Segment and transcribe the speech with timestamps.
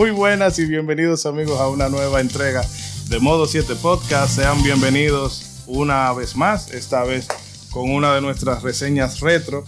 [0.00, 2.62] Muy buenas y bienvenidos amigos a una nueva entrega
[3.10, 4.36] de Modo 7 Podcast.
[4.36, 7.28] Sean bienvenidos una vez más, esta vez
[7.68, 9.62] con una de nuestras reseñas retro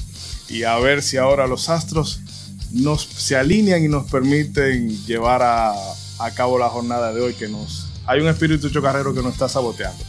[0.48, 2.20] y a ver si ahora los astros
[2.70, 5.74] nos se alinean y nos permiten llevar a,
[6.34, 10.02] cabo la jornada de hoy que nos hay un espíritu chocarrero que nos está saboteando.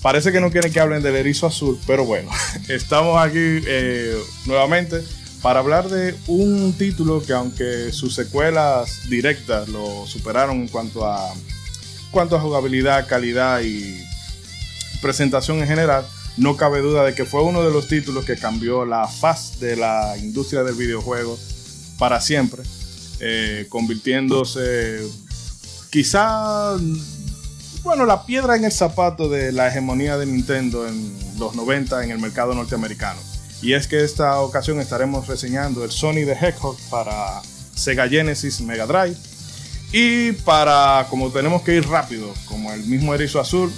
[0.00, 2.30] Parece que no quieren que hablen del erizo azul, pero bueno,
[2.68, 5.04] estamos aquí eh, nuevamente
[5.42, 11.34] para hablar de un título que aunque sus secuelas directas lo superaron en cuanto a,
[12.12, 14.00] cuanto a jugabilidad, calidad y
[15.00, 18.84] presentación en general, no cabe duda de que fue uno de los títulos que cambió
[18.84, 21.36] la faz de la industria del videojuego
[21.98, 22.62] para siempre,
[23.18, 25.00] eh, convirtiéndose
[25.90, 26.76] quizá,
[27.82, 32.12] bueno, la piedra en el zapato de la hegemonía de Nintendo en los 90 en
[32.12, 33.31] el mercado norteamericano.
[33.62, 37.40] Y es que esta ocasión estaremos reseñando el Sony the Hedgehog para
[37.74, 39.16] Sega Genesis Mega Drive.
[39.92, 43.72] Y para, como tenemos que ir rápido, como el mismo erizo azul,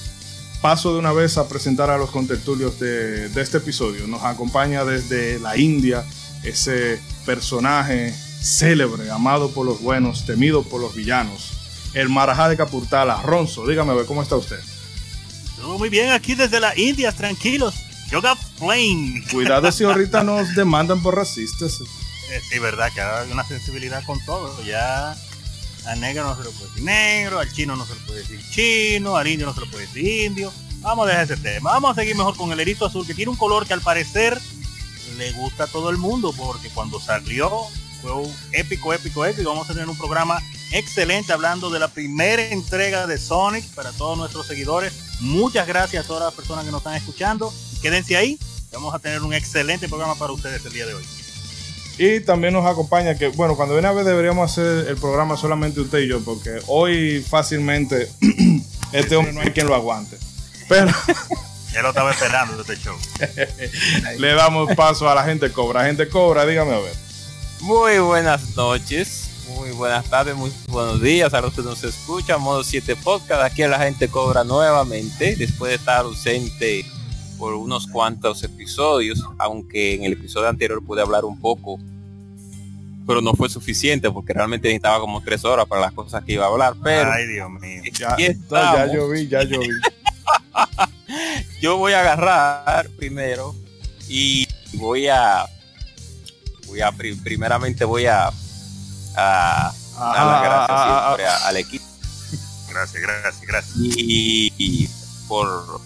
[0.62, 4.06] paso de una vez a presentar a los contertulios de, de este episodio.
[4.06, 6.02] Nos acompaña desde la India
[6.42, 11.50] ese personaje célebre, amado por los buenos, temido por los villanos,
[11.94, 13.66] el Marajá de Capurtala, Ronzo.
[13.66, 14.60] Dígame, ¿cómo está usted?
[15.56, 17.74] Todo muy bien aquí desde la India, tranquilos.
[18.14, 19.24] Yoga Flame.
[19.28, 21.80] Cuidado si ahorita nos demandan por racistas.
[21.80, 24.62] Eh, sí, verdad, que hay una sensibilidad con todo.
[24.62, 25.16] Ya
[25.86, 28.40] al negro no se lo puede decir negro, al chino no se lo puede decir
[28.50, 30.52] chino, al indio no se lo puede decir indio.
[30.78, 31.72] Vamos a dejar ese tema.
[31.72, 34.40] Vamos a seguir mejor con el erizo azul, que tiene un color que al parecer
[35.18, 37.50] le gusta a todo el mundo, porque cuando salió
[38.00, 39.50] fue un épico, épico, épico.
[39.50, 44.16] Vamos a tener un programa excelente hablando de la primera entrega de Sonic para todos
[44.16, 44.92] nuestros seguidores.
[45.18, 47.52] Muchas gracias a todas las personas que nos están escuchando.
[47.84, 48.38] Quédense ahí.
[48.72, 51.04] Vamos a tener un excelente programa para ustedes el día de hoy.
[51.98, 55.82] Y también nos acompaña que, bueno, cuando viene a ver deberíamos hacer el programa solamente
[55.82, 58.10] usted y yo, porque hoy fácilmente
[58.92, 60.16] este hombre no hay quien lo aguante.
[60.66, 60.90] Pero
[61.74, 62.96] Ya lo estaba esperando este show.
[64.18, 65.84] le damos paso a la gente cobra.
[65.84, 66.94] Gente cobra, dígame a ver.
[67.60, 72.40] Muy buenas noches, muy buenas tardes, muy buenos días a los que nos escuchan.
[72.40, 73.42] Modo 7 Podcast.
[73.42, 76.86] Aquí la gente cobra nuevamente después de estar ausente
[77.38, 81.78] por unos cuantos episodios, aunque en el episodio anterior pude hablar un poco,
[83.06, 86.44] pero no fue suficiente porque realmente necesitaba como tres horas para las cosas que iba
[86.44, 86.74] a hablar.
[86.82, 87.82] Pero Ay, Dios mío.
[87.98, 89.68] Ya, ya yo vi, ya yo vi.
[91.60, 93.54] yo voy a agarrar primero
[94.08, 95.46] y voy a
[96.66, 98.30] voy a pri- primeramente voy a
[99.16, 101.84] a dar las gracias ah, siempre a- al equipo
[102.70, 103.76] Gracias, gracias, gracias.
[103.76, 104.88] y, y
[105.28, 105.80] por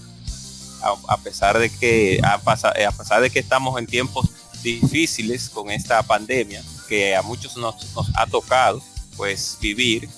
[0.83, 4.29] a, pesar de que a, pasa- a pesar de que estamos en tiempos
[4.63, 7.75] difíciles con esta pandemia que a muchos nos,
[8.15, 8.83] ha tocado
[9.17, 10.09] pues vivir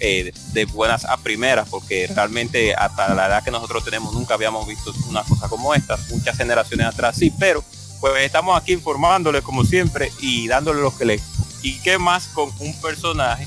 [0.00, 4.66] eh, de, buenas a primeras porque realmente hasta la edad que nosotros tenemos nunca habíamos
[4.66, 5.96] visto una cosa como esta.
[6.10, 7.62] Muchas generaciones atrás sí pero
[8.00, 11.20] pues estamos aquí informándole como siempre y dándole lo que le
[11.62, 13.46] y qué más con un personaje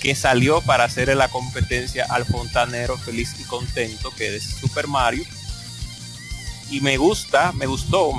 [0.00, 5.24] que salió para hacerle la competencia al fontanero feliz y contento que es Super Mario
[6.70, 8.12] y me gusta me gustó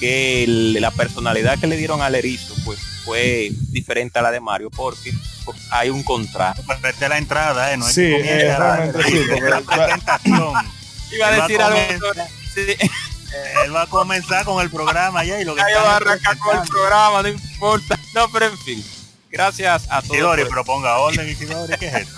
[0.00, 4.40] que el- la personalidad que le dieron al erizo pues fue diferente a la de
[4.40, 5.12] Mario porque
[5.44, 7.76] pues, hay un contraste Preste la entrada, ¿eh?
[7.76, 10.52] No hay Sí, que la presentación.
[11.12, 11.78] iba a Él va decir a algo
[13.64, 16.38] Él va a comenzar con el programa ya y lo que ya voy a arrancar
[16.38, 18.84] con el programa no importa no pero en fin
[19.30, 22.14] gracias a todos Isidori, por- pero ponga orden, Isidori, ¿qué es esto?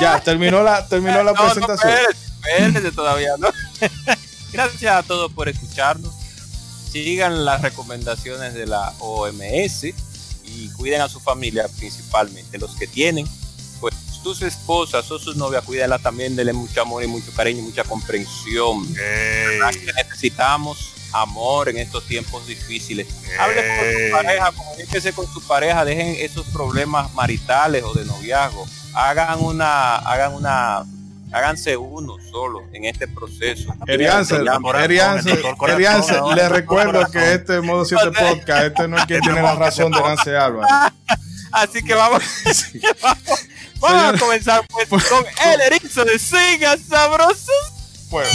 [0.00, 1.92] Ya, terminó la, terminó la No, no, presentación.
[1.92, 2.18] espérese,
[2.94, 3.48] todavía, ¿no?
[4.52, 6.12] Gracias a todos por escucharnos.
[6.90, 9.84] Sigan las recomendaciones de la OMS
[10.44, 13.26] y cuiden a su familia principalmente, los que tienen,
[13.80, 17.62] pues sus esposas o sus novias, cuídenla también, denle mucho amor y mucho cariño y
[17.62, 18.86] mucha comprensión.
[18.86, 23.06] Ey, ¿Verdad que necesitamos amor en estos tiempos difíciles.
[23.38, 28.66] Hable con su pareja, comuníquese con su pareja, dejen esos problemas maritales o de noviazgo.
[28.92, 30.84] Hagan una, hagan una,
[31.34, 33.74] háganse uno solo en este proceso.
[33.86, 37.32] Eriance, Se llama- corazón, Eriance, el doctor corazón, Eriance, ahora, le el doctor recuerdo que
[37.34, 40.70] este modo 7 podcast, este no es quien tiene la razón de Lance Álvarez.
[41.52, 42.22] Así que vamos,
[43.80, 47.48] vamos a Señor- comenzar pues con el erizo de Siga Sabrosos.
[48.10, 48.30] Bueno,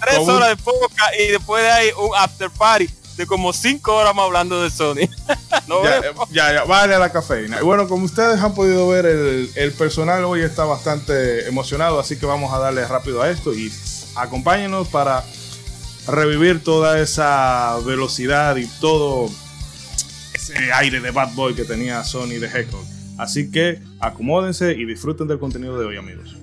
[0.00, 4.14] Tres horas de poca y después de ahí un after party de como cinco horas
[4.14, 5.08] más hablando de Sony.
[5.66, 7.62] No ya, ya, ya, vale la cafeína.
[7.62, 12.26] Bueno, como ustedes han podido ver, el, el personal hoy está bastante emocionado, así que
[12.26, 13.72] vamos a darle rápido a esto y
[14.14, 15.24] acompáñenos para
[16.06, 19.30] revivir toda esa velocidad y todo
[20.34, 22.84] ese aire de bad boy que tenía Sony de Hedgehog.
[23.16, 26.36] Así que acomódense y disfruten del contenido de hoy, amigos.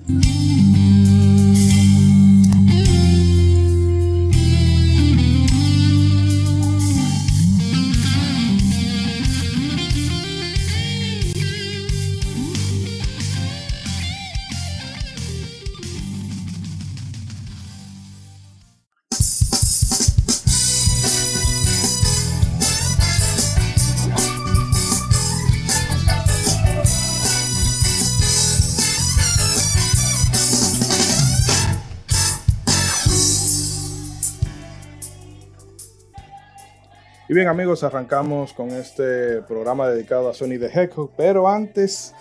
[37.32, 42.12] Y bien amigos, arrancamos con este programa dedicado a Sony the Hedgehog, pero antes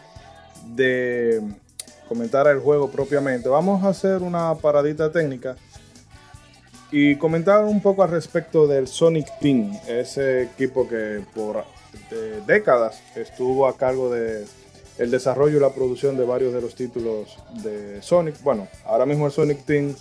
[0.67, 1.41] de
[2.07, 5.57] comentar el juego propiamente, vamos a hacer una paradita técnica
[6.93, 11.65] y comentar un poco al respecto del Sonic Team, ese equipo que por
[12.47, 14.45] décadas estuvo a cargo de
[14.97, 18.41] el desarrollo y la producción de varios de los títulos de Sonic.
[18.43, 19.93] Bueno, ahora mismo el Sonic Team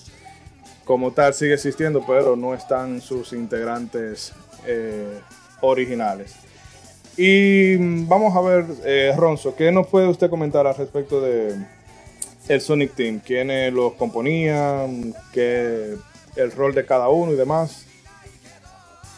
[0.85, 4.35] como tal sigue existiendo, pero no están sus integrantes
[4.67, 5.21] eh,
[5.61, 6.37] originales.
[7.17, 7.77] Y
[8.07, 11.55] vamos a ver, eh, Ronzo, ¿qué nos puede usted comentar al respecto de
[12.49, 13.21] el Sonic Team?
[13.21, 15.15] ¿Quiénes los componían?
[15.33, 15.97] ¿Qué,
[16.37, 17.87] el rol de cada uno y demás?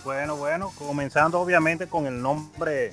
[0.05, 2.91] Bueno, bueno, comenzando obviamente con el nombre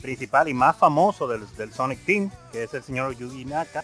[0.00, 3.82] principal y más famoso del, del Sonic Team, que es el señor Yuji Naka.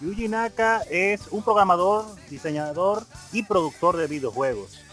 [0.00, 4.83] Yuji Naka es un programador, diseñador y productor de videojuegos.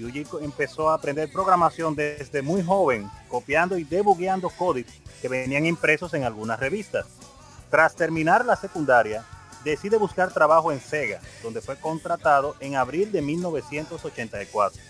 [0.00, 6.14] Yuji empezó a aprender programación desde muy joven, copiando y debugueando códigos que venían impresos
[6.14, 7.06] en algunas revistas.
[7.70, 9.24] Tras terminar la secundaria,
[9.62, 14.80] decide buscar trabajo en Sega, donde fue contratado en abril de 1984.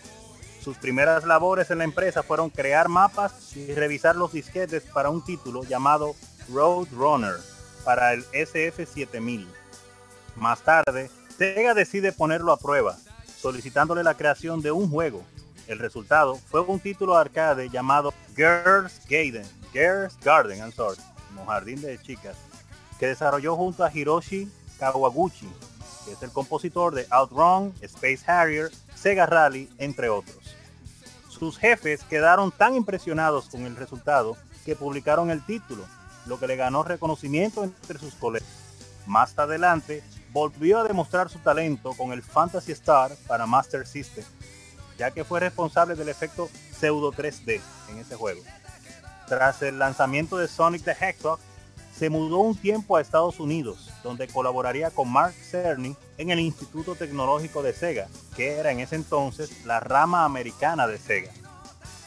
[0.62, 5.25] Sus primeras labores en la empresa fueron crear mapas y revisar los disquetes para un
[5.25, 6.15] título llamado
[6.53, 7.37] Road Runner
[7.85, 9.47] para el SF7000.
[10.37, 12.97] Más tarde, Sega decide ponerlo a prueba
[13.41, 15.25] solicitándole la creación de un juego.
[15.67, 21.81] El resultado fue un título arcade llamado Girls Garden, Girls Garden, I'm sorry, como jardín
[21.81, 22.37] de chicas,
[22.99, 25.49] que desarrolló junto a Hiroshi Kawaguchi,
[26.05, 30.57] que es el compositor de Outrun, Space Harrier, Sega Rally, entre otros.
[31.29, 35.85] Sus jefes quedaron tan impresionados con el resultado que publicaron el título,
[36.27, 38.49] lo que le ganó reconocimiento entre sus colegas.
[39.07, 44.25] Más adelante, volvió a demostrar su talento con el Fantasy Star para Master System,
[44.99, 46.49] ya que fue responsable del efecto
[46.79, 47.61] pseudo 3D
[47.91, 48.41] en ese juego.
[49.27, 51.38] Tras el lanzamiento de Sonic the Hedgehog,
[51.97, 56.94] se mudó un tiempo a Estados Unidos, donde colaboraría con Mark Cerny en el Instituto
[56.94, 61.31] Tecnológico de Sega, que era en ese entonces la rama americana de Sega.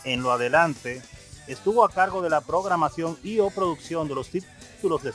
[0.03, 1.01] En lo adelante,
[1.47, 5.13] estuvo a cargo de la programación y o producción de los títulos de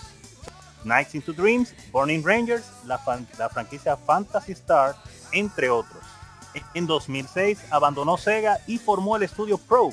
[0.84, 2.98] Nights into Dreams, Burning Rangers, la,
[3.48, 4.96] franquicia Fantasy Star,
[5.32, 6.02] entre otros.
[6.74, 9.90] En 2006 abandonó Sega y formó el estudio Pro,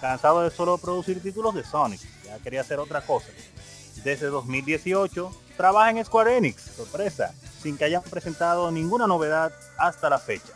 [0.00, 3.28] cansado de solo producir títulos de Sonic, ya quería hacer otra cosa.
[4.04, 10.18] Desde 2018 trabaja en Square Enix, sorpresa, sin que hayan presentado ninguna novedad hasta la
[10.18, 10.52] fecha.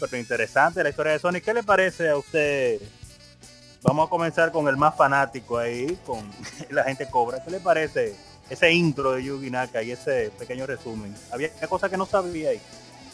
[0.00, 1.44] pero interesante la historia de Sonic.
[1.44, 2.80] ¿Qué le parece a usted?
[3.82, 6.30] Vamos a comenzar con el más fanático ahí, con
[6.70, 7.42] la gente cobra.
[7.42, 8.16] ¿Qué le parece
[8.52, 11.14] ese intro de Yugi Naka y ese pequeño resumen.
[11.30, 12.60] Había cosa que no sabía ahí.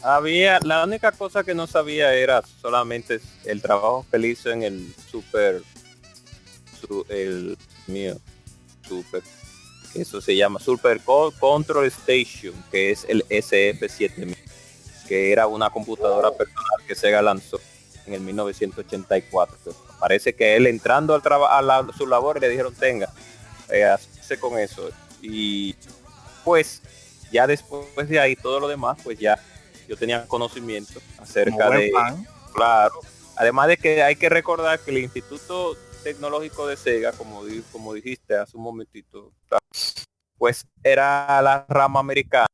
[0.03, 4.93] Había, la única cosa que no sabía era solamente el trabajo que hizo en el
[5.11, 5.63] super,
[7.09, 8.17] el mío,
[8.87, 9.23] super,
[9.95, 14.37] eso se llama Super Control Station, que es el SF7000,
[15.07, 17.61] que era una computadora personal que Sega lanzó
[18.07, 19.57] en el 1984.
[20.01, 23.13] parece que él entrando al trabajo a su labor le dijeron tenga,
[23.69, 23.97] eh,
[24.41, 24.91] con eso
[25.21, 25.75] y
[26.45, 26.83] pues
[27.31, 29.39] ya después de ahí todo lo demás pues ya
[29.89, 31.93] yo tenía conocimiento acerca de
[32.53, 33.01] claro.
[33.37, 38.37] Además de que hay que recordar que el instituto tecnológico de Sega como como dijiste
[38.37, 39.33] hace un momentito
[40.37, 42.47] pues era la rama americana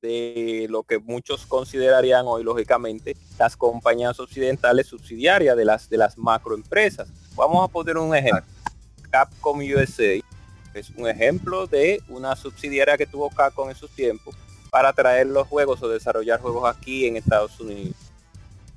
[0.00, 6.16] de lo que muchos considerarían hoy lógicamente las compañías occidentales subsidiarias de las de las
[6.18, 7.08] macroempresas.
[7.34, 8.44] Vamos a poner un ejemplo.
[9.10, 10.20] Capcom USA
[10.74, 14.34] es un ejemplo de una subsidiaria que tuvo Capcom en sus tiempos
[14.70, 17.96] para traer los juegos o desarrollar juegos aquí en Estados Unidos.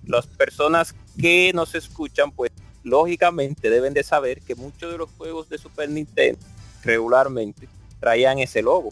[0.05, 2.51] Las personas que nos escuchan, pues
[2.83, 6.39] lógicamente deben de saber que muchos de los juegos de Super Nintendo
[6.83, 7.67] regularmente
[7.99, 8.89] traían ese logo.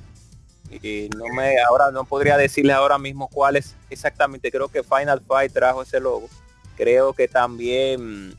[0.69, 4.51] Y no me ahora no podría decirles ahora mismo cuál es exactamente.
[4.51, 6.29] Creo que Final Fight trajo ese logo.
[6.77, 8.35] Creo que también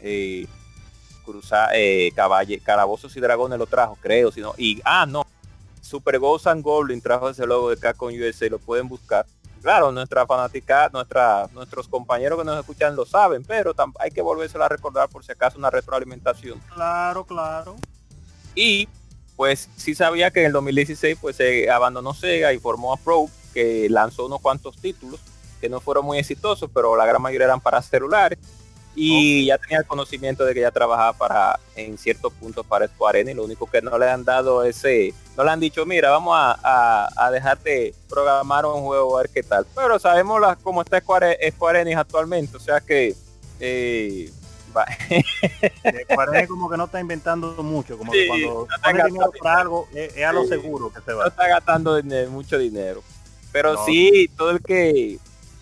[0.00, 0.46] eh,
[1.28, 5.26] cruzar eh, caballe, calabozos y dragones lo trajo, creo, sino y ah no,
[5.82, 9.26] Super Ghost and Goblin trajo ese logo de Capcom USA, lo pueden buscar.
[9.60, 14.64] Claro, nuestra fanática, nuestra, nuestros compañeros que nos escuchan lo saben, pero hay que volvérselo
[14.64, 16.60] a recordar por si acaso una retroalimentación.
[16.74, 17.76] Claro, claro.
[18.54, 18.88] Y
[19.36, 23.26] pues sí sabía que en el 2016 pues se abandonó Sega y formó a Pro,
[23.52, 25.20] que lanzó unos cuantos títulos
[25.60, 28.38] que no fueron muy exitosos, pero la gran mayoría eran para celulares
[28.94, 33.20] y ya tenía el conocimiento de que ya trabajaba para en ciertos puntos para Square
[33.20, 36.34] Enix lo único que no le han dado ese no le han dicho mira vamos
[36.36, 41.00] a, a, dejarte programar un juego a ver qué tal pero sabemos las, cómo está
[41.00, 41.38] Square,
[41.80, 43.14] Enix actualmente o sea que
[43.60, 44.32] eh,
[46.10, 49.32] Square Enix como que no está inventando mucho como que cuando no dinero.
[49.40, 51.22] para algo es, a lo seguro que se va.
[51.22, 53.02] no está gastando mucho dinero.
[53.50, 55.18] Pero sí todo el que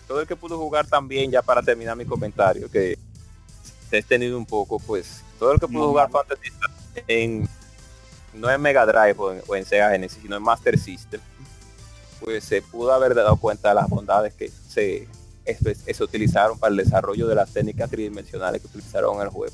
[0.07, 2.97] todo el que pudo jugar también ya para terminar mi comentario que
[3.89, 6.51] se ha tenido un poco, pues todo el que pudo jugar Fantasy
[7.07, 7.47] en
[8.33, 11.19] no en Mega Drive o en, Sega Genesis, sino en Master System,
[12.19, 15.07] pues se pudo haber dado cuenta de las bondades que se,
[15.45, 19.53] se utilizaron para el desarrollo de las técnicas tridimensionales que utilizaron en el juego.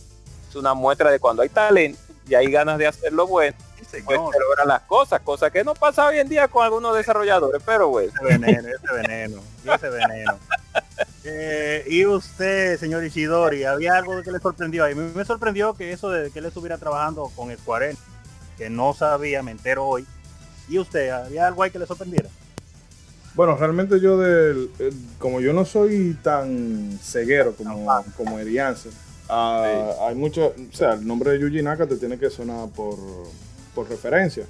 [0.50, 4.40] Es una muestra de cuando hay talento y hay ganas de hacerlo bueno, pues se
[4.40, 8.12] logran las cosas, cosas que no pasa hoy en día con algunos desarrolladores, pero bueno.
[8.14, 9.42] Ese veneno, ese veneno,
[9.74, 10.40] ese veneno.
[11.26, 14.84] Eh, y usted, señor Ishidori, ¿había algo que le sorprendió?
[14.84, 17.96] A mí me sorprendió que eso de que él estuviera trabajando con Square
[18.58, 20.06] que no sabía, me entero hoy.
[20.70, 22.30] ¿Y usted, había algo ahí que le sorprendiera?
[23.36, 24.70] Bueno, realmente yo, del,
[25.18, 28.90] como yo no soy tan ceguero como, como Erianse,
[29.28, 32.98] ah, hay mucho, o sea, el nombre de Yuji Naka te tiene que sonar por,
[33.74, 34.46] por referencia.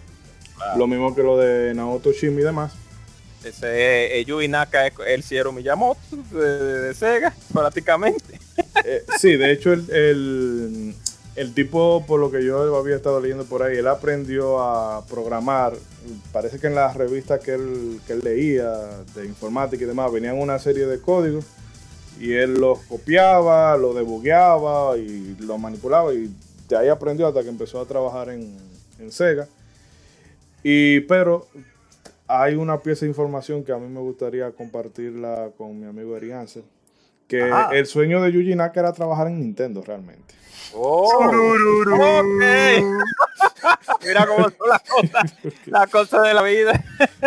[0.78, 2.74] Lo mismo que lo de Naoto Shimi y demás.
[3.44, 6.00] Ese eh, Yuji Naka es el Sierra Miyamoto
[6.32, 8.40] de, Sega, prácticamente.
[8.86, 10.94] Eh, sí, de hecho el,
[11.36, 15.74] el, tipo, por lo que yo había estado leyendo por ahí, él aprendió a programar.
[16.34, 18.70] Parece que en las revistas que él, que él leía
[19.16, 21.46] de informática y demás, venían una serie de códigos
[22.20, 26.30] y él los copiaba, lo debugueaba y lo manipulaba y
[26.68, 28.58] de ahí aprendió hasta que empezó a trabajar en,
[29.00, 29.48] en Sega.
[30.62, 31.48] Y pero
[32.28, 36.64] hay una pieza de información que a mí me gustaría compartirla con mi amigo Erianse,
[37.28, 40.36] que el sueño de Yuji Naka era trabajar en Nintendo realmente.
[40.76, 41.32] Oh,
[44.06, 46.84] Mira cómo son las cosas, las cosas de la vida.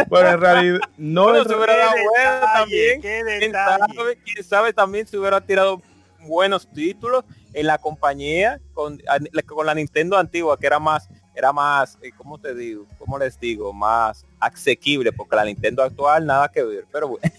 [0.08, 3.00] Bueno, en realidad, no bueno, se hubiera dado bueno también.
[3.00, 5.80] ¿Quién sabe, quién sabe también se hubiera tirado
[6.20, 9.00] buenos títulos en la compañía con,
[9.46, 12.86] con la Nintendo antigua, que era más era más, eh, ¿cómo te digo?
[12.98, 13.72] ¿Cómo les digo?
[13.72, 17.22] Más asequible, porque la Nintendo actual nada que ver, pero bueno.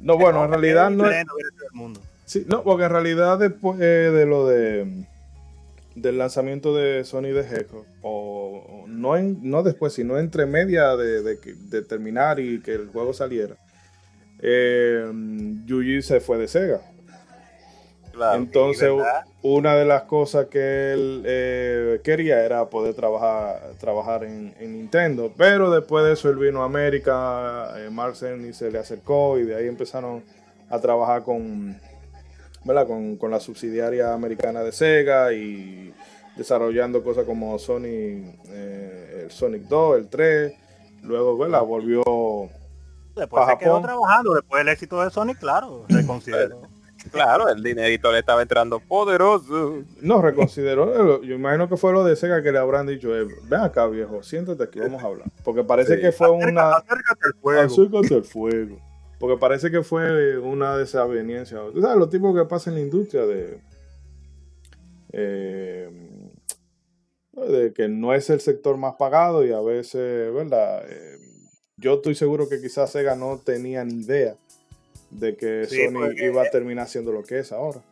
[0.00, 1.26] No, bueno, en realidad no es...
[2.24, 5.06] Sí, no, porque en realidad después eh, de lo de
[5.94, 11.22] del lanzamiento de Sony de Hedgehog, o, no, en, no después, sino entre media de,
[11.22, 13.56] de, terminar y que el juego saliera,
[14.40, 15.10] eh,
[15.66, 16.80] Yuji se fue de Sega.
[18.34, 18.90] Entonces,
[19.42, 25.32] una de las cosas que él eh, quería era poder trabajar, trabajar en, Nintendo.
[25.36, 27.90] Pero después de eso él vino a América, eh,
[28.48, 30.24] y se le acercó y de ahí empezaron
[30.70, 31.80] a trabajar con,
[33.18, 35.94] con, la subsidiaria americana de Sega y
[36.36, 40.54] desarrollando cosas como Sony, eh, el Sonic 2, el 3.
[41.02, 42.02] Luego volvió...
[43.14, 46.67] Después se quedó trabajando, después del éxito de Sonic, claro, se consideró.
[47.10, 49.82] Claro, el dinerito le estaba entrando poderoso.
[50.00, 51.22] No, reconsideró.
[51.22, 54.22] Yo imagino que fue lo de Sega que le habrán dicho, eh, ven acá viejo,
[54.22, 55.28] siéntate aquí, vamos a hablar.
[55.44, 56.76] Porque parece que fue una...
[56.76, 57.60] Acércate al fuego.
[57.60, 58.78] Acércate al fuego.
[59.18, 61.58] Porque parece que fue una desaveniencia.
[61.72, 63.60] Tú sabes, lo tipos que pasa en la industria de...
[65.12, 65.90] Eh,
[67.32, 70.84] de que no es el sector más pagado y a veces, ¿verdad?
[70.88, 71.18] Eh,
[71.76, 74.36] yo estoy seguro que quizás Sega no tenía ni idea
[75.10, 77.82] de que Sony iba a terminar siendo lo que es ahora.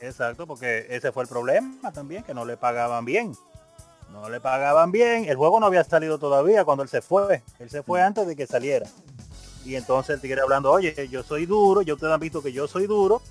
[0.00, 3.32] Exacto, porque ese fue el problema también, que no le pagaban bien.
[4.12, 5.24] No le pagaban bien.
[5.24, 7.42] El juego no había salido todavía cuando él se fue.
[7.58, 8.04] Él se fue mm.
[8.04, 8.86] antes de que saliera.
[9.64, 12.68] Y entonces el tigre hablando, oye, yo soy duro, yo ustedes han visto que yo
[12.68, 13.22] soy duro.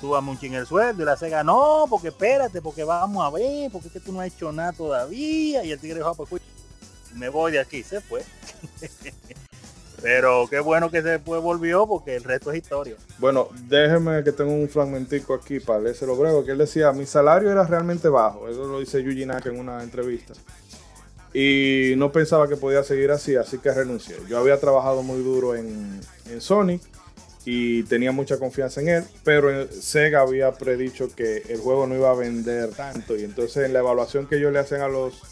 [0.00, 3.70] Súbame un ching el sueldo y la Sega, no, porque espérate, porque vamos a ver,
[3.70, 5.62] porque es que tú no has hecho nada todavía.
[5.62, 6.42] Y el tigre dijo, ah, pues
[7.14, 8.24] me voy de aquí, se fue.
[10.02, 12.96] Pero qué bueno que después volvió porque el resto es historia.
[13.18, 17.50] Bueno, déjeme que tengo un fragmentico aquí para leerse breve, que él decía, mi salario
[17.50, 20.34] era realmente bajo, eso lo dice Yuji Naka en una entrevista.
[21.32, 24.16] Y no pensaba que podía seguir así, así que renuncié.
[24.28, 26.82] Yo había trabajado muy duro en, en Sonic
[27.44, 32.10] y tenía mucha confianza en él, pero Sega había predicho que el juego no iba
[32.10, 35.22] a vender tanto y entonces en la evaluación que ellos le hacen a los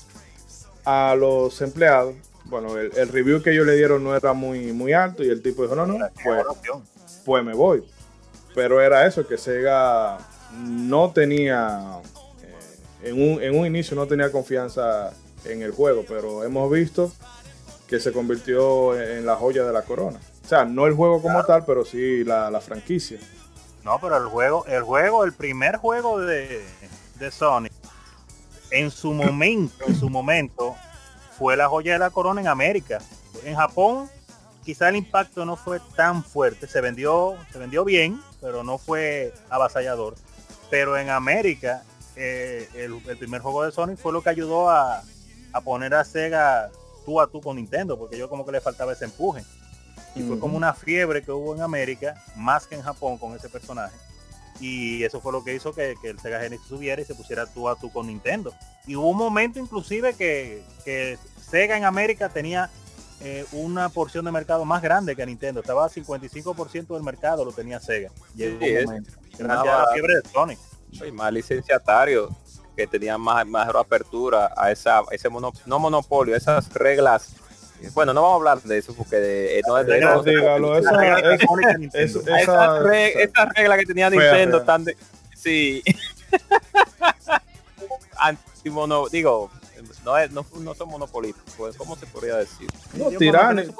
[0.84, 2.14] a los empleados,
[2.48, 5.62] bueno, el, review que ellos le dieron no era muy, muy alto y el tipo
[5.62, 6.44] dijo, no, no, pues,
[7.24, 7.84] pues me voy.
[8.54, 10.18] Pero era eso, que Sega
[10.52, 12.00] no tenía,
[12.42, 15.12] eh, en, un, en un inicio no tenía confianza
[15.44, 17.12] en el juego, pero hemos visto
[17.86, 20.18] que se convirtió en la joya de la corona.
[20.44, 23.18] O sea, no el juego como tal, pero sí la, franquicia.
[23.84, 26.64] No, pero el juego, el juego, el primer juego de,
[27.18, 27.68] de Sony,
[28.70, 30.74] en su momento, en su momento,
[31.38, 32.98] fue la joya de la corona en América.
[33.44, 34.10] En Japón,
[34.64, 36.66] quizá el impacto no fue tan fuerte.
[36.66, 40.16] Se vendió, se vendió bien, pero no fue avasallador.
[40.68, 41.84] Pero en América,
[42.16, 45.02] eh, el, primer juego de Sony fue lo que ayudó a,
[45.52, 46.70] a poner a Sega
[47.04, 49.44] tú a tú con Nintendo, porque yo como que le faltaba ese empuje.
[50.14, 53.48] Y fue como una fiebre que hubo en América, más que en Japón con ese
[53.48, 53.96] personaje.
[54.60, 57.68] Y eso fue lo que hizo que, el Sega Genesis subiera y se pusiera tú
[57.68, 58.52] a tú con Nintendo.
[58.86, 62.70] Y hubo un momento inclusive que, Sega en América tenía
[63.20, 65.60] eh, una porción de mercado más grande que Nintendo.
[65.60, 68.10] Estaba a 55% del mercado lo tenía Sega.
[68.34, 69.12] Llegó un momento.
[69.38, 70.58] Gracias a la fiebre de.
[70.92, 72.34] Soy más licenciatario
[72.76, 75.28] que tenía más, mayor apertura a esa, ese
[75.66, 77.34] no monopolio, esas reglas.
[77.94, 79.98] Bueno, no vamos a hablar de eso porque no es de
[81.94, 82.20] eso.
[82.26, 84.96] esa, regla que tenía Nintendo tan de,
[85.34, 85.82] sí.
[88.20, 89.50] Antimono, digo,
[90.04, 92.68] no, es, no, no son monopolistas, pues, ¿cómo se podría decir?
[92.94, 93.72] No, tiránica,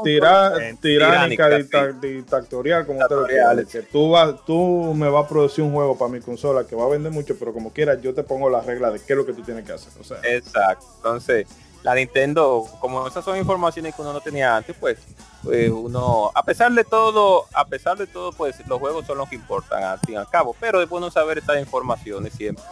[2.01, 6.11] dictatorial, como te lo que tú, vas, tú me vas a producir un juego para
[6.11, 8.91] mi consola que va a vender mucho, pero como quieras, yo te pongo la regla
[8.91, 9.93] de qué es lo que tú tienes que hacer.
[9.99, 10.19] O sea.
[10.23, 10.87] Exacto.
[10.97, 11.47] Entonces,
[11.83, 14.99] la Nintendo, como esas son informaciones que uno no tenía antes, pues,
[15.43, 19.29] pues uno, a pesar de todo, a pesar de todo, pues los juegos son los
[19.29, 22.65] que importan al fin y al cabo, pero es bueno saber estas informaciones siempre.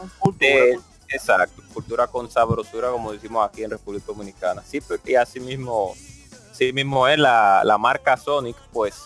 [1.08, 4.62] Exacto, cultura con sabrosura, como decimos aquí en República Dominicana.
[4.66, 5.94] Sí, y así mismo,
[6.52, 9.04] sí mismo es la, marca Sonic, pues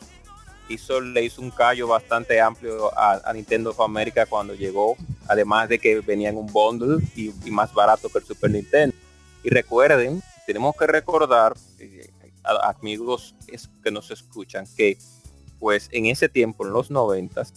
[0.68, 4.96] hizo, le hizo un callo bastante amplio a, Nintendo of America cuando llegó,
[5.28, 8.96] además de que venía en un bundle y, más barato que el Super Nintendo.
[9.42, 12.10] Y recuerden, tenemos que recordar, eh,
[12.62, 13.34] amigos
[13.82, 14.98] que nos escuchan, que
[15.58, 17.52] pues en ese tiempo, en los noventas,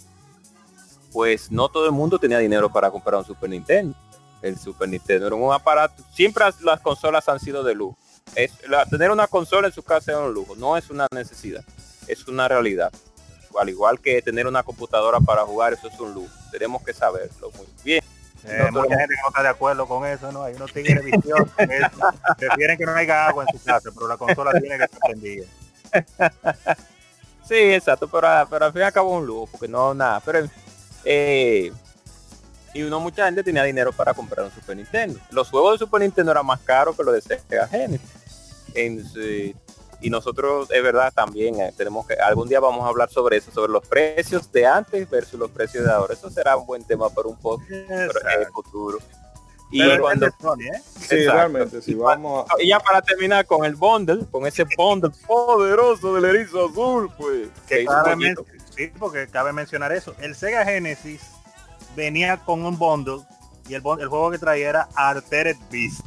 [1.12, 3.96] pues no todo el mundo tenía dinero para comprar un Super Nintendo
[4.44, 5.26] el Super Nintendo.
[5.28, 6.04] Era un aparato.
[6.14, 7.98] Siempre las consolas han sido de lujo.
[8.36, 8.52] Es,
[8.90, 11.64] tener una consola en su casa es un lujo, no es una necesidad,
[12.08, 12.92] es una realidad.
[13.60, 16.34] Al igual que tener una computadora para jugar, eso es un lujo.
[16.52, 18.04] Tenemos que saberlo muy bien.
[18.46, 20.44] Eh, mucha gente no está de acuerdo con eso, ¿no?
[20.44, 21.48] Hay unos tigres viciosos
[22.38, 25.46] prefieren que no haya agua en su casa, pero la consola tiene que estar prendida.
[27.48, 30.20] Sí, exacto, pero, pero al fin y al cabo un lujo, porque no nada.
[30.22, 30.48] Pero
[31.06, 31.72] eh,
[32.74, 35.20] y uno mucha gente tenía dinero para comprar un Super Nintendo.
[35.30, 38.10] Los juegos de Super Nintendo eran más caros que los de Sega Genesis.
[40.04, 43.52] Y nosotros, es verdad, también eh, tenemos que, algún día vamos a hablar sobre eso,
[43.52, 46.14] sobre los precios de antes versus los precios de ahora.
[46.14, 49.00] Eso será un buen tema para un poco en el futuro.
[49.72, 50.82] Y cuando, ¿eh?
[51.00, 56.14] sí, realmente, si vamos y ya para terminar con el bundle, con ese bundle poderoso
[56.14, 57.48] del erizo azul, pues.
[57.68, 57.88] Que
[58.76, 60.14] sí, porque cabe mencionar eso.
[60.20, 61.22] El Sega Genesis
[61.96, 63.22] venía con un bundle
[63.68, 66.02] y el, el juego que traía era Altered Beast.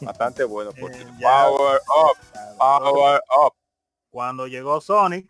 [0.00, 0.70] Bastante bueno.
[0.76, 2.58] Eh, power up.
[2.58, 3.52] Power up.
[4.10, 5.28] Cuando llegó Sonic,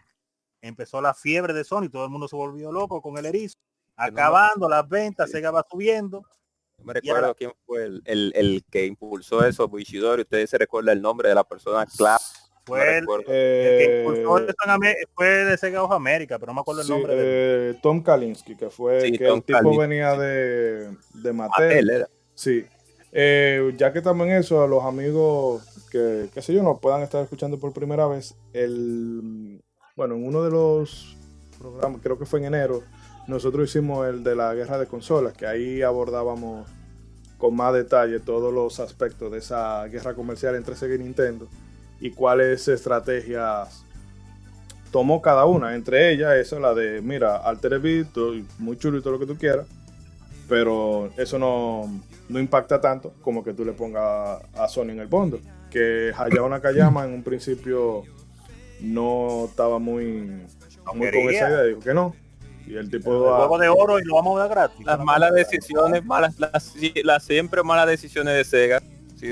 [0.61, 1.93] empezó la fiebre de Sonic.
[1.93, 3.57] Todo el mundo se volvió loco con el erizo.
[3.97, 6.23] Acabando las ventas, Sega va subiendo.
[6.83, 10.23] me recuerdo quién fue el, el, el, que impulsó eso, Buishidori.
[10.23, 12.25] Ustedes se recuerda el nombre de la persona clave
[12.65, 14.05] fue el, que
[15.15, 17.15] fue de Sega of América, pero no me acuerdo el nombre.
[17.15, 22.07] de Tom Kalinski, que fue que el tipo venía de, de Mattel.
[22.35, 22.65] Sí.
[23.13, 27.23] Eh, ya que también eso, a los amigos que, qué sé yo, nos puedan estar
[27.23, 29.63] escuchando por primera vez, el
[29.95, 31.17] bueno, en uno de los
[31.59, 32.83] programas, creo que fue en enero,
[33.29, 36.69] nosotros hicimos el de la guerra de consolas, que ahí abordábamos
[37.39, 41.47] con más detalle todos los aspectos de esa guerra comercial entre Sega y Nintendo
[42.05, 43.83] y cuáles estrategias
[44.91, 45.75] tomó cada una.
[45.75, 48.09] Entre ellas, eso, la de, mira, Alter Beat,
[48.59, 49.67] muy chulo y todo lo que tú quieras,
[50.47, 51.91] pero eso no,
[52.29, 55.41] no impacta tanto como que tú le pongas a Sony en el fondo.
[55.71, 58.03] Que Hayao Nakayama en un principio
[58.81, 60.45] no estaba muy,
[60.95, 62.15] muy con esa idea, dijo que no.
[62.67, 64.85] Y el tipo el juego de oro y lo vamos a dar gratis.
[64.85, 68.83] Las malas decisiones, malas, las, las siempre malas decisiones de Sega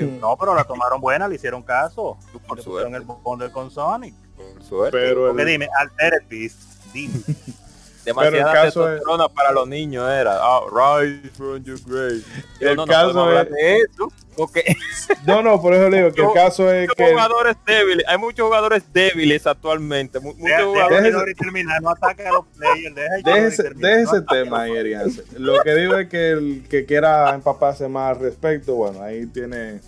[0.01, 2.17] no, pero la tomaron buena, le hicieron caso.
[2.47, 4.15] Por le el bundle con Sonic.
[4.61, 4.97] Suerte.
[4.97, 6.59] Pero Porque el, dime, Altered Beast,
[6.93, 7.13] dime.
[8.05, 10.37] Demasiada pero el caso es- testosterona para los niños era.
[10.41, 12.21] Ah, rise from your grave.
[12.59, 14.11] Yo, El no, no caso hablar es- de eso.
[14.35, 14.63] Porque
[15.27, 18.03] no, no, por eso le digo que el caso es que jugadores débiles.
[18.07, 20.19] Hay muchos jugadores débiles actualmente.
[20.19, 21.03] mu- Muchos Deja- jugadores.
[21.03, 24.67] deja Déjese- terminar, no ataque a los players, deja a Jordi Déjese, déjese no tema.
[24.67, 25.23] Erianse.
[25.37, 29.81] Lo que digo es que el que quiera empaparse más al respecto, bueno, ahí tiene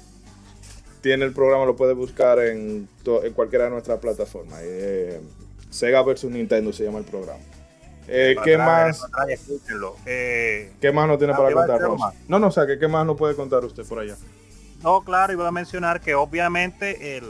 [1.02, 2.88] tiene el programa, lo puede buscar en,
[3.24, 4.60] en cualquiera de nuestras plataformas.
[4.64, 5.22] Eh,
[5.70, 7.40] Sega versus Nintendo se llama el programa.
[8.08, 9.04] Eh, ¿Qué más?
[9.04, 9.28] atrás.
[10.06, 11.82] Eh, ¿Qué más no tiene para contar.
[12.28, 14.16] No, no, o sea, que ¿qué más no puede contar usted por allá?
[14.84, 17.26] No, claro, iba a mencionar que obviamente el,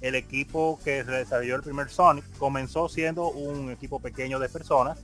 [0.00, 4.98] el equipo que desarrolló el primer Sonic comenzó siendo un equipo pequeño de personas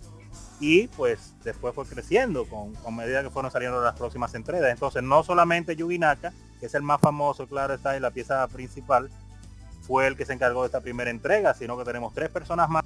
[0.61, 4.71] y pues después fue creciendo con, con medida que fueron saliendo las próximas entregas.
[4.71, 8.47] Entonces no solamente Yugi Naka, que es el más famoso, claro está, y la pieza
[8.49, 9.11] principal,
[9.83, 12.85] fue el que se encargó de esta primera entrega, sino que tenemos tres personas más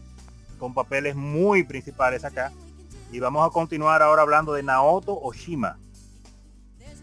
[0.63, 2.53] con papeles muy principales acá.
[3.11, 5.77] Y vamos a continuar ahora hablando de Naoto Oshima.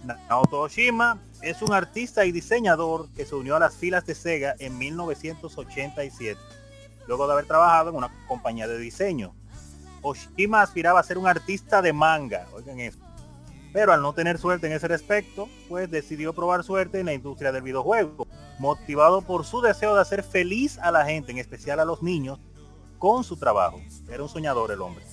[0.06, 4.56] Naoto Oshima es un artista y diseñador que se unió a las filas de Sega
[4.60, 6.40] en 1987,
[7.06, 9.36] luego de haber trabajado en una compañía de diseño.
[10.04, 13.00] Oshima aspiraba a ser un artista de manga, oigan eso.
[13.74, 17.52] Pero al no tener suerte en ese respecto, pues decidió probar suerte en la industria
[17.52, 18.26] del videojuego,
[18.58, 22.40] motivado por su deseo de hacer feliz a la gente, en especial a los niños,
[23.00, 23.82] con su trabajo.
[24.10, 25.04] Era un soñador el hombre.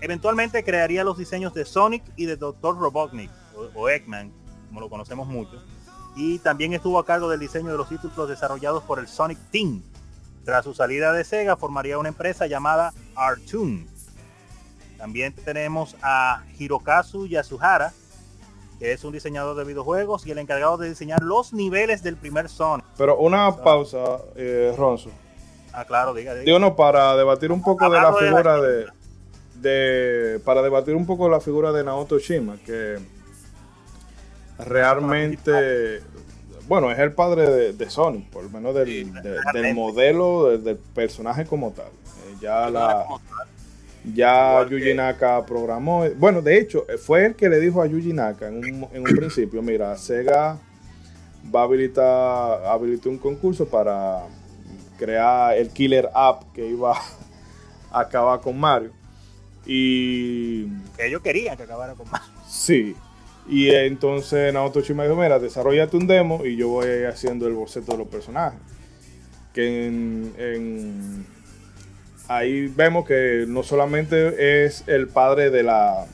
[0.00, 2.78] Eventualmente crearía los diseños de Sonic y de Dr.
[2.78, 4.32] Robotnik, o, o Eggman,
[4.68, 5.62] como lo conocemos mucho.
[6.16, 9.82] Y también estuvo a cargo del diseño de los títulos desarrollados por el Sonic Team.
[10.44, 13.86] Tras su salida de Sega, formaría una empresa llamada Artoon.
[14.98, 17.92] También tenemos a Hirokazu Yasuhara,
[18.78, 22.48] que es un diseñador de videojuegos y el encargado de diseñar los niveles del primer
[22.48, 22.84] Sonic.
[22.96, 25.10] Pero una pausa, eh, Ronzo.
[25.76, 26.44] Ah, claro, diga, diga.
[26.44, 28.86] Digo, no, para debatir un poco de la figura de,
[29.56, 32.98] de- Para debatir un poco la figura de Naoto Shima, que
[34.58, 36.00] realmente.
[36.66, 40.48] Bueno, es el padre de, de Sonic, por lo menos del, Sí, de- del modelo,
[40.50, 41.86] del, del personaje como tal.
[41.86, 43.04] Eh, ya la.
[44.14, 46.04] Ya Igual Yuji que- Naka programó.
[46.16, 49.04] Bueno, de hecho, fue el que le dijo a Yuji Naka en un, en un
[49.16, 50.58] principio: Mira, Sega
[51.54, 54.22] va a habilitar habilitó un concurso para
[54.98, 56.96] crear el killer app que iba
[57.92, 58.92] a acabar con Mario.
[59.66, 62.22] Y Que ellos querían que acabara con más.
[62.48, 62.94] sí.
[63.46, 67.92] Y entonces Naoto Shima dijo: Mira, desarrollate un demo y yo voy haciendo el boceto
[67.92, 68.58] de los personajes.
[69.52, 71.26] Que en- en
[72.28, 76.06] ahí vemos que no solamente es el padre de la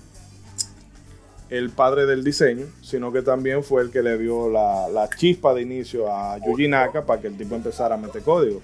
[1.51, 5.53] el padre del diseño, sino que también fue el que le dio la, la chispa
[5.53, 8.61] de inicio a Yuji Naka para que el tipo empezara a meter código.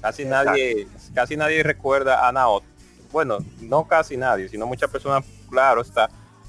[0.00, 2.66] Casi nadie, casi nadie recuerda a Naoto.
[3.12, 6.08] Bueno, no casi nadie, sino muchas personas, claro, está,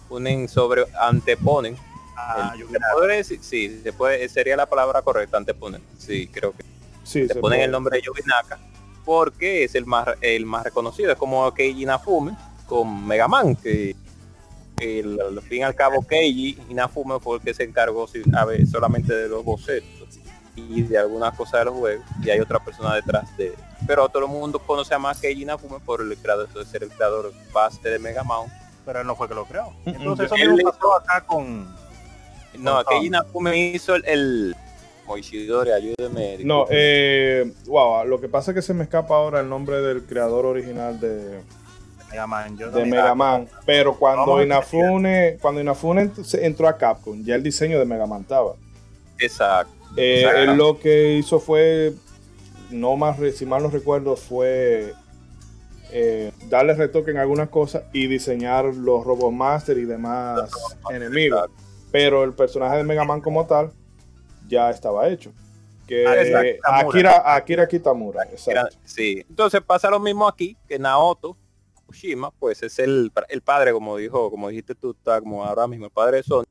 [0.09, 1.75] ponen sobre, anteponen.
[2.17, 5.81] Ah, el- se podría sí, se puede- sería la palabra correcta, anteponen.
[5.97, 6.63] Sí, creo que
[7.03, 7.63] Sí, le se ponen puede.
[7.65, 8.59] el nombre de Yugi Naka
[9.05, 11.11] porque es el más el más reconocido.
[11.11, 12.35] Es como Keiji Inafume
[12.67, 13.95] con Mega Man, que
[14.77, 18.45] el- al fin y al cabo Keiji Inafume fue el que se encargó sí, a
[18.45, 20.19] ver, solamente de los bocetos
[20.55, 23.53] y de algunas cosas de los juegos y hay otra persona detrás de
[23.87, 26.89] pero todo el mundo conoce a más Keiji Inafume por el creador de ser el
[26.89, 28.47] creador base de Mega Man.
[28.85, 29.71] Pero él no fue que lo creó.
[29.85, 31.67] Mm, Entonces eso él mismo pasó acá con
[32.59, 34.55] no Keiji Inafume hizo el, el
[35.05, 39.49] Moishidori ayúdeme No, eh, wow, lo que pasa es que se me escapa ahora el
[39.49, 41.41] nombre del creador original de,
[42.13, 42.57] Mega Man.
[42.57, 43.47] Yo de Mega Man.
[43.65, 48.53] Pero cuando Inafune, cuando Inafune entró a Capcom, ya el diseño de Mega Man estaba.
[49.19, 50.39] exacto Eh, Exacto.
[50.41, 51.93] él lo que hizo fue,
[52.71, 54.93] no más, re- si mal no recuerdo, fue
[55.91, 60.49] eh, darle retoque en algunas cosas y diseñar los Robot Master y demás
[60.89, 61.43] enemigos.
[61.45, 61.63] exacto.
[61.91, 63.71] Pero el personaje de Mega Man como tal
[64.47, 65.31] ya estaba hecho.
[65.87, 66.89] Que Ah, exacto.
[66.89, 68.75] Akira, Akira Kitamura, exacto.
[68.85, 69.23] sí.
[69.29, 71.37] Entonces pasa lo mismo aquí, que Naoto
[71.93, 75.85] Fukushima, pues es el, el padre, como dijo, como dijiste tú, está como ahora mismo
[75.85, 76.45] el padre de Sony,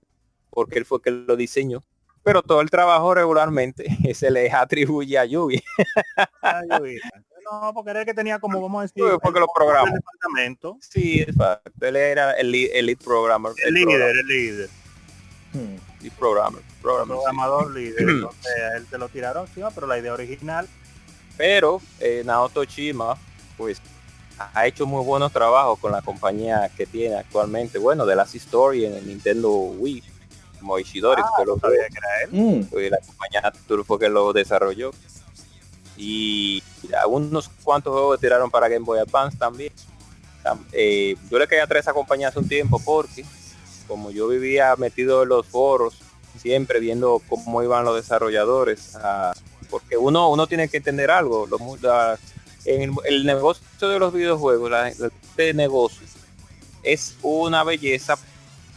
[0.50, 1.82] porque él fue el que lo diseñó.
[2.22, 5.60] Pero todo el trabajo regularmente se le atribuye a Yugi.
[6.40, 6.98] Ay, Yugi.
[7.50, 9.88] No, porque era el que tenía como, vamos a decir, Yugi fue que lo programó.
[9.88, 10.78] el departamento.
[10.80, 11.70] Sí, exacto.
[11.80, 13.52] Él era el lead, el lead programmer.
[13.66, 14.70] El líder, el líder.
[15.52, 15.76] Hmm.
[16.18, 16.62] programmer.
[16.80, 17.22] programmer, sí.
[17.22, 18.00] Programador líder.
[18.08, 20.66] Entonces a él te lo tiraron encima, pero la idea original
[21.36, 23.18] Pero eh, Naoto Shima,
[23.58, 23.82] pues
[24.52, 27.78] ha hecho muy buenos trabajos con la compañía que tiene actualmente.
[27.78, 30.02] Bueno, de las Story en el Nintendo Wii,
[30.60, 32.30] Moishidori, Ah, que lo no sabía que era él.
[32.32, 32.64] Mm.
[32.68, 34.90] fue la compañía Turbo que lo desarrolló.
[35.96, 36.62] Y
[37.00, 39.72] algunos cuantos juegos tiraron para Game Boy Advance también.
[40.72, 43.24] Eh, yo le quería traer esa compañía hace un tiempo porque
[43.86, 45.98] como yo vivía metido en los foros,
[46.36, 49.32] siempre viendo cómo iban los desarrolladores, ah,
[49.70, 51.46] porque uno, uno tiene que entender algo,
[52.64, 54.92] el, negocio de los videojuegos, la,
[55.36, 56.06] de negocio,
[56.82, 58.16] es una belleza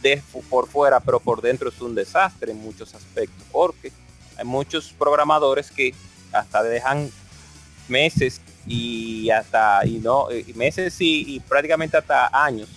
[0.02, 3.92] de, por fuera, pero por dentro es un desastre en muchos aspectos, porque
[4.36, 5.94] hay muchos programadores que
[6.32, 7.10] hasta dejan
[7.88, 12.68] meses y hasta y no meses y, prácticamente hasta años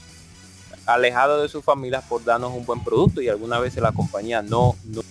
[0.85, 4.75] alejado de su familia por darnos un buen producto y algunas veces la compañía no
[4.85, 5.01] no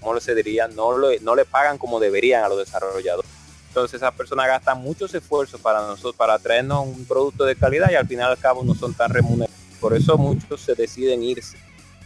[0.00, 3.41] como se diría no no le pagan como deberían a los desarrolladores
[3.72, 7.94] entonces esas personas gastan muchos esfuerzos para nosotros para traernos un producto de calidad y
[7.94, 11.56] al final al cabo no son tan remunerados por eso muchos se deciden irse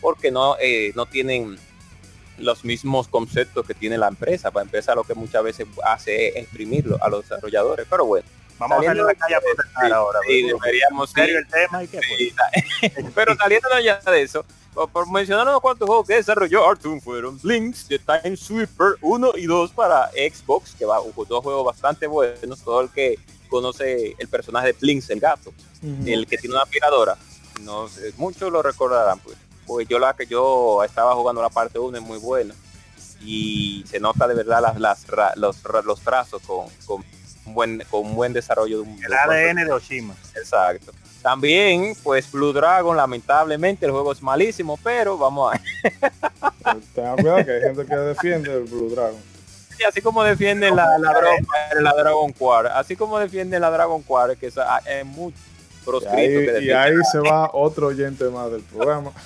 [0.01, 1.59] porque no eh, no tienen
[2.39, 4.51] los mismos conceptos que tiene la empresa.
[4.51, 7.87] Para empezar, lo que muchas veces hace es exprimirlo a los desarrolladores.
[7.89, 8.27] Pero bueno.
[8.59, 10.19] Vamos a salir a la calle a protestar ahora.
[10.27, 12.01] Sí, deberíamos serio el tema y qué
[13.15, 14.45] Pero saliendo ya de eso,
[14.93, 19.47] por mencionar unos cuantos juegos que desarrolló Arthur fueron Links de Time Sweeper 1 y
[19.47, 22.63] 2 para Xbox, que va dos juegos bastante buenos.
[22.63, 25.53] Todo el que conoce el personaje de Blinks, el gato,
[26.05, 27.17] el que tiene una aspiradora,
[27.63, 31.79] no sé, muchos lo recordarán pues pues yo la que yo estaba jugando la parte
[31.79, 32.55] 1 es muy buena
[33.21, 37.05] y se nota de verdad las, las los, los trazos con, con
[37.47, 40.15] un buen con un buen desarrollo de un, el ADN de Oshima.
[40.35, 40.93] Exacto.
[41.23, 45.61] También pues Blue Dragon lamentablemente el juego es malísimo pero vamos a
[46.95, 49.21] tengan cuidado que hay gente que defiende el Blue Dragon.
[49.79, 51.13] Y así como defiende la, la,
[51.81, 55.35] la, Dragon Quad así como defiende la Dragon Quad que es, ah, es muy
[55.85, 59.13] proscrito y ahí se va otro oyente más del programa.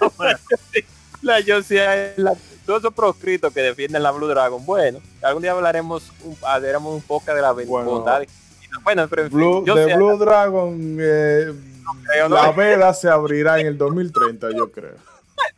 [1.22, 1.60] La yo
[2.16, 2.34] la,
[2.70, 4.64] todos esos proscritos que defienden la Blue Dragon.
[4.64, 8.22] Bueno, algún día hablaremos un, hablaremos un poco de la bondad.
[8.84, 11.52] Bueno, pero Blue, de Blue Dragon, eh,
[12.28, 14.94] la veda se abrirá en el 2030, yo creo.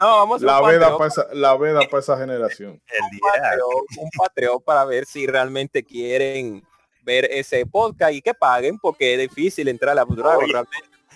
[0.00, 2.80] No, vamos la veda, para esa, la veda para esa generación.
[3.98, 6.66] un Patreon para ver si realmente quieren
[7.02, 10.38] ver ese podcast y que paguen porque es difícil entrar a la cultura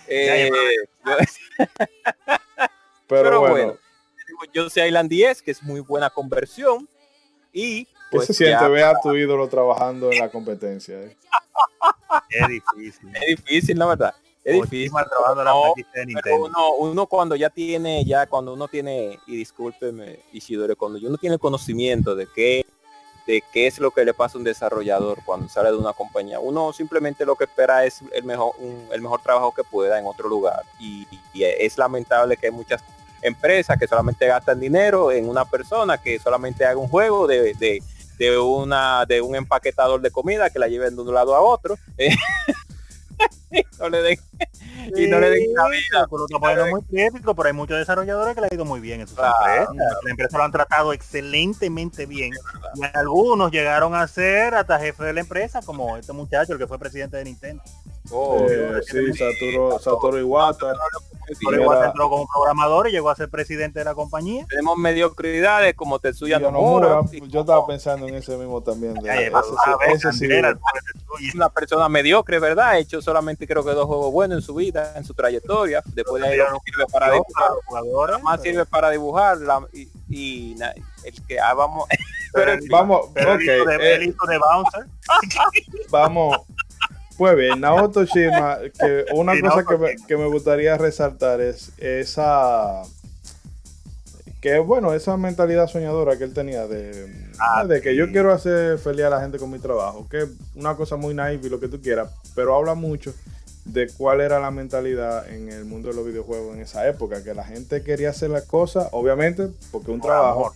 [0.08, 0.50] eh,
[3.08, 3.78] pero, bueno,
[4.52, 6.88] yo sé Island 10 que es muy buena conversión
[7.52, 11.16] y pues, se siente ver a tu ídolo trabajando en la competencia eh?
[12.30, 14.92] es difícil es difícil la verdad es difícil
[16.38, 21.38] uno, uno, cuando ya tiene ya cuando uno tiene y discúlpeme Isidore cuando uno tiene
[21.38, 22.64] conocimiento de que
[23.26, 26.38] de qué es lo que le pasa a un desarrollador cuando sale de una compañía.
[26.38, 28.54] Uno simplemente lo que espera es el mejor,
[28.92, 30.62] el mejor trabajo que pueda en otro lugar.
[30.78, 32.82] Y, es lamentable que hay muchas
[33.26, 37.54] empresas que solamente gastan dinero en una persona que solamente haga un juego de,
[38.18, 41.76] de, una de un empaquetador de comida que la lleven de un lado a otro.
[43.78, 44.18] no le den
[44.96, 46.06] y no le den cabida.
[46.08, 49.08] Por lo muy crítico, pero hay muchos desarrolladores que le ha ido muy bien en
[49.08, 49.68] sus empresas.
[50.04, 52.32] La empresa lo han tratado excelentemente bien.
[52.74, 56.66] Y algunos llegaron a ser hasta jefe de la empresa, como este muchacho, el que
[56.66, 57.62] fue presidente de Nintendo.
[58.12, 60.74] Oh, eh, sí, Satoru, Satoru Iwata.
[61.32, 64.46] Satoru Iwata entró como programador y llegó a ser presidente de la compañía.
[64.48, 67.00] Tenemos mediocridades como Tetsuya Nomura.
[67.26, 68.94] Yo estaba pensando en ese mismo también.
[68.94, 69.32] De,
[71.34, 72.78] una persona mediocre, ¿verdad?
[72.78, 75.82] Hecho solamente creo que dos juegos buenos en su vida, en su trayectoria.
[75.94, 78.22] Después de ahí no sirve para dibujar.
[78.22, 79.38] Más sirve para dibujar
[80.08, 80.56] y,
[81.04, 81.88] el que ah, vamos.
[82.32, 84.86] pero vamos, pero okay, el hijo de, Bouncer.
[85.90, 86.36] vamos
[87.16, 92.82] pues bien, Naoto Shima, que una cosa que me, que me, gustaría resaltar es esa
[94.46, 98.78] que bueno, esa mentalidad soñadora que él tenía de, ah, de que yo quiero hacer
[98.78, 101.58] feliz a la gente con mi trabajo, que es una cosa muy naive y lo
[101.58, 103.12] que tú quieras, pero habla mucho
[103.64, 107.34] de cuál era la mentalidad en el mundo de los videojuegos en esa época, que
[107.34, 110.54] la gente quería hacer las cosas, obviamente, porque un trabajo,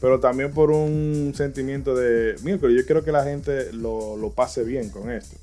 [0.00, 4.64] pero también por un sentimiento de, mira, yo quiero que la gente lo, lo pase
[4.64, 5.36] bien con esto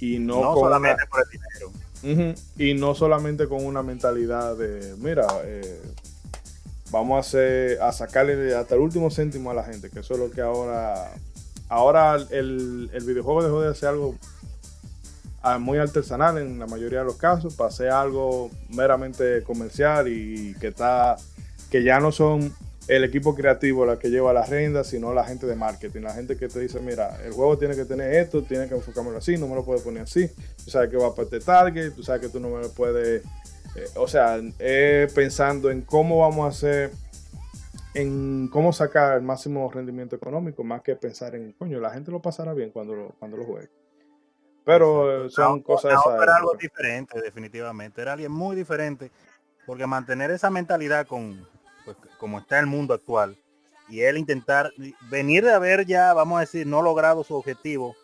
[0.00, 2.34] y no, solamente por el dinero.
[2.56, 5.80] y no solamente con una mentalidad de, mira, eh,
[6.90, 10.20] vamos a, hacer, a sacarle hasta el último céntimo a la gente, que eso es
[10.20, 11.12] lo que ahora,
[11.68, 14.14] ahora el, el videojuego dejó de ser algo
[15.42, 20.54] ah, muy artesanal en la mayoría de los casos, para ser algo meramente comercial y
[20.60, 21.16] que está,
[21.70, 22.52] que ya no son
[22.88, 26.36] el equipo creativo la que lleva las riendas, sino la gente de marketing, la gente
[26.36, 29.46] que te dice, mira, el juego tiene que tener esto, tiene que enfocármelo así, no
[29.46, 30.28] me lo puedes poner así,
[30.64, 33.22] tú sabes que va para este target, tú sabes que tú no me lo puedes,
[33.74, 34.40] eh, o sea,
[35.14, 36.92] pensando en cómo vamos a hacer
[37.94, 42.20] en cómo sacar el máximo rendimiento económico, más que pensar en, coño, la gente lo
[42.20, 43.70] pasará bien cuando lo, cuando lo juegue.
[44.64, 45.94] Pero eh, son cosas...
[45.94, 48.00] No, era algo diferente, definitivamente.
[48.00, 49.10] Era alguien muy diferente,
[49.66, 51.46] porque mantener esa mentalidad con,
[51.84, 53.36] pues, como está el mundo actual,
[53.88, 54.70] y él intentar
[55.10, 57.96] venir de haber ya, vamos a decir, no logrado su objetivo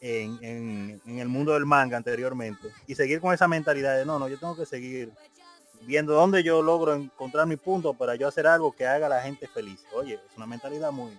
[0.00, 4.18] en, en, en, el mundo del manga anteriormente y seguir con esa mentalidad de no,
[4.18, 5.12] no, yo tengo que seguir
[5.82, 9.22] viendo dónde yo logro encontrar mi punto para yo hacer algo que haga a la
[9.22, 9.84] gente feliz.
[9.92, 11.18] Oye, es una mentalidad muy...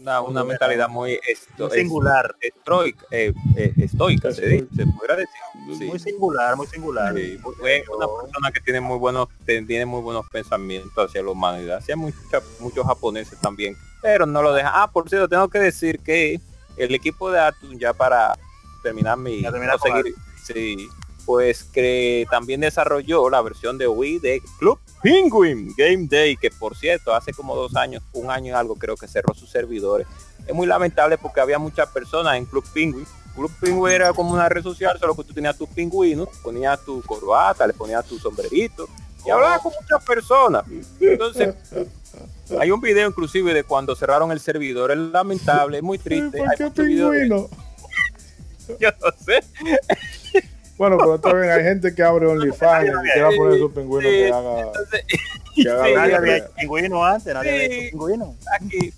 [0.00, 2.34] Una, una mentalidad muy, esto, singular.
[2.40, 5.86] Estoica, eh, eh, estoica se, dice, se podría decir.
[5.86, 7.14] Muy singular, muy singular.
[7.14, 11.78] Sí, una persona que tiene muy buenos, tiene muy buenos pensamientos hacia la humanidad.
[11.78, 12.20] Hacia muchos,
[12.58, 13.76] muchos japoneses también.
[14.02, 14.82] Pero no lo deja.
[14.82, 16.38] Ah, por cierto, tengo que decir que
[16.76, 18.38] el equipo de Atum ya para
[18.82, 20.88] terminar mi no seguir, sí,
[21.26, 26.76] pues que también desarrolló la versión de Wii de Club Penguin Game Day, que por
[26.76, 30.06] cierto, hace como dos años, un año y algo creo que cerró sus servidores.
[30.46, 33.06] Es muy lamentable porque había muchas personas en Club Penguin.
[33.34, 37.00] Club Penguin era como una red social, solo que tú tenías tus pingüinos, ponías tu
[37.02, 38.88] corbata, le ponías tu sombrerito
[39.24, 40.64] y hablaba con muchas personas.
[41.00, 41.54] Entonces,
[42.58, 46.38] hay un video inclusive de cuando cerraron el servidor, es lamentable, es muy triste.
[46.38, 47.48] ¿Por qué pingüino?
[48.80, 49.42] Yo no sé.
[50.76, 54.72] Bueno, pero también hay gente que abre OnlyFans y quiera poner su pingüino que haga.
[55.54, 58.34] Que haga nadie había pingüino antes, nadie había pingüino.
[58.58, 58.92] Aquí,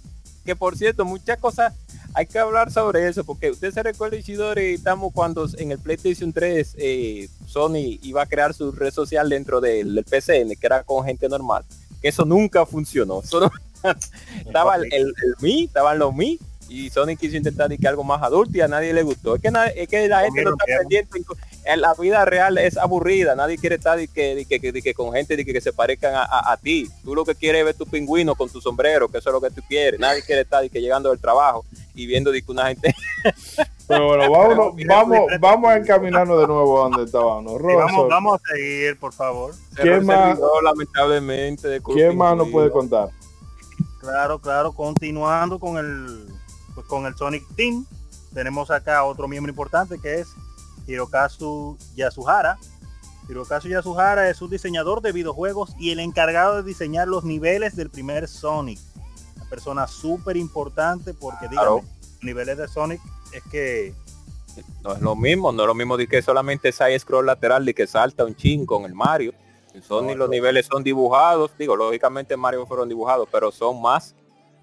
[0.45, 1.75] que por cierto, muchas cosas
[2.15, 6.33] hay que hablar sobre eso, porque usted se recuerda, Isidore, estamos cuando en el PlayStation
[6.33, 11.05] 3 eh, Sony iba a crear su red social dentro del, PCN, que era con
[11.05, 11.65] gente normal.
[12.03, 13.23] Que eso nunca funcionó.
[13.23, 16.39] estaba el, el, el Mi, estaban los Mi,
[16.73, 19.37] y Sony quiso intentar que algo más adulto y a nadie le gustó.
[19.37, 21.21] Es que, es que la gente no está pendiente.
[21.65, 23.35] En la vida real es aburrida.
[23.35, 26.89] Nadie quiere estar de que, que, que, con gente de que, se parezcan a, ti.
[27.05, 29.41] Tú lo que quieres es ver tu pingüino con tu sombrero, que eso es lo
[29.41, 30.01] que tú quieres.
[30.01, 32.95] Nadie quiere estar de que llegando del trabajo y viendo de que una gente.
[33.87, 37.61] Pero bueno, vamos, vamos, vamos a encaminarnos de nuevo a donde estábamos.
[37.61, 39.55] Vamos, vamos a seguir, por favor.
[39.75, 40.39] ¿Quién más?
[40.63, 43.11] Lamentablemente de ¿Quién más nos puede contar?
[44.01, 46.32] Claro, claro, continuando con el
[46.75, 47.87] pues con el Sonic Team
[48.35, 50.29] tenemos acá otro miembro importante que es
[50.87, 52.59] Hirokazu Yasuhara.
[53.29, 57.91] Hirokazu Yasuhara es un diseñador de videojuegos y el encargado de diseñar los niveles del
[57.91, 58.79] primer Sonic.
[59.37, 61.83] Una persona súper importante porque dígame,
[62.23, 63.01] niveles de Sonic
[63.33, 63.95] es que
[64.83, 67.75] no es lo mismo, no es lo mismo de que solamente ese scroll lateral de
[67.75, 69.33] que salta un chin con el Mario.
[69.75, 74.15] En Sonic los niveles son dibujados, digo, lógicamente Mario fueron dibujados, pero son más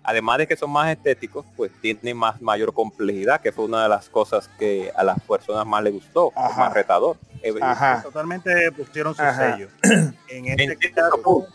[0.04, 3.90] además de que son más estéticos, pues tienen más mayor complejidad, que fue una de
[3.90, 7.18] las cosas que a las personas más les gustó, más retador.
[7.62, 8.02] Ajá.
[8.02, 9.70] Totalmente pusieron su sello.
[10.28, 11.48] en este caso,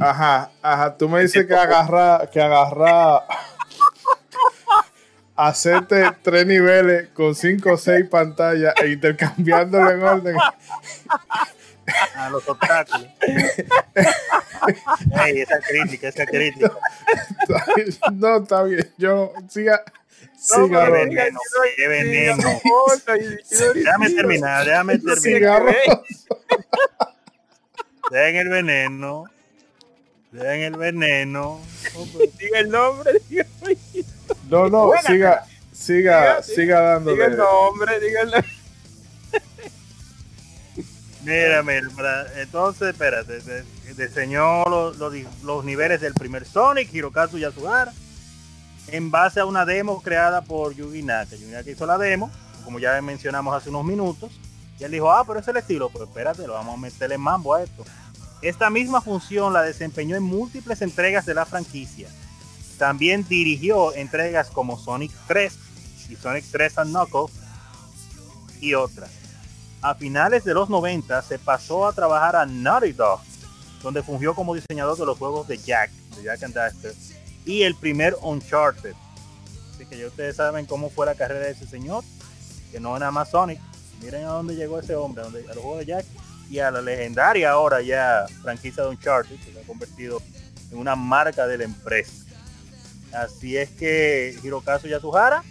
[0.00, 0.96] Ajá, ajá.
[0.96, 3.22] Tú me dices que agarra, que agarra,
[5.36, 10.36] hacerte tres niveles con cinco o seis pantallas e intercambiándolo en orden
[12.14, 13.08] a los obstáculos.
[15.26, 16.72] esa crítica, esa crítica.
[18.12, 18.92] No, está bien.
[18.98, 19.82] Yo siga.
[20.36, 21.38] Siga veneno,
[21.76, 22.60] qué veneno.
[23.74, 25.62] Déjame terminar, déjame terminar.
[28.10, 29.24] Dejen el veneno.
[30.32, 31.60] Dejen el veneno.
[32.38, 33.46] Diga el nombre, diga
[34.48, 37.16] No, no, siga, siga, siga dándole.
[37.16, 38.59] Diga el nombre, diga el nombre.
[41.22, 43.42] Mira, mira, entonces, espérate,
[43.94, 47.92] diseñó los, niveles del primer Sonic, Hirokazu Yasuhara,
[48.88, 51.36] en base a una demo creada por Yugi Naka.
[51.36, 52.30] Yugi Naka hizo la demo,
[52.64, 54.30] como ya mencionamos hace unos minutos,
[54.78, 57.54] y él dijo, ah, pero es el estilo, pues espérate, lo vamos a meterle mambo
[57.54, 57.84] a esto.
[58.40, 62.08] Esta misma función la desempeñó en múltiples entregas de la franquicia.
[62.78, 65.58] También dirigió entregas como Sonic 3
[66.08, 67.36] y Sonic 3 and Knuckles
[68.62, 69.19] y otras.
[69.82, 73.20] A finales de los 90 se pasó a trabajar a Naughty Dog,
[73.82, 76.94] donde fungió como diseñador de los juegos de Jack, de Jack and Daxter,
[77.46, 78.94] y el primer Uncharted.
[79.74, 82.04] Así que ya ustedes saben cómo fue la carrera de ese señor,
[82.70, 83.58] que no nada más Sonic.
[84.02, 86.06] Miren a dónde llegó ese hombre, a, los juegos de Jack
[86.50, 90.20] y a la legendaria ahora ya franquicia de Uncharted, que se ha convertido
[90.70, 92.12] en una marca de la empresa.
[93.14, 95.42] Así es que Hirokazu Yasuhara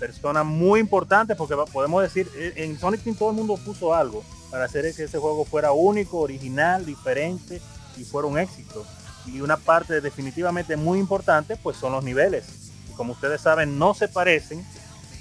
[0.00, 4.24] persona muy importante porque podemos decir, eh, en Sonic Team todo el mundo puso algo
[4.50, 7.60] para hacer que ese juego fuera único, original, diferente
[7.96, 8.84] y fuera un éxito.
[9.26, 12.46] Y una parte definitivamente muy importante pues son los niveles.
[12.90, 14.66] Y como ustedes saben, no se parecen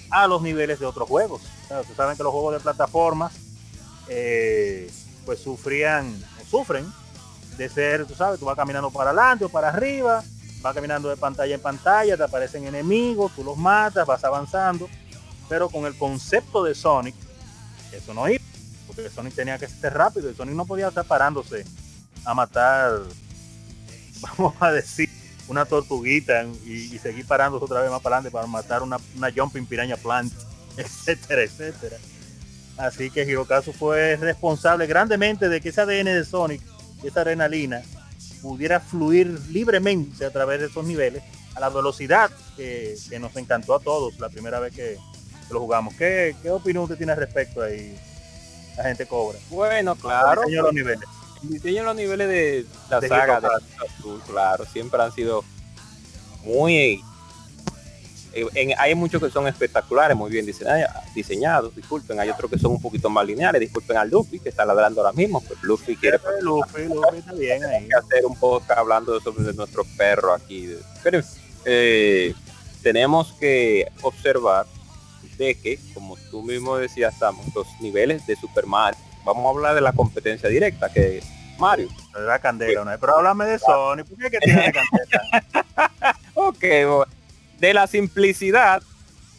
[0.09, 1.41] a los niveles de otros juegos.
[1.69, 3.33] ustedes saben que los juegos de plataformas
[4.07, 4.89] eh,
[5.25, 6.11] pues sufrían
[6.41, 6.91] o sufren
[7.57, 10.23] de ser, tú sabes, tú vas caminando para adelante o para arriba,
[10.61, 14.89] vas caminando de pantalla en pantalla, te aparecen enemigos, tú los matas, vas avanzando,
[15.47, 17.15] pero con el concepto de Sonic,
[17.91, 18.43] eso no iba,
[18.87, 21.65] porque Sonic tenía que ser rápido y Sonic no podía estar parándose
[22.25, 22.99] a matar,
[24.37, 25.09] vamos a decir,
[25.47, 29.65] una tortuguita y, seguir parándose otra vez más para adelante para matar una, una jumping
[29.65, 30.31] piraña plant,
[30.77, 31.97] etcétera, etcétera.
[32.77, 36.61] Así que Hirokazu fue responsable grandemente de que ese ADN de Sonic,
[37.03, 37.81] esa adrenalina,
[38.41, 41.23] pudiera fluir libremente a través de esos niveles
[41.55, 44.97] a la velocidad que, nos encantó a todos la primera vez que,
[45.49, 45.95] lo jugamos.
[45.95, 47.97] ¿Qué, ¿Qué, opinión usted tiene al respecto ahí?
[48.77, 49.39] La gente cobra.
[49.49, 50.43] Bueno, claro.
[50.43, 51.09] Diseño los niveles.
[51.41, 53.47] diseño los niveles de la saga de
[54.27, 55.43] claro, siempre han sido
[56.43, 57.01] muy
[58.33, 60.45] eh, hay muchos que son espectaculares, muy bien
[61.15, 64.65] diseñados, disculpen, hay otros que son un poquito más lineales, disculpen al Luffy que está
[64.65, 67.87] ladrando ahora mismo, pues Luffy quiere Luffy, Luffy está bien ahí.
[67.97, 70.75] hacer un podcast hablando sobre nuestro perro aquí.
[71.03, 71.21] Pero
[71.65, 72.33] eh,
[72.83, 74.67] tenemos que observar
[75.37, 78.99] de que, como tú mismo decías, estamos los niveles de Super Mario.
[79.25, 81.23] Vamos a hablar de la competencia directa que
[81.57, 81.89] Mario.
[82.13, 82.99] La candela, ¿no?
[82.99, 86.17] Pero háblame de Sony, ¿por qué que tiene candela?
[86.35, 87.18] ok, bueno
[87.59, 88.81] de la simplicidad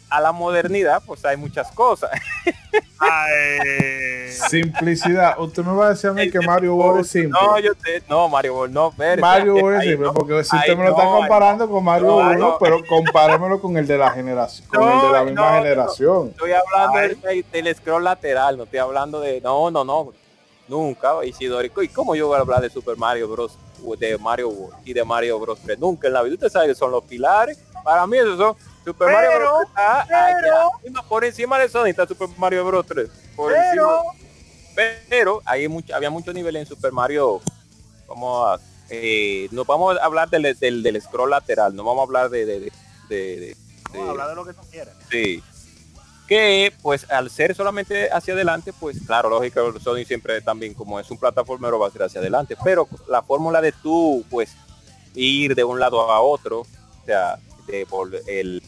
[0.09, 2.11] a la modernidad, pues hay muchas cosas.
[4.49, 5.39] Simplicidad.
[5.39, 7.39] Usted me va a decir a mí que Mario World es simple.
[7.41, 10.77] No, yo te, no, Mario World no, pero Mario World es simple, porque si usted
[10.77, 14.83] me lo está comparando con Mario World, pero compáremelo con el de la generación, con
[14.89, 16.29] el de la misma generación.
[16.29, 20.11] Estoy hablando del, del, scroll lateral, no estoy hablando de, no, no, no,
[20.67, 21.71] nunca, Isidori.
[21.81, 23.57] ¿Y cómo yo voy a hablar de Super Mario Bros?
[23.97, 25.79] de Mario World y de Mario Bros 3?
[25.79, 26.35] Nunca en la vida.
[26.35, 29.67] Usted sabe que son los pilares para mí esos son Super Mario Bros.
[30.83, 32.85] Está por encima de Sonic está Super Mario Bros.
[32.85, 33.09] 3.
[33.35, 34.97] Por pero, encima.
[35.09, 37.41] Pero hay mucho, había muchos niveles en Super Mario.
[38.07, 42.03] Vamos a, eh, nos vamos a hablar del, del, del, scroll lateral, no vamos a
[42.03, 42.69] hablar de, de, de,
[43.09, 43.57] de
[43.89, 44.95] vamos a hablar de lo que tú quieras.
[45.09, 45.41] Sí.
[46.27, 51.09] Que pues al ser solamente hacia adelante, pues claro, lógica, Sonic siempre también como es
[51.11, 52.57] un plataformero va a ser hacia adelante.
[52.63, 54.55] Pero la fórmula de tú, pues,
[55.13, 57.37] ir de un lado a otro, o sea,
[57.71, 57.87] de
[58.25, 58.61] el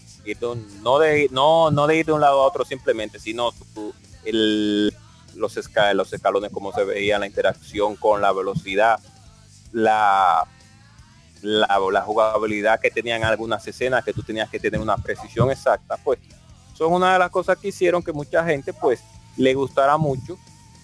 [0.81, 3.51] no de no no de ir de un lado a otro simplemente sino
[4.23, 4.87] el,
[5.35, 5.59] los,
[5.93, 8.99] los escalones como se veía la interacción con la velocidad
[9.73, 10.47] la,
[11.41, 15.97] la, la jugabilidad que tenían algunas escenas que tú tenías que tener una precisión exacta
[16.03, 16.19] pues
[16.73, 19.01] son una de las cosas que hicieron que mucha gente pues
[19.37, 20.37] le gustara mucho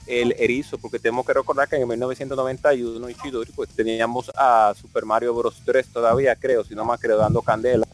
[0.09, 5.36] el erizo, porque tenemos que recordar que en 1991 Ichidori pues teníamos a Super Mario
[5.36, 5.61] Bros.
[5.63, 7.86] 3 todavía creo, si no más creo dando candela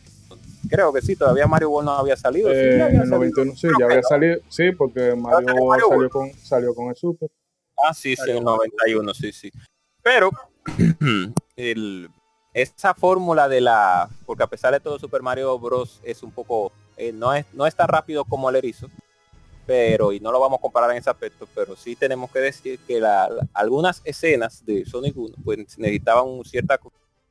[0.69, 2.49] Creo que sí, todavía Mario World no había salido.
[2.49, 6.33] sí, eh, en el 91 sí, ya había salido, sí, porque Mario, World salió con,
[6.33, 7.29] salió con el Super.
[7.83, 9.51] Ah, sí, sí, en el 91, sí, sí.
[10.01, 10.31] Pero
[11.55, 12.09] el,
[12.53, 16.71] esa fórmula de la, porque a pesar de todo Super Mario Bros es un poco,
[16.97, 18.89] eh, no es no es tan rápido como el erizo,
[19.65, 22.79] pero y no lo vamos a comparar en ese aspecto, pero sí tenemos que decir
[22.87, 26.79] que la, algunas escenas de Sonic 1 pues necesitaban un cierta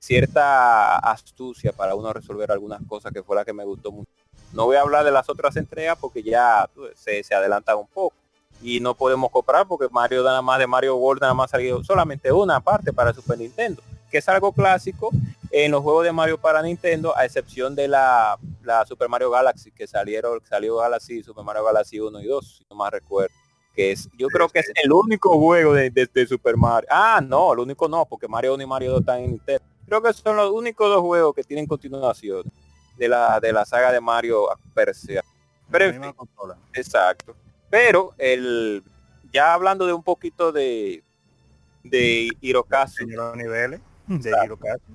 [0.05, 4.11] cierta astucia para uno resolver algunas cosas que fue la que me gustó mucho.
[4.53, 8.15] No voy a hablar de las otras entregas porque ya se, se un poco
[8.63, 12.31] y no podemos comprar porque Mario nada más de Mario World nada más salió solamente
[12.31, 15.11] una parte para Super Nintendo, que es algo clásico
[15.51, 19.71] en los juegos de Mario para Nintendo, a excepción de la, la Super Mario Galaxy,
[19.71, 23.35] que salieron, salió Galaxy, Super Mario Galaxy 1 y 2, si no más recuerdo.
[23.75, 26.89] Que es, yo creo que es el único juego de, de, Super Mario.
[26.93, 29.74] Ah, no, el único no, porque Mario 1 y Mario 2 están en Nintendo.
[29.87, 32.45] Creo que son los únicos dos juegos que tienen continuación
[32.97, 35.23] de la, de la saga de Mario Persia.
[35.71, 36.15] Pero
[36.73, 37.35] exacto.
[37.71, 38.83] Pero el
[39.33, 41.03] ya hablando de un poquito de
[41.83, 43.07] de Hirokazu.
[43.07, 44.93] Los niveles de Hirokazu.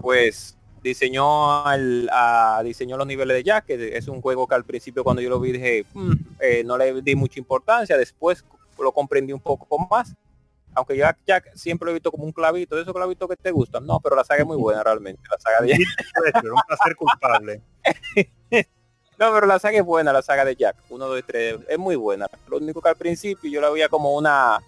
[0.00, 4.64] Pues diseñó al, a, diseñó los niveles de Jack, que es un juego que al
[4.64, 8.44] principio cuando yo lo vi dije, mm, eh, no le di mucha importancia, después
[8.78, 10.14] lo comprendí un poco más
[10.74, 13.50] aunque yo ya siempre lo he visto como un clavito, de esos clavitos que te
[13.50, 16.44] gustan, no, pero la saga es muy buena realmente, la saga de Jack.
[16.44, 17.62] un placer culpable.
[19.18, 21.96] no, pero la saga es buena, la saga de Jack, 1, 2, 3, es muy
[21.96, 22.26] buena.
[22.48, 24.60] Lo único que al principio yo la veía como una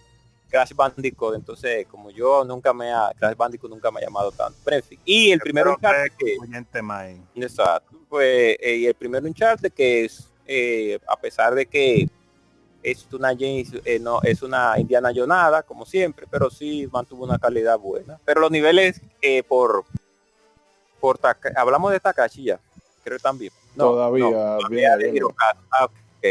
[0.52, 4.58] Crash Bandicoot, entonces como yo nunca me ha, Crash Bandicoot nunca me ha llamado tanto.
[5.04, 6.36] y el primer Uncharted que...
[7.34, 12.08] Exacto, pues, eh, y el primer Uncharted que es, eh, a pesar de que
[12.82, 17.38] es una James, eh, no, es una Indiana Jonada, como siempre, pero sí mantuvo una
[17.38, 18.18] calidad buena.
[18.24, 19.84] Pero los niveles eh, por
[21.00, 21.18] por
[21.56, 22.60] hablamos de Takashi ya,
[23.02, 23.52] creo también.
[23.76, 25.60] todavía, de Hirokazu.
[25.72, 25.88] Ah,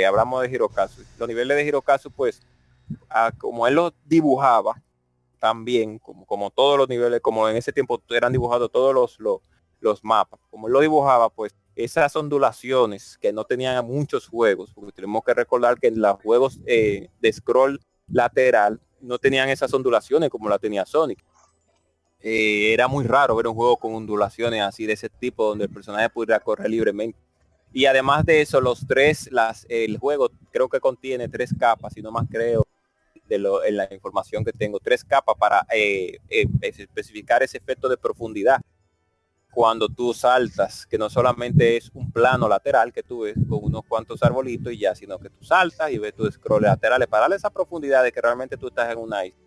[0.08, 1.04] hablamos de Hirokazu.
[1.20, 2.42] Los niveles de Hirokazu, pues,
[3.10, 4.82] ah, como él los dibujaba,
[5.40, 9.20] tan bien, como, como todos los niveles, como en ese tiempo eran dibujados todos los,
[9.20, 9.42] los,
[9.82, 15.24] los mapas, como lo dibujaba, pues esas ondulaciones que no tenían muchos juegos, porque tenemos
[15.24, 20.48] que recordar que en los juegos eh, de scroll lateral no tenían esas ondulaciones como
[20.50, 21.24] la tenía Sonic.
[22.20, 25.72] Eh, era muy raro ver un juego con ondulaciones así de ese tipo donde el
[25.72, 27.18] personaje pudiera correr libremente.
[27.74, 32.02] Y además de eso, los tres, las, el juego creo que contiene tres capas, si
[32.02, 32.68] no más creo,
[33.28, 36.18] de lo, en la información que tengo, tres capas para eh,
[36.62, 38.62] especificar ese efecto de profundidad
[39.52, 43.84] cuando tú saltas, que no solamente es un plano lateral que tú ves con unos
[43.88, 47.36] cuantos arbolitos y ya, sino que tú saltas y ves tus scroll laterales para darle
[47.36, 49.40] esa profundidad de que realmente tú estás en una isla.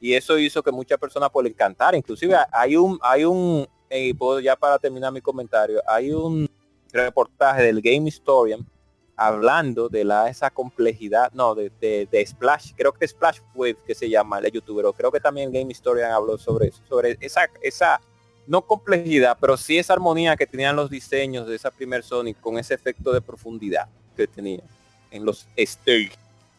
[0.00, 1.94] Y eso hizo que muchas personas por encantar.
[1.94, 6.50] Inclusive hay un, hay un, y puedo ya para terminar mi comentario, hay un
[6.92, 8.66] reportaje del Game Historian
[9.14, 14.08] hablando de la esa complejidad, no, de, de, Splash, creo que Splash Wave que se
[14.10, 18.00] llama el youtuber, creo que también Game Historian habló sobre eso, sobre esa, esa
[18.46, 22.58] no complejidad, pero sí esa armonía que tenían los diseños de esa primer Sonic con
[22.58, 24.62] ese efecto de profundidad que tenía
[25.10, 26.12] en los stage.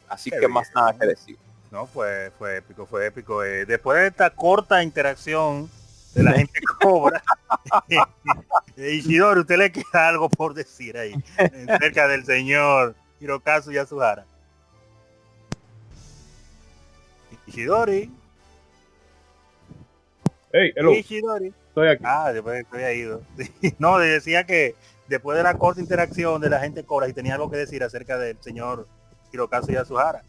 [0.07, 1.37] Así que más nada que decir.
[1.71, 3.43] No, fue, fue épico, fue épico.
[3.43, 5.69] Eh, después de esta corta interacción
[6.13, 7.23] de la gente cobra,
[8.77, 11.15] eh, Ishidori, usted le queda algo por decir ahí,
[11.79, 14.25] cerca del señor Hirokazu Yasuhara.
[17.47, 18.11] Ishidori.
[20.55, 20.93] Hey, hello.
[20.93, 21.51] Ishidori.
[21.69, 22.03] Estoy aquí.
[22.05, 23.23] Ah, después estoy ido.
[23.79, 24.75] no, decía que
[25.07, 28.19] después de la corta interacción de la gente Cobra y tenía algo que decir acerca
[28.19, 28.87] del señor
[29.31, 30.21] Hirokazu Yasuhara.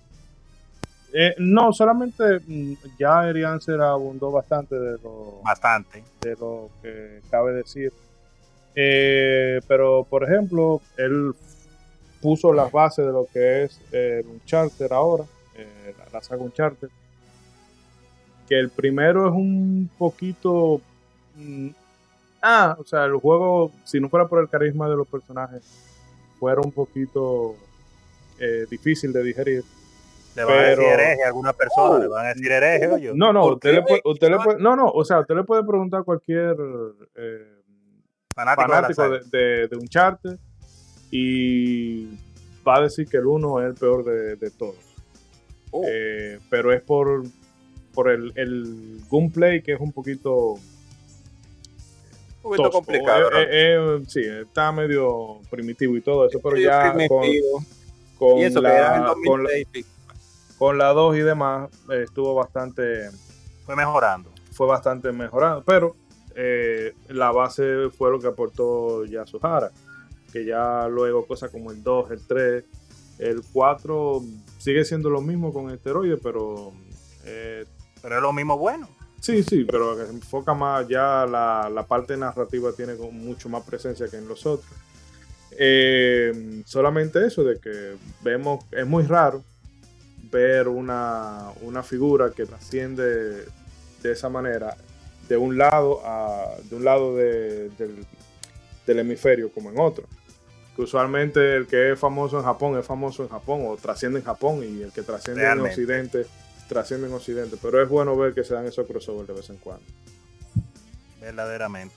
[1.13, 6.03] Eh, no, solamente mm, ya Erian se abundó bastante de lo, bastante.
[6.23, 7.93] de lo que cabe decir.
[8.75, 11.35] Eh, pero, por ejemplo, él
[12.23, 16.43] puso las bases de lo que es eh, un charter ahora, eh, la, la saga
[16.43, 16.89] Uncharted.
[18.49, 20.81] Que el primero es un poquito
[21.37, 21.69] Mm,
[22.43, 25.63] ah, o sea, el juego, si no fuera por el carisma de los personajes,
[26.39, 27.57] fuera un poquito
[28.39, 29.65] eh, difícil de digerir.
[30.37, 33.15] Le van a decir hereje a alguna persona, le van a decir hereje o yo.
[33.15, 35.63] No, no, usted le, puede, usted le puede, no, no, o sea, usted le puede
[35.63, 36.57] preguntar a cualquier
[37.15, 37.63] eh,
[38.35, 40.37] fanático, de, de, de, un charter
[41.13, 42.07] y
[42.67, 44.97] va a decir que el uno es el peor de, de todos.
[45.71, 45.85] Oh.
[45.87, 47.23] Eh, pero es por,
[47.95, 50.59] por el, el gunplay que es un poquito
[52.45, 53.31] un poquito complicado.
[53.33, 57.09] Eh, eh, eh, sí, está medio primitivo y todo eso, pero ya con,
[58.19, 59.51] con, la, con, la,
[60.59, 63.11] con, la, 2 y demás estuvo bastante...
[63.65, 64.31] Fue mejorando.
[64.53, 65.97] Fue bastante mejorando, pero
[67.09, 69.71] la base fue lo que aportó ya Suhara,
[70.33, 72.65] que ya luego cosas como el 2, el 3,
[73.21, 74.23] el 4
[74.59, 76.73] sigue siendo lo mismo con esteroides, pero...
[78.05, 78.87] pero es lo mismo bueno.
[79.19, 84.09] Sí, sí, pero se enfoca más ya la, la parte narrativa tiene mucho más presencia
[84.09, 84.71] que en los otros.
[85.53, 89.43] Eh, solamente eso de que vemos, es muy raro
[90.31, 93.47] ver una, una figura que trasciende
[94.03, 94.77] de esa manera
[95.27, 98.05] de un lado a de un lado de, del,
[98.87, 100.05] del, hemisferio como en otro.
[100.77, 104.27] Que usualmente el que es famoso en Japón es famoso en Japón o trasciende en
[104.27, 105.69] Japón y el que trasciende Realmente.
[105.69, 106.27] en Occidente
[106.69, 109.57] trasciende en Occidente, pero es bueno ver que se dan esos crossovers de vez en
[109.57, 109.85] cuando.
[111.21, 111.95] Verdaderamente.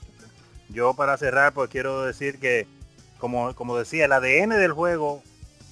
[0.68, 2.66] Yo para cerrar, pues quiero decir que,
[3.18, 5.22] como, como decía, el ADN del juego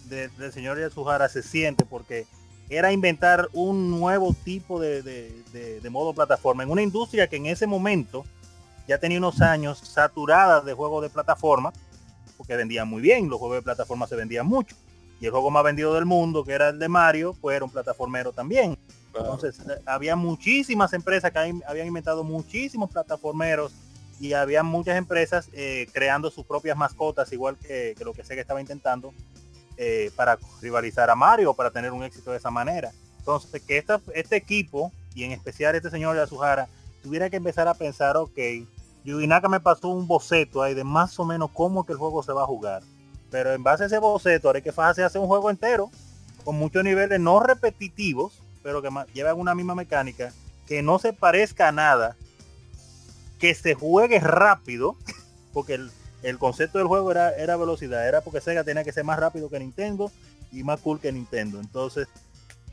[0.05, 2.27] de, del señor Yasuhara se siente porque
[2.69, 7.37] era inventar un nuevo tipo de, de, de, de, modo plataforma en una industria que
[7.37, 8.25] en ese momento
[8.89, 11.73] ya tenía unos años saturada de juegos de plataforma,
[12.37, 14.75] porque vendían muy bien, los juegos de plataforma se vendían mucho.
[15.21, 17.71] Y el juego más vendido del mundo, que era el de Mario, pues era un
[17.71, 18.77] plataformero también.
[19.09, 23.73] Entonces, había muchísimas empresas que habían inventado muchísimos plataformeros
[24.21, 28.35] y había muchas empresas eh, creando sus propias mascotas, igual que, que, lo que sé
[28.35, 29.15] que estaba intentando,
[29.79, 32.93] eh, para rivalizar a Mario, para tener un éxito de esa manera.
[33.19, 36.69] Entonces, que esta, este equipo, y en especial este señor de Azuhara,
[37.03, 38.39] tuviera que empezar a pensar, ok,
[39.05, 42.33] Yudinaka me pasó un boceto ahí de más o menos cómo que el juego se
[42.33, 42.83] va a jugar
[43.31, 45.91] pero en base a ese boceto, que hacer hacer un juego entero
[46.45, 50.33] con muchos niveles no repetitivos, pero que llevan una misma mecánica,
[50.67, 52.17] que no se parezca a nada,
[53.39, 54.97] que se juegue rápido,
[55.53, 55.75] porque
[56.23, 59.59] el, concepto del juego era, velocidad, era porque Sega tenía que ser más rápido que
[59.59, 60.11] Nintendo
[60.53, 61.59] y más cool que Nintendo.
[61.61, 62.09] Entonces,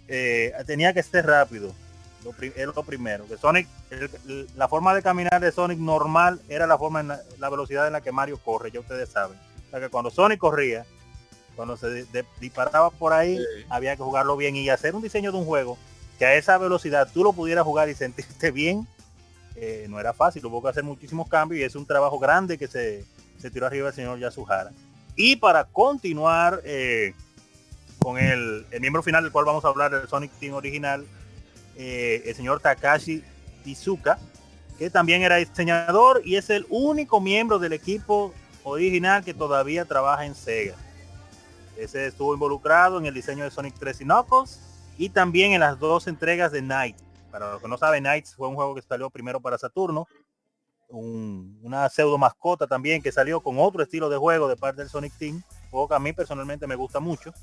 [0.07, 1.73] eh, tenía que ser rápido.
[2.23, 3.27] Lo, es lo primero.
[3.27, 3.67] Que Sonic,
[4.55, 8.01] la forma de caminar de Sonic normal era la forma en la velocidad en la
[8.01, 9.37] que Mario corre, ya ustedes saben
[9.73, 10.85] sea que cuando Sonic corría,
[11.55, 13.65] cuando se de, disparaba por ahí, sí.
[13.69, 15.77] había que jugarlo bien y hacer un diseño de un juego
[16.19, 18.87] que a esa velocidad tú lo pudieras jugar y sentirte bien,
[19.55, 22.67] eh, no era fácil, hubo que hacer muchísimos cambios y es un trabajo grande que
[22.67, 23.03] se,
[23.39, 24.71] se tiró arriba el señor Yasuhara.
[25.15, 27.13] Y para continuar eh,
[27.99, 31.05] con el, el, miembro final del cual vamos a hablar, del Sonic Team original,
[31.75, 33.23] eh, el señor Takashi
[33.65, 34.19] Izuka,
[34.77, 40.25] que también era diseñador y es el único miembro del equipo original que todavía trabaja
[40.25, 40.75] en Sega.
[41.77, 44.59] Ese estuvo involucrado en el diseño de Sonic 3 y Knuckles
[44.97, 46.97] y también en las dos entregas de Night.
[47.31, 50.07] Para los que no saben, Knights fue un juego que salió primero para Saturno,
[50.89, 54.89] un, una pseudo mascota también que salió con otro estilo de juego de parte del
[54.89, 55.41] Sonic Team,
[55.71, 57.33] juego que a mí personalmente me gusta mucho,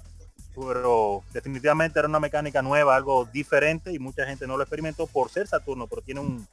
[0.55, 5.29] pero definitivamente era una mecánica nueva, algo diferente y mucha gente no lo experimentó por
[5.29, 6.47] ser Saturno, pero tiene un,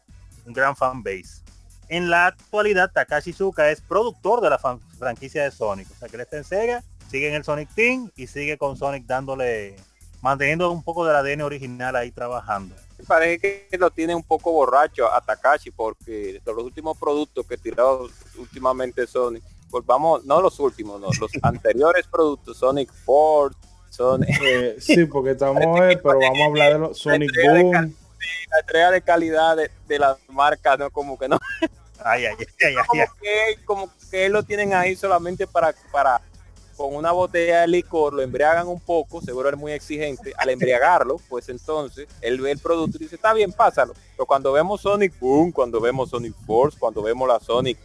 [0.46, 1.44] un gran fan base.
[1.90, 6.16] En la actualidad, Takashi Suka es productor de la franquicia de Sonic, o sea que
[6.18, 9.76] él está en Sega, sigue en el Sonic Team y sigue con Sonic dándole
[10.22, 12.76] manteniendo un poco del ADN original ahí trabajando.
[13.08, 18.10] Parece que lo tiene un poco borracho a Takashi porque los últimos productos que tirado
[18.38, 23.58] últimamente Sonic, pues vamos, no los últimos, no, los anteriores productos, Sonic Force,
[23.90, 24.30] Sonic...
[24.42, 27.96] Eh, sí, porque estamos, eh, pero vamos a hablar de los Sonic Boom.
[28.50, 31.40] La entrega de calidad de, de las marcas, no como que no.
[32.04, 36.22] Ay, ay, ay, ay, como, que, como que lo tienen ahí solamente para, para
[36.78, 41.20] con una botella de licor, lo embriagan un poco, seguro es muy exigente, al embriagarlo,
[41.28, 43.94] pues entonces él ve el producto y dice, está bien, pásalo.
[44.12, 47.80] Pero cuando vemos Sonic Boom, cuando vemos Sonic Force, cuando vemos la Sonic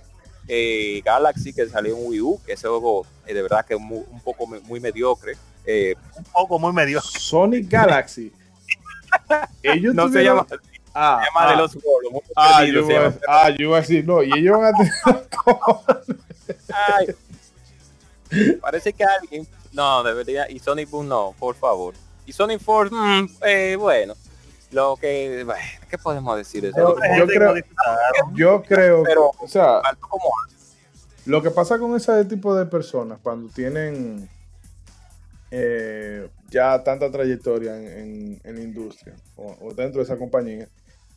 [0.47, 3.81] eh, Galaxy que salió en Wii U, que ese juego eh, de verdad que es
[3.81, 5.37] muy, un poco muy mediocre.
[5.65, 7.09] Eh, un poco muy mediocre.
[7.19, 8.33] Sonic Galaxy.
[9.63, 10.47] Ellos no se llama
[10.95, 12.23] Ah, se llama ah, de los gordos.
[12.37, 12.95] Ah, yo, voy
[13.27, 14.93] ah, yo iba a decir, no, y ellos van a tener...
[16.89, 17.15] Ay,
[18.61, 19.47] Parece que alguien.
[19.73, 20.51] No, debería.
[20.51, 21.95] Y Sonic Boom no, por favor.
[22.27, 24.15] Y Sonic Force, mm, eh, bueno.
[24.71, 25.43] Lo que.
[25.45, 26.97] Bueno, ¿Qué podemos decir de eso?
[26.97, 27.55] Yo, yo creo,
[28.33, 30.31] yo creo Pero, o sea, como
[31.27, 34.29] lo que pasa con ese tipo de personas cuando tienen
[35.55, 40.67] eh, ya tanta trayectoria en, en, en la industria o, o, dentro de esa compañía,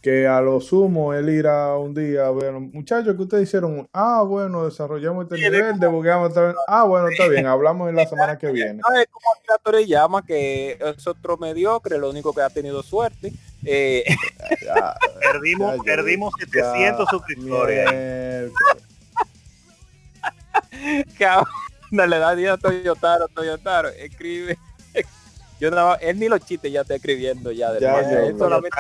[0.01, 3.89] que a lo sumo él irá un día a ver, muchachos, que ustedes hicieron?
[3.93, 6.33] Ah, bueno, desarrollamos este nivel, debugueamos
[6.67, 8.81] Ah, bueno, está bien, hablamos en la semana que viene.
[8.87, 13.31] No, es como Creator llama, que es otro mediocre, lo único que ha tenido suerte.
[13.63, 14.03] Eh,
[14.63, 18.51] ya, perdimos, ya, perdimos 700 suscriptores.
[21.17, 21.47] Cabrón,
[21.95, 24.57] le da día a Toyotaro, Toyotaro, escribe
[25.59, 27.71] yo no, él ni los chistes ya está escribiendo ya.
[27.71, 28.77] De ya, ya, es, solamente,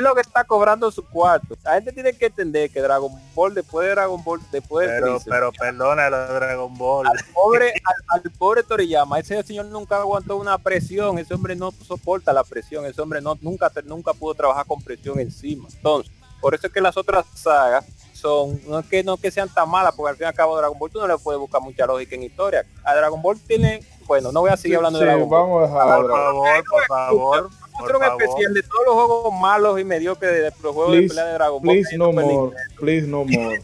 [0.00, 1.56] lo que está cobrando su cuarto.
[1.62, 5.30] La gente tiene que entender que Dragon Ball después de Dragon Ball después pero, Freezer,
[5.30, 7.06] pero perdona lo de Dragon Ball.
[7.06, 11.70] Al pobre, al, al, pobre Toriyama, ese señor nunca aguantó una presión, ese hombre no
[11.70, 15.68] soporta la presión, ese hombre no nunca nunca pudo trabajar con presión encima.
[15.72, 16.12] Entonces,
[16.44, 19.66] por eso es que las otras sagas son, no es que no que sean tan
[19.66, 21.86] malas, porque al fin y al cabo Dragon Ball tú no le puedes buscar mucha
[21.86, 22.66] lógica en historia.
[22.84, 25.66] A Dragon Ball tiene bueno, no voy a seguir hablando sí, de Dragon vamos a
[25.66, 27.50] dejar por favor, por favor.
[27.80, 31.08] Otro especial de todos los juegos malos y mediocres de, de los juegos please, de
[31.08, 31.76] pelea de Dragon Ball.
[31.76, 33.62] Please no more, please no more.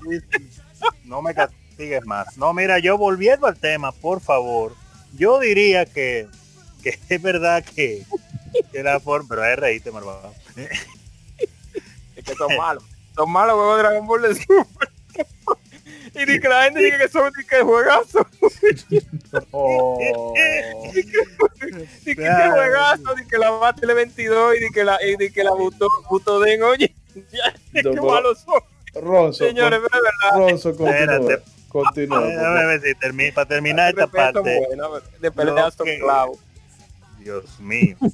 [1.05, 2.39] no me castigues más.
[2.39, 4.73] No, mira, yo volviendo al tema, por favor,
[5.19, 6.29] yo diría que,
[6.83, 8.07] que es verdad que,
[8.73, 9.91] que la forma, pero es reíste.
[12.33, 12.85] Es que son malos.
[13.15, 14.69] Son malos juegos de Dragon Ball de Super.
[16.15, 18.27] Y ni que la gente diga que son ni que juegazo.
[19.53, 20.35] Oh.
[20.95, 25.17] Ni que, que juegazo, ni que la mate el 22 y ni que la, y
[25.17, 26.95] ni que la buto, buto den, oye.
[27.73, 28.61] Qué malos son.
[28.95, 30.49] Ronzo, Señores, con- verdad.
[30.49, 30.97] Ronzo, continúa.
[31.17, 31.43] Espérate.
[31.69, 32.21] Continúa.
[32.27, 34.41] Déjame ver si termi- para terminar esta parte.
[34.67, 36.39] bueno, de peleas son que- clavos.
[37.19, 37.97] Dios mío.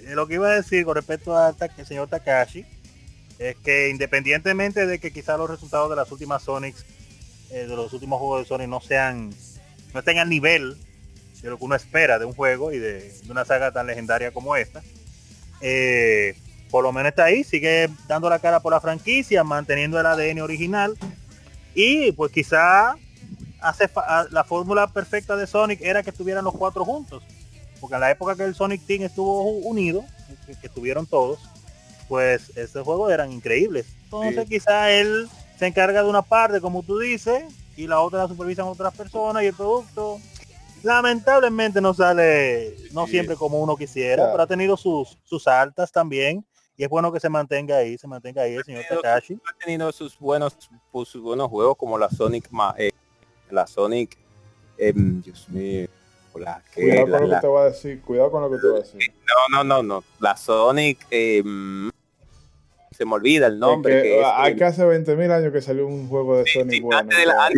[0.00, 1.54] Eh, Lo que iba a decir con respecto al
[1.86, 2.64] señor Takashi
[3.38, 6.84] es que independientemente de que quizás los resultados de las últimas Sonics,
[7.50, 9.30] eh, de los últimos juegos de Sonic no sean,
[9.94, 10.76] no estén al nivel
[11.42, 14.56] de lo que uno espera de un juego y de, una saga tan legendaria como
[14.56, 14.82] esta,
[15.60, 16.36] eh,
[16.70, 20.40] por lo menos está ahí, sigue dando la cara por la franquicia, manteniendo el ADN
[20.40, 20.96] original
[21.74, 22.96] y pues quizá
[23.60, 23.88] hace
[24.30, 27.22] la fórmula perfecta de Sonic era que estuvieran los cuatro juntos
[27.80, 30.04] porque en la época que el Sonic Team estuvo unido,
[30.46, 31.40] que estuvieron todos,
[32.08, 33.86] pues esos juegos eran increíbles.
[34.04, 34.48] Entonces Sí.
[34.54, 35.28] quizá él
[35.58, 37.44] se encarga de una parte, como tú dices,
[37.76, 40.18] y la otra la supervisan otras personas y el producto
[40.82, 43.12] lamentablemente no sale, no Sí.
[43.12, 44.32] siempre como uno quisiera, Claro.
[44.32, 46.44] pero ha tenido sus, sus altas también.
[46.76, 49.34] Y es bueno que se mantenga ahí, se mantenga ahí el señor Takashi.
[49.34, 50.56] ha tenido sus buenos
[50.92, 52.92] pues, sus buenos juegos como la Sonic Ma- eh,
[53.50, 54.16] la Sonic
[54.78, 55.88] em, Dios mío
[56.72, 58.00] que Cuidado la- con lo la- que te voy a decir.
[58.02, 59.00] Cuidado con lo que te voy a decir.
[59.50, 60.04] no, no, no, no.
[60.20, 61.42] La Sonic, eh,
[62.98, 63.96] se me olvida el nombre.
[63.96, 66.36] Es que, que es hay el- que hace 20 mil años que salió un juego
[66.38, 67.16] de sí, Sonic sí, bueno.
[67.16, 67.48] de la-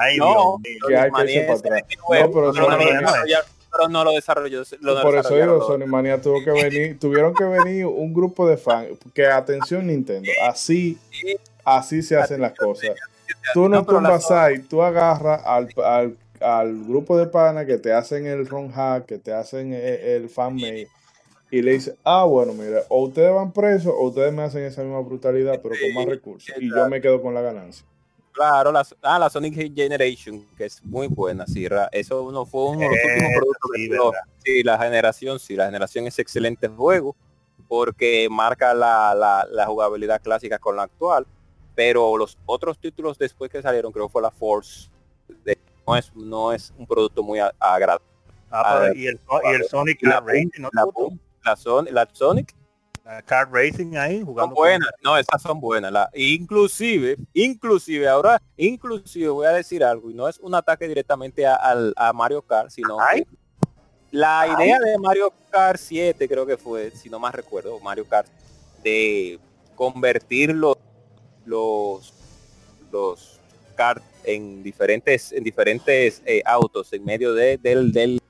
[0.00, 1.84] Ay, no, Dios que hay que Sonic irse para Mania atrás.
[1.88, 4.64] es nuevo, No, pero pero no lo Sonic- desarrollaron- pero no lo desarrolló.
[4.80, 8.56] lo Por eso digo, Sonic Mania tuvo que venir, tuvieron que venir un grupo de
[8.56, 10.98] fans, que atención Nintendo, así,
[11.64, 12.90] así se hacen las cosas.
[13.54, 18.26] Tú no, tumbas ahí, tú agarras al, al, al grupo de pana que te hacen
[18.26, 20.88] el ROM hack, que te hacen el, el fanmade,
[21.50, 24.82] y le dices, ah, bueno, mira, o ustedes van presos o ustedes me hacen esa
[24.82, 27.84] misma brutalidad, pero con más recursos, y yo me quedo con la ganancia.
[28.32, 31.66] Claro, la, ah, la Sonic Generation, que es muy buena, sí.
[31.66, 33.98] ra- Eso no fue uno de los últimos Eh, productos sí, que.
[34.44, 37.16] Sí, la generación, sí, la generación es excelente juego
[37.68, 41.26] porque marca la, la, la jugabilidad clásica con la actual,
[41.74, 44.88] pero los otros títulos después que salieron, creo que fue la Force,
[45.44, 48.06] de- no es, no es un producto muy agradable.
[48.50, 50.70] Ah, pero y, el, y el Sonic la Racing, ¿no?
[50.72, 50.84] La,
[51.44, 52.54] la, Son- la Sonic
[53.04, 54.54] La Kart Racing ahí son jugando.
[54.54, 55.90] buenas, no, esas son buenas.
[55.90, 61.46] La, inclusive, inclusive, ahora, inclusive voy a decir algo, y no es un ataque directamente
[61.46, 63.24] a, al- a Mario Kart, sino Ay.
[64.10, 68.28] la idea de Mario Kart 7 creo que fue, si no más recuerdo, Mario Kart,
[68.84, 69.38] de
[69.74, 70.76] convertir los
[71.46, 72.12] los,
[72.92, 73.40] los
[73.74, 78.20] kart en diferentes, en diferentes eh, autos en medio de, del, del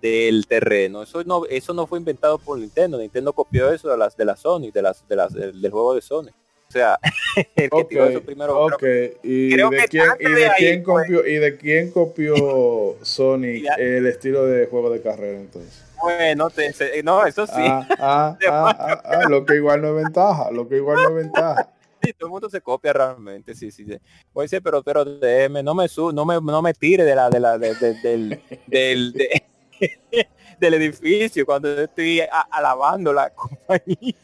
[0.00, 1.02] del terreno.
[1.02, 2.98] Eso no, eso no fue inventado por Nintendo.
[2.98, 5.94] Nintendo copió eso de las de la Sony, de las, de las del, del juego
[5.94, 6.28] de Sony.
[6.68, 6.98] O sea,
[7.56, 8.64] el que tiró eso primero.
[8.64, 8.82] ok.
[9.22, 12.96] ¿Y, creo de que quién, y, de de ahí quién copió, ¿Y de quién copió
[13.02, 13.74] Sonic Ya.
[13.74, 15.84] el estilo de juego de carrera entonces?
[16.02, 17.52] Bueno, te- no, eso sí.
[17.56, 21.72] Ah, ah, ah, lo que igual no es ventaja, lo que igual no es ventaja.
[22.02, 23.84] Sí, todo el mundo se copia realmente, sí, sí.
[23.84, 23.96] sí.
[24.34, 27.40] Oye, pero, pero déjeme, no me su, no me, no me tire de la, de
[27.40, 29.42] la, de- de- del, del, de-
[30.60, 34.14] del edificio cuando yo estoy a- alabando la compañía.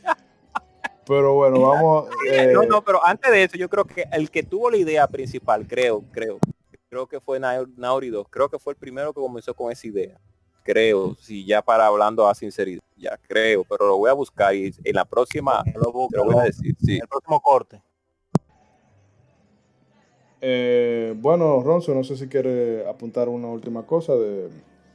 [1.07, 2.09] Pero bueno, vamos.
[2.32, 5.07] eh, No, no, pero antes de eso, yo creo que el que tuvo la idea
[5.09, 6.38] principal, creo, creo,
[6.88, 9.86] creo que fue Nau- Naughty Dog, creo que fue el primero que comenzó con esa
[9.86, 10.18] idea.
[10.64, 14.72] Creo, si ya para hablando a sinceridad, ya creo, pero lo voy a buscar y
[14.84, 15.90] en la próxima Lo
[16.24, 16.98] voy a decir, sí.
[17.03, 17.82] El próximo corte.
[20.40, 24.50] eh, bueno, Ronzo, no sé si quiere apuntar una última cosa de.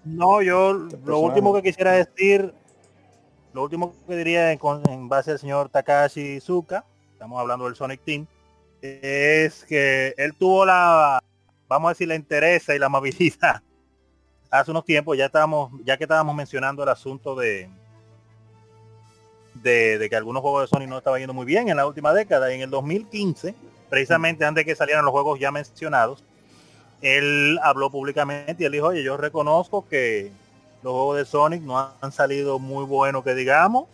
[0.07, 0.73] No, yo
[1.05, 2.53] lo último que quisiera decir,
[3.53, 8.01] lo último que diría en, en base al señor Takashi Suka, estamos hablando del Sonic
[8.05, 8.25] Team,
[8.81, 11.21] es que él tuvo la,
[11.67, 13.61] vamos a decir, la interés y la amabilidad.
[14.49, 17.69] Hace unos tiempos ya estábamos, ya que estábamos mencionando el asunto de,
[19.55, 22.13] de, de que algunos juegos de Sony no estaban yendo muy bien en la última
[22.13, 23.53] década, y en el 2015,
[23.89, 26.23] precisamente antes de que salieran los juegos ya mencionados,
[27.01, 30.31] él habló públicamente y él dijo, oye, yo reconozco que
[30.83, 33.85] los juegos de Sonic no han salido muy buenos que digamos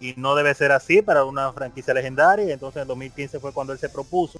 [0.00, 2.52] y no debe ser así para una franquicia legendaria.
[2.52, 4.38] Entonces en 2015 fue cuando él se propuso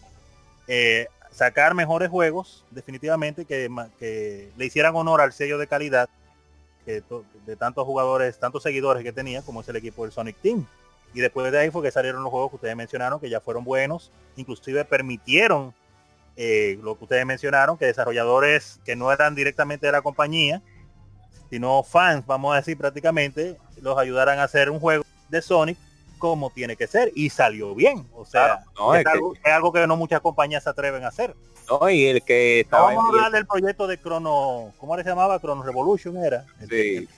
[0.68, 6.08] eh, sacar mejores juegos definitivamente que, le hicieran honor al sello de calidad
[6.84, 7.02] que
[7.46, 10.66] de tantos jugadores, tantos seguidores que tenía como es el equipo del Sonic Team.
[11.14, 13.64] Y después de ahí fue que salieron los juegos que ustedes mencionaron que ya fueron
[13.64, 15.72] buenos, inclusive permitieron
[16.36, 20.62] eh, lo que ustedes mencionaron, que desarrolladores que no eran directamente de la compañía,
[21.50, 25.78] sino fans, vamos a decir prácticamente, los ayudaran a hacer un juego de Sonic
[26.18, 28.06] como tiene que ser y salió bien.
[28.14, 30.70] O sea, Claro, no, es, es que- algo, es algo que no muchas compañías se
[30.70, 31.34] atreven a hacer.
[31.68, 34.72] No, y el que estaba Vamos a en- y el- hablar del proyecto de Chrono,
[34.78, 35.38] ¿cómo se llamaba?
[35.40, 36.44] Chrono Revolution era.
[36.60, 36.68] El Sí.
[36.68, 37.08] que.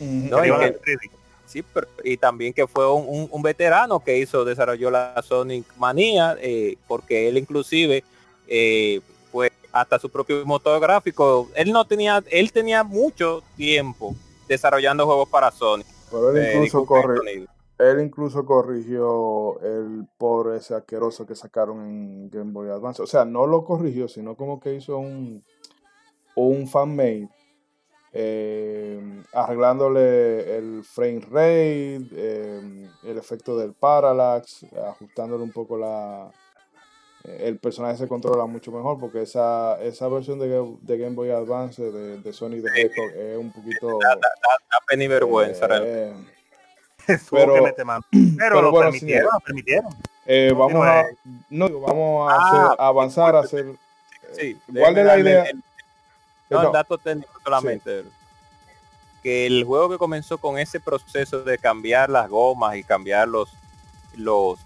[0.00, 1.10] No, Que y iban que- al 3D.
[1.46, 5.64] Sí, pero- y también que fue un, un- un veterano que hizo, desarrolló la Sonic
[5.76, 8.02] Manía, eh, porque él inclusive,
[8.48, 9.00] eh,
[9.32, 14.14] pues hasta su propio motor gráfico, él no tenía, él tenía mucho tiempo
[14.48, 15.86] desarrollando juegos para Sonic.
[16.10, 17.46] Pero él eh, incluso corre,
[17.78, 23.02] él incluso corrigió el por ese asqueroso que sacaron en Game Boy Advance.
[23.02, 25.44] O sea, no lo corrigió, sino como que hizo un,
[26.36, 27.28] un fanmade
[28.16, 36.30] eh, arreglándole el frame rate, eh, el efecto del parallax, ajustándole un poco la...
[37.24, 40.48] eh, El personaje se controla mucho mejor porque esa, esa versión de,
[40.82, 43.98] de Game Boy Advance de, de Sony de Hedgehog es un poquito...
[44.00, 45.66] Da, da pena y vergüenza.
[45.70, 46.12] eh,
[47.30, 47.54] Pero-.
[47.74, 48.04] Pero,
[48.38, 49.32] pero lo bueno, permitieron, señor.
[49.34, 49.92] lo permitieron.
[50.26, 51.16] Eh, No, vamos no, a, eh.
[51.50, 53.76] no, vamos a, Ah, hacer- a avanzar a hacer.
[54.32, 55.42] Sí, ¿Cuál déjeme es la idea?
[55.44, 55.56] el-
[56.50, 58.04] no, No, el dato técnico solamente.
[59.22, 63.50] Que el juego que comenzó con ese proceso de cambiar las gomas y cambiar los
[64.16, 64.58] los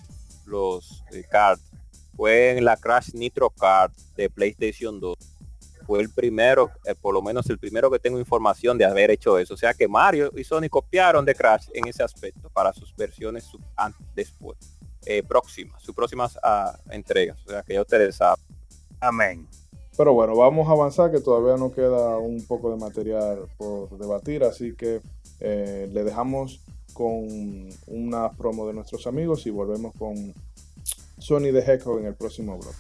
[0.47, 1.63] los eh, cards
[2.19, 5.17] fue en la Crash Nitro Kart de PlayStation 2.
[5.87, 9.39] fue el primero, eh, por lo menos el primero que tengo información de haber hecho
[9.39, 9.55] eso.
[9.55, 13.49] O sea que Mario y Sony copiaron de Crash en ese aspecto para sus versiones
[14.17, 14.59] después,
[15.07, 17.39] eh, próximas, sus próximas ah, entregas.
[17.47, 18.45] O sea que ya ustedes saben.
[18.99, 19.47] Amén.
[19.97, 24.43] Pero bueno, vamos a avanzar que todavía nos queda un poco de material por debatir,
[24.43, 25.01] así que
[25.39, 26.61] eh, le dejamos
[26.93, 27.29] con
[27.87, 30.35] una promo de nuestros amigos y volvemos con
[31.19, 32.77] Sony de Hedgehog en el próximo bloque.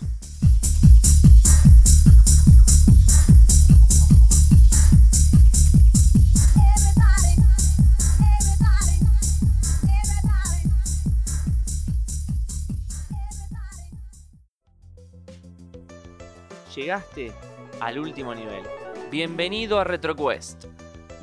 [16.75, 17.33] Llegaste
[17.81, 18.63] al último nivel.
[19.11, 20.78] Bienvenido a RetroQuest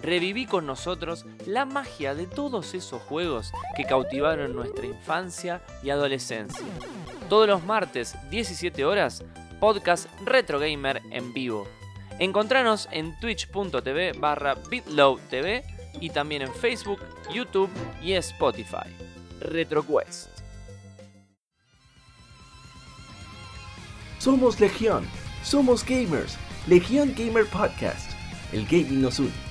[0.05, 6.65] reviví con nosotros la magia de todos esos juegos que cautivaron nuestra infancia y adolescencia.
[7.27, 9.23] Todos los martes, 17 horas,
[9.59, 11.67] podcast Retro Gamer en vivo.
[12.19, 15.63] Encontranos en twitch.tv barra bitlowtv
[15.99, 16.99] y también en Facebook,
[17.33, 17.69] YouTube
[18.01, 18.87] y Spotify.
[19.39, 20.29] RetroQuest.
[24.19, 25.05] Somos Legión,
[25.43, 26.37] somos gamers.
[26.67, 28.11] Legión Gamer Podcast.
[28.51, 29.44] El gaming nos une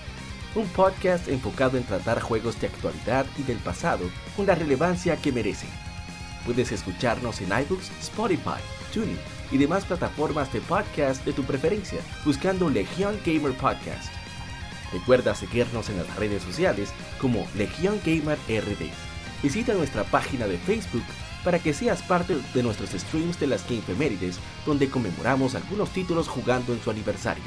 [0.55, 5.33] un podcast enfocado en tratar juegos de actualidad y del pasado con la relevancia que
[5.33, 5.71] merecen.
[6.45, 8.61] Puedes escucharnos en iBooks, Spotify,
[8.93, 9.19] TuneIn
[9.51, 14.13] y demás plataformas de podcast de tu preferencia buscando Legion Gamer Podcast.
[14.93, 18.91] Recuerda seguirnos en las redes sociales como Legion Gamer RD.
[19.43, 21.05] Visita nuestra página de Facebook
[21.43, 26.29] para que seas parte de nuestros streams de las Game Femérides, donde conmemoramos algunos títulos
[26.29, 27.45] jugando en su aniversario.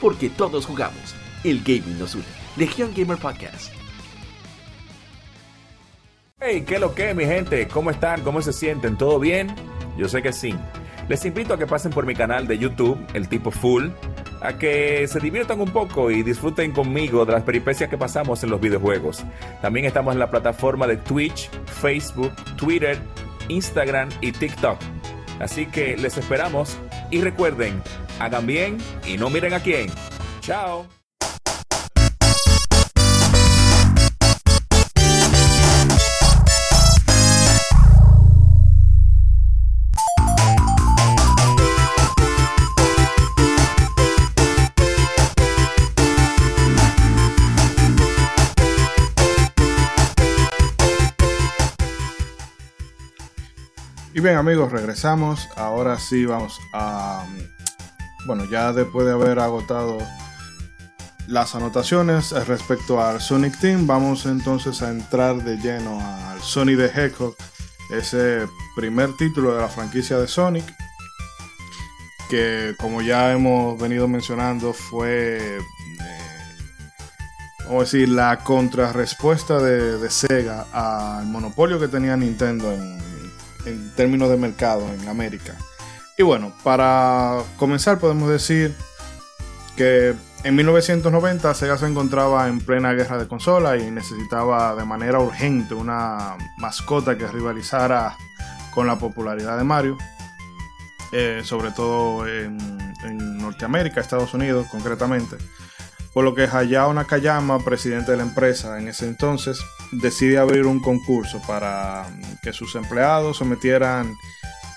[0.00, 1.14] Porque todos jugamos,
[1.44, 2.24] el gaming nos une.
[2.56, 3.72] Legion Gamer Podcast.
[6.40, 7.66] Hey, ¿qué lo que, mi gente?
[7.68, 8.22] ¿Cómo están?
[8.22, 8.98] ¿Cómo se sienten?
[8.98, 9.54] ¿Todo bien?
[9.96, 10.54] Yo sé que sí.
[11.08, 13.88] Les invito a que pasen por mi canal de YouTube, El Tipo Full,
[14.40, 18.50] a que se diviertan un poco y disfruten conmigo de las peripecias que pasamos en
[18.50, 19.24] los videojuegos.
[19.62, 22.98] También estamos en la plataforma de Twitch, Facebook, Twitter,
[23.48, 24.78] Instagram y TikTok.
[25.40, 26.78] Así que les esperamos
[27.10, 27.82] y recuerden,
[28.18, 29.90] hagan bien y no miren a quién.
[30.40, 30.86] Chao.
[54.20, 55.48] Bien amigos, regresamos.
[55.56, 57.26] Ahora sí vamos a...
[58.26, 59.98] Bueno, ya después de haber agotado
[61.26, 66.86] las anotaciones respecto al Sonic Team, vamos entonces a entrar de lleno al Sonic the
[66.86, 67.34] Hedgehog,
[67.90, 68.46] ese
[68.76, 70.64] primer título de la franquicia de Sonic,
[72.30, 75.60] que como ya hemos venido mencionando fue, eh,
[77.64, 83.13] vamos a decir, la contrarrespuesta de, de Sega al monopolio que tenía Nintendo en,
[83.66, 85.54] en términos de mercado en América.
[86.16, 88.74] Y bueno, para comenzar podemos decir
[89.76, 95.18] que en 1990 Sega se encontraba en plena guerra de consola y necesitaba de manera
[95.18, 98.16] urgente una mascota que rivalizara
[98.74, 99.96] con la popularidad de Mario,
[101.12, 102.58] eh, sobre todo en,
[103.04, 105.36] en, Norteamérica, Estados Unidos concretamente.
[106.14, 109.60] Por lo que Hayao Nakayama, presidente de la empresa en ese entonces,
[109.90, 112.06] decide abrir un concurso para
[112.40, 114.14] que sus empleados sometieran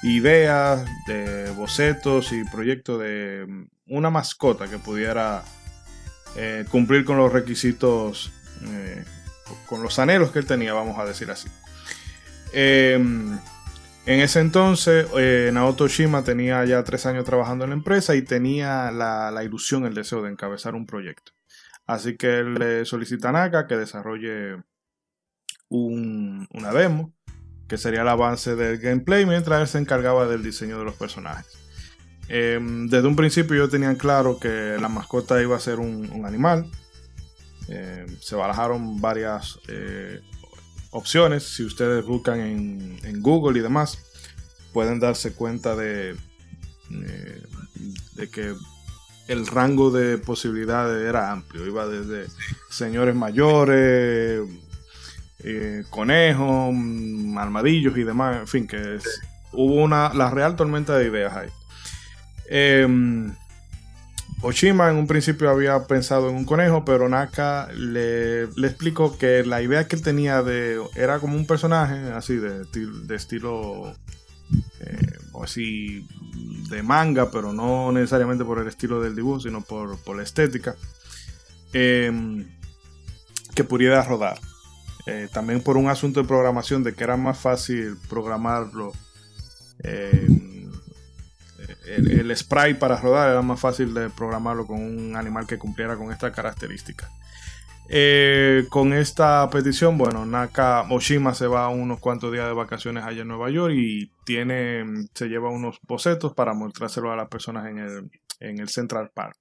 [0.01, 5.43] ideas de bocetos y proyectos de una mascota que pudiera
[6.35, 8.31] eh, cumplir con los requisitos,
[8.65, 9.05] eh,
[9.67, 11.47] con los anhelos que él tenía, vamos a decir así.
[12.51, 13.37] Em,
[14.07, 18.21] en ese entonces, eh, Naoto Shima tenía ya tres años trabajando en la empresa y
[18.21, 21.33] tenía la, ilusión, el deseo de encabezar un proyecto.
[21.85, 24.63] Así que él le solicita a Naka que desarrolle
[25.69, 27.13] una demo,
[27.67, 31.45] que sería el avance del gameplay, mientras él se encargaba del diseño de los personajes.
[32.29, 36.65] Em, desde un principio yo tenía claro que la mascota iba a ser un, animal.
[37.67, 40.21] Em, se barajaron varias eh,
[40.91, 41.43] opciones.
[41.43, 43.99] Si ustedes buscan en, Google y demás,
[44.73, 46.15] pueden darse cuenta de,
[46.91, 47.43] eh,
[48.13, 48.53] de que
[49.27, 51.65] el rango de posibilidades era amplio.
[51.65, 52.27] Iba desde
[52.69, 54.47] señores mayores,
[55.43, 58.37] eh, conejos, mm, armadillos y demás.
[58.37, 58.99] En fin, que
[59.53, 61.49] hubo una, la real tormenta de ideas ahí.
[62.49, 63.35] Em,
[64.41, 69.63] Oshima en un principio había pensado en un conejo, pero Naka le, explicó que la
[69.63, 72.67] idea que él tenía de era como un personaje así de,
[73.15, 73.95] estilo,
[74.79, 76.07] eh, así,
[76.69, 80.75] de manga, pero no necesariamente por el estilo del dibujo, sino por, por la estética,
[81.73, 82.45] eh,
[83.55, 84.39] que pudiera rodar.
[85.07, 88.93] Eh, también por un asunto de programación, de que era más fácil programarlo.
[91.87, 96.11] El, spray para rodar era más fácil de programarlo con un animal que cumpliera con
[96.11, 97.09] esta característica.
[97.89, 103.21] Eh, con esta petición, bueno, Naka Oshima se va unos cuantos días de vacaciones allá
[103.21, 107.77] en Nueva York y tiene, se lleva unos bocetos para mostrárselo a las personas en
[107.77, 108.11] el,
[108.41, 109.37] en el Central Park.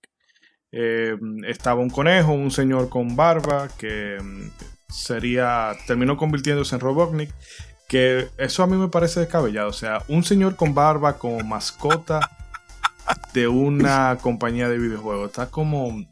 [0.71, 1.17] Eh,
[1.47, 4.49] estaba un conejo, un señor con barba que mm,
[4.89, 7.31] sería, terminó convirtiéndose en Robotnik,
[7.89, 12.21] que eso a mí me parece descabellado, o sea, un señor con barba como mascota
[13.33, 16.05] de una compañía de videojuegos, está como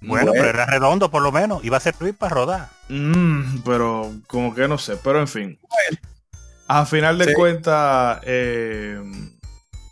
[0.00, 1.62] Bueno, pero era redondo por lo menos.
[1.62, 2.68] Iba a servir para rodar.
[2.88, 5.58] Mm, pero como que no sé, pero en fin.
[6.68, 7.34] A final de Sí.
[7.34, 8.98] cuentas, eh,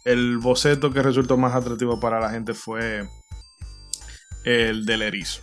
[0.06, 3.06] el boceto que resultó más atractivo para la gente fue
[4.44, 5.42] el del erizo.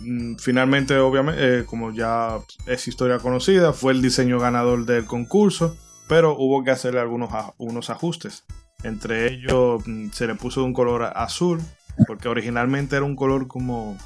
[0.00, 5.76] Mm, Finalmente, obviamente, eh, como ya es historia conocida, fue el diseño ganador del concurso,
[6.08, 8.44] pero hubo que hacerle algunos unos ajustes.
[8.82, 11.60] Entre ellos, mm, se le puso un color azul,
[12.06, 13.96] porque originalmente era un color como...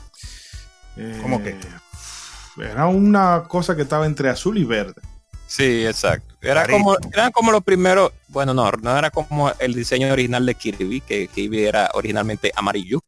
[0.96, 1.56] eh, ¿Cómo qué?
[2.58, 5.00] Era una cosa que estaba entre azul y verde.
[5.46, 6.34] Sí, exacto.
[6.42, 10.54] Era como, eran como los primeros, bueno, no, no era como el diseño original de
[10.54, 13.02] Kirby, que Kirby era originalmente amarillo,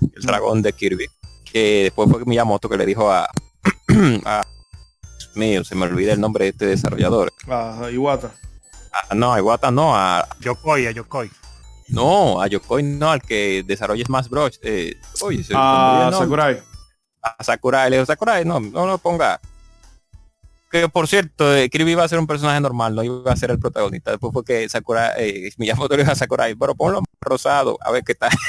[0.00, 1.06] el dragón de Kirby,
[1.52, 3.28] que después fue Miyamoto que le dijo a,
[4.24, 4.42] a
[5.34, 7.32] mío, se me olvida el nombre de este desarrollador.
[7.48, 8.32] Ah, Iwata.
[8.92, 11.30] Ah, no, a Iwata no, a Yokoi, a Yokoi.
[11.88, 14.58] no, a Yokoi no, al que desarrolla Smash Bros.
[14.62, 16.18] Eh, oye, se Ah, nombre.
[16.26, 16.62] Sakurai.
[17.22, 19.40] a Sakurai, le dijo Sakurai, no, no lo ponga.
[20.70, 23.50] Que por cierto, eh, Kirby iba a ser un personaje normal, no iba a ser
[23.50, 24.12] el protagonista.
[24.12, 28.04] Después fue que Sakurai, eh, Miyamoto le dijo a Sakurai, pero ponlo rosado, a ver
[28.04, 28.30] qué tal.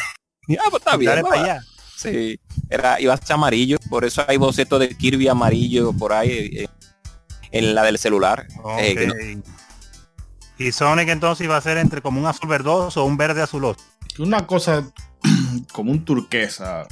[0.59, 1.11] Ah, pues está bien.
[1.11, 1.63] Dale para allá.
[2.01, 2.39] Sí,
[2.69, 6.67] era, iba a ser amarillo, por eso hay bocetos de Kirby amarillo por ahí eh,
[7.51, 8.47] en la del celular.
[8.79, 9.45] Eh, que no- Ok.
[10.57, 13.79] Y Sonic entonces iba a ser entre como un azul verdoso o un verde azuloso.
[14.19, 14.91] Una cosa
[15.71, 16.87] como un turquesa.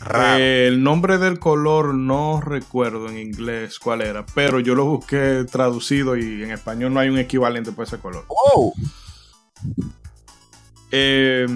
[0.00, 0.38] Raro.
[0.38, 5.44] Eh, el nombre del color no recuerdo en inglés cuál era, pero yo lo busqué
[5.50, 8.26] traducido y en español no hay un equivalente para ese color.
[8.28, 8.74] ¡Wow!
[10.90, 11.46] Eh,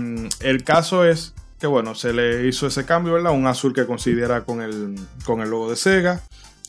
[0.40, 3.32] el caso es que, bueno, se le hizo ese cambio, ¿verdad?
[3.32, 4.94] Un azul que considera con el,
[5.24, 6.20] con el logo de Sega.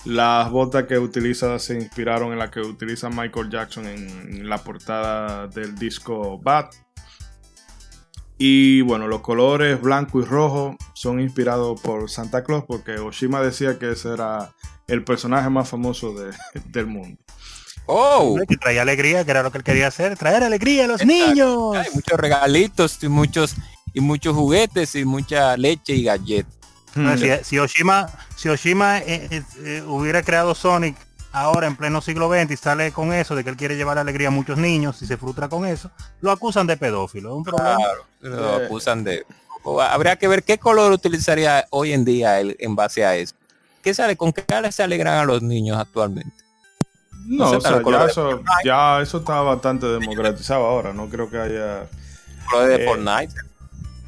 [0.06, 5.48] Las botas que utiliza se inspiraron en la que utiliza Michael Jackson en la portada
[5.48, 6.70] del disco Bad.
[8.38, 13.78] Y bueno, los colores blanco y rojo son inspirados por Santa Claus porque Oshima decía
[13.78, 14.54] que ese era
[14.88, 16.32] el personaje más famoso de-
[16.66, 17.22] del mundo.
[17.86, 18.38] ¡Oh!
[18.48, 21.26] Que traía alegría, que era lo que él quería hacer, traer alegría a los Exacto.
[21.28, 21.76] niños.
[21.76, 23.56] Hay muchos regalitos y muchos
[23.94, 26.54] y muchos juguetes y mucha leche y galletas.
[26.96, 30.98] No, si, si Oshima, si Oshima eh, eh, eh, hubiera creado Sonic
[31.32, 34.30] ahora en pleno siglo XX y sale con eso de que él quiere llevar alegría
[34.30, 37.30] a muchos niños y se frustra con eso, lo acusan de pedófilo.
[37.30, 37.76] Es un problema.
[37.76, 38.66] Claro, lo Eh.
[38.66, 39.26] acusan de.
[39.64, 43.36] o habría que ver qué color utilizaría hoy en día él en base a eso.
[43.84, 44.18] ¿Qué sale?
[44.18, 46.34] ¿Con qué cara se alegran a los niños actualmente?
[47.26, 50.92] No, o sea, de eso, ya eso está bastante democratizado ahora.
[50.94, 51.88] No creo que haya
[52.50, 53.34] Color de Eh, Fortnite.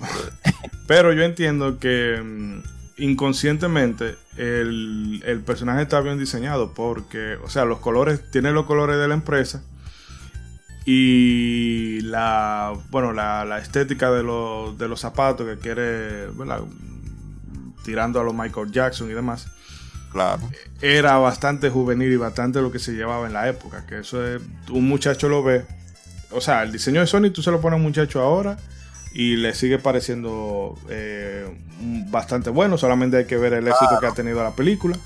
[0.87, 7.65] Pero yo entiendo que mm, inconscientemente el, el personaje está bien diseñado porque, o sea,
[7.65, 9.63] los colores, tiene los colores de la empresa
[10.85, 16.61] y la, bueno, la, la estética de los, de los zapatos que quiere, ¿verdad?
[17.85, 19.47] Tirando a los Michael Jackson y demás,
[20.11, 20.41] Claro.
[20.81, 24.41] era bastante juvenil y bastante lo que se llevaba en la época, que eso es,
[24.69, 25.65] un muchacho lo ve,
[26.31, 28.57] o sea, el diseño de Sony tú se lo pones a un muchacho ahora
[29.13, 31.45] y le sigue pareciendo eh,
[31.81, 34.97] un- bastante bueno, solamente hay que ver el éxito que ha tenido la película.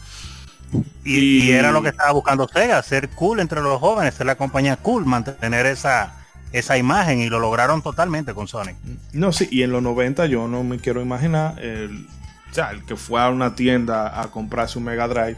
[1.04, 4.26] Y, y- y era lo que estaba buscando Sega, ser cool entre los jóvenes, ser
[4.26, 6.16] la compañía cool, mantener esa,
[6.52, 8.76] esa imagen y lo lograron totalmente con Sonic.
[9.14, 12.08] No, sí, y en los 90 yo no me quiero imaginar el,
[12.52, 15.38] sea, el que fue a una tienda a comprar su Mega Drive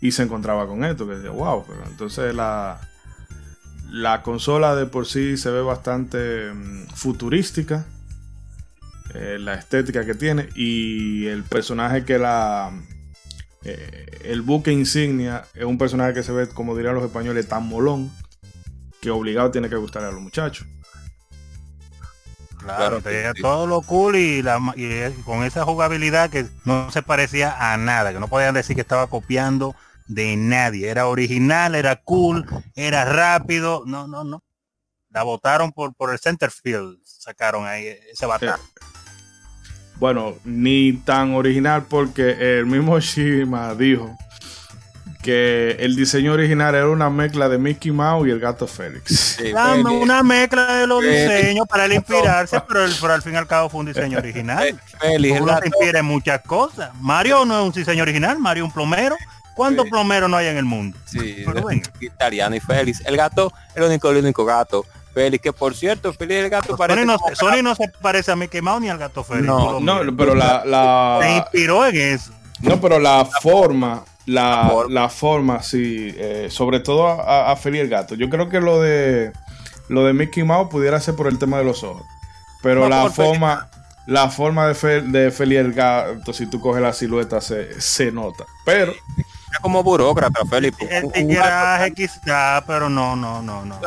[0.00, 2.80] y se encontraba con esto, que decía, wow, pero entonces la,
[3.92, 7.86] la consola de por sí se ve bastante mm, futurística,
[9.14, 12.72] eh, la estética que tiene y el personaje que la...
[13.64, 17.66] eh, el buque insignia es un personaje que se ve, como dirían los españoles, tan
[17.66, 18.10] molón
[19.00, 20.66] que obligado tiene que gustarle a los muchachos.
[22.58, 26.90] Claro, Claro, tenía todo lo cool y, la, ma- y con esa jugabilidad que no
[26.92, 29.74] se parecía a nada, que no podían decir que estaba copiando
[30.06, 30.88] de nadie.
[30.88, 33.82] Era original, era cool, era rápido.
[33.86, 34.42] No, no, no.
[35.10, 38.58] La votaron por, por el center field, sacaron ahí ese batalla.
[39.96, 44.16] Bueno, ni tan original porque el mismo Shima dijo
[45.22, 49.36] que el diseño original era una mezcla de Mickey Mouse y el gato Félix.
[49.38, 51.30] Sí, una mezcla de los Félix.
[51.36, 54.18] diseños para él inspirarse, pero, el- pero al fin y al cabo fue un diseño
[54.18, 54.80] original.
[55.00, 56.90] Félix, Uno se inspira en muchas cosas.
[57.00, 59.14] Mario no es un diseño original, Mario es un plomero.
[59.54, 59.90] ¿Cuántos Sí.
[59.90, 60.96] plomeros no hay en el mundo?
[61.04, 61.66] sí, Pero
[62.00, 63.02] italiano y Félix.
[63.04, 64.84] El gato, el único, el único gato.
[65.14, 68.32] Félix, que por cierto, Félix el gato parece Sony no, como- Sony no se parece
[68.32, 69.46] a Mickey Mouse ni al gato Félix.
[69.46, 72.32] No, No, pero la, se inspiró en eso.
[72.60, 74.94] no, pero la forma, la, La forma.
[75.00, 78.14] la forma, sí, eh, sobre todo a, a Félix el gato.
[78.14, 79.32] Yo creo que lo de
[79.88, 82.04] lo de Mickey Mouse pudiera ser por el tema de los ojos,
[82.62, 83.14] pero No, la Félix.
[83.16, 83.68] forma,
[84.06, 88.10] la forma de, Fe- de Félix el gato, si tú coges la silueta se, se
[88.10, 88.46] nota.
[88.64, 88.94] Pero
[89.52, 90.78] Era como burócrata, Félix.
[90.80, 93.78] El tigueraje quizá, pero no, no, no, no.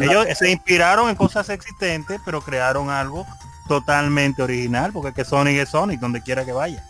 [0.00, 3.26] Ellos se inspiraron en cosas existentes, pero crearon algo
[3.68, 6.82] totalmente original, porque es que Sonic es Sonic, donde quiera que vaya.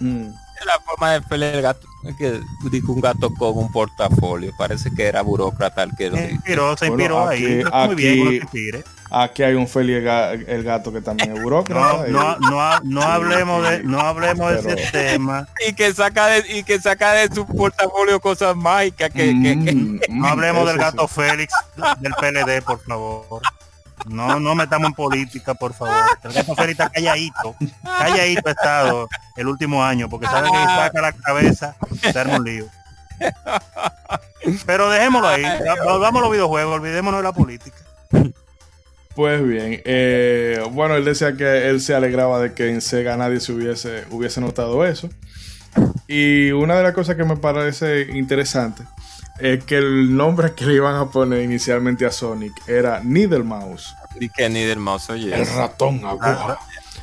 [0.00, 0.28] mm,
[0.66, 1.86] la forma de Félix el gato.
[2.04, 2.40] Es que
[2.70, 4.52] dijo un gato con un portafolio.
[4.56, 7.58] Parece que era burócrata el que lo Se inspiró, se Bueno, inspiró aquí- ahí.
[7.60, 8.70] Está muy bien que aquí-
[9.10, 12.06] aquí hay un Félix el, ga- el gato que también es burócrata.
[12.08, 15.46] No, no, no, ha- no hablemos de, no hablemos de ese tema.
[15.68, 19.74] Y que saca de, y que saca de su portafolio cosas mágicas que, que- que-
[19.74, 21.14] Mm, No mm, hablemos del gato sí.
[21.20, 21.52] Félix
[22.00, 23.42] del PLD, por favor.
[24.06, 25.94] No, no metamos en política, por favor.
[26.22, 27.54] El gato Félix está calladito.
[27.82, 32.44] Calladito ha estado el último año, porque sabe que saca la cabeza, se arma un
[32.44, 32.66] lío.
[34.66, 35.44] Pero dejémoslo ahí.
[35.84, 37.76] Volvamos a los videojuegos, olvidémonos de la política.
[39.14, 43.40] Pues bien, eh, bueno, él decía que él se alegraba de que en Sega nadie
[43.40, 45.10] se hubiese, hubiese notado eso.
[46.06, 48.84] Y una de las cosas que me parece interesante
[49.40, 53.94] es que el nombre que le iban a poner inicialmente a Sonic era Needle Mouse,
[54.18, 55.34] y que ni del mouse oye.
[55.34, 56.58] el ratón aguja.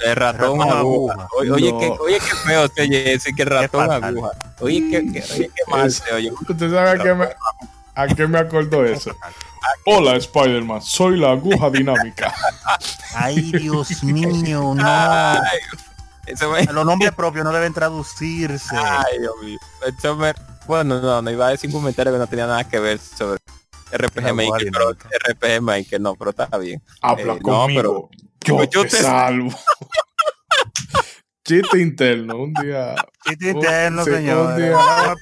[0.05, 1.13] El ratón ratón aguja.
[1.13, 1.27] aguja.
[1.39, 1.79] Oye, oye, No.
[1.79, 4.29] qué, oye, qué feo se oye ese, que el ratón aguja.
[4.59, 6.31] Oye, qué, qué, oye, qué mal se oye.
[6.31, 7.27] ¿Usted sabe a qué me,
[7.95, 9.15] a qué me acordó eso?
[9.85, 12.33] Hola Spider-Man, soy la aguja dinámica.
[13.15, 14.83] Ay, Dios mío, no.
[14.85, 15.59] Ay,
[16.27, 18.75] eso me, Los nombres propios no deben traducirse.
[18.75, 19.57] ay, Dios mío.
[20.67, 23.39] Bueno, no, no iba a decir un comentario que no tenía nada que ver sobre
[23.91, 24.91] RPG Maker, pero.
[24.91, 26.81] RPG Maker no, pero está bien.
[27.01, 28.09] Habla Eh, no, conmigo,
[28.43, 29.49] yo, yo te, te- salvo.
[31.45, 32.93] Chiste interno, un día,
[33.25, 34.55] Chiste interno, Sí, un señor.
[34.57, 35.15] día-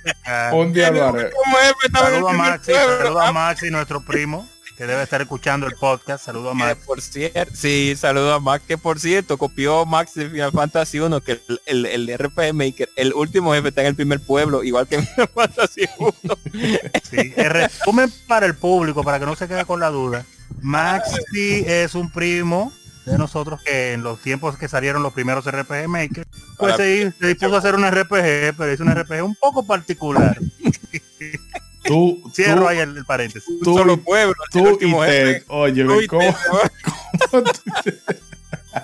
[0.53, 1.29] un día lo haré.
[1.31, 1.73] ¿Cómo es?
[1.73, 2.97] Pues estaba en el Saludo a Maxi, pueblo.
[2.97, 6.25] saludo a Maxi, nuestro primo, que debe estar escuchando el podcast.
[6.25, 6.85] Saludo a Que Maxi.
[6.85, 11.21] por cierto, sí, saludo a Max, que por cierto, copió Max de Final Fantasy 1,
[11.21, 14.87] que el, el, el RPG Maker, el último jefe está en el primer pueblo, igual
[14.87, 16.13] que Final Fantasy 1.
[17.09, 20.25] Sí, el resumen para el público, para que no se quede con la duda.
[20.61, 22.71] Maxi es un primo
[23.05, 26.27] de nosotros que en los tiempos que salieron los primeros RPG Maker,
[26.57, 30.37] pues se, se dispuso a hacer un RPG, pero es un RPG un poco particular.
[31.85, 33.47] Tú, Cierro tú, ahí el, el paréntesis.
[33.47, 36.33] Un solo pueblo, el tú y último Ted, oye, Tú y ¿cómo, Ted,
[37.31, 37.61] cómo tú-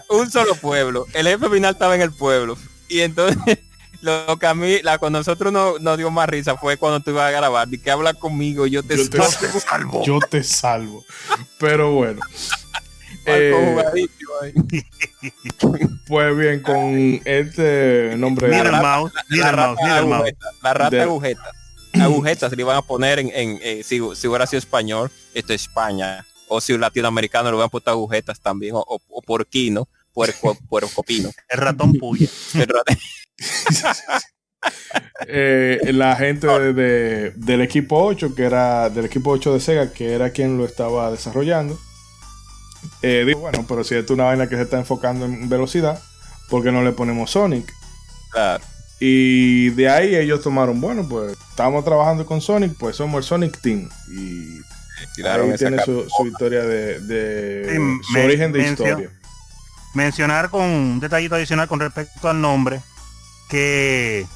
[0.09, 1.05] un solo pueblo.
[1.13, 2.57] El jefe final estaba en el pueblo.
[2.87, 3.37] Y entonces,
[4.01, 7.11] lo que a mí, la, con nosotros no- nos dio más risa fue cuando tú
[7.11, 7.67] ibas a grabar.
[7.71, 9.59] Y que habla conmigo, yo te, Yo te salvo.
[9.69, 10.03] salvo.
[10.05, 11.05] yo te salvo?
[11.57, 12.21] Pero bueno.
[13.25, 13.53] Eh,
[16.07, 19.23] pues bien, con este nombre de- La agujeta,
[20.63, 21.51] la rata De- agujeta.
[21.99, 25.53] Agujetas se le iban a poner en, en, eh, si, si hubiera sido español, esto
[25.53, 26.25] es España.
[26.47, 31.31] O si un latinoamericano le hubieran puesto agujetas también, o, o, o porquino, puerco, puercopino.
[31.49, 32.27] El ratón puya.
[32.55, 32.97] El rata-
[35.27, 39.91] eh, la gente de- de- del equipo 8, que era del equipo 8 de Sega,
[39.93, 41.79] que era quien lo estaba desarrollando,
[43.01, 46.01] eh, dijo, bueno, pero si esto es una vaina que se está enfocando en velocidad,
[46.49, 47.71] ¿por qué no le ponemos Sonic?
[48.31, 48.63] Claro.
[49.03, 53.59] Y de ahí ellos tomaron, bueno, pues estamos trabajando con Sonic, pues somos el Sonic
[53.59, 53.89] Team.
[54.11, 54.61] Y
[55.15, 59.09] Tiraron ahí tiene su, su historia de, de- Sí, su me- origen de mencio- historia.
[59.95, 62.79] mencionar con un detallito adicional con respecto al nombre,
[63.49, 64.27] que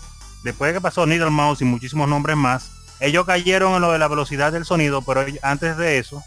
[0.44, 4.00] después de que pasó Needle Mouse y muchísimos nombres más, ellos cayeron en lo de
[4.00, 6.24] la velocidad del sonido, pero antes de eso,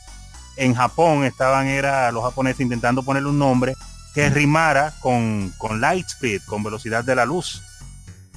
[0.57, 3.75] en Japón estaban era los japoneses intentando ponerle un nombre
[4.15, 7.65] que rimara con, con light speed, con velocidad de la luz.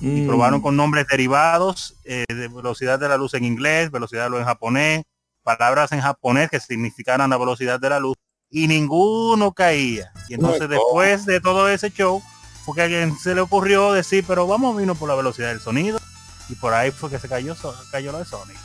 [0.01, 0.27] Y Mm.
[0.27, 4.35] probaron con nombres derivados eh, de velocidad de la luz en inglés, velocidad de la
[4.37, 5.03] luz en japonés,
[5.43, 8.15] palabras en japonés que significaran la velocidad de la luz
[8.49, 10.11] y ninguno caía.
[10.27, 12.21] Y entonces No, después de todo ese show
[12.65, 15.59] fue que a alguien se le ocurrió decir, pero vamos vino por la velocidad del
[15.61, 15.99] sonido
[16.49, 17.55] y por ahí fue que se cayó,
[17.91, 18.57] cayó lo de Sonic.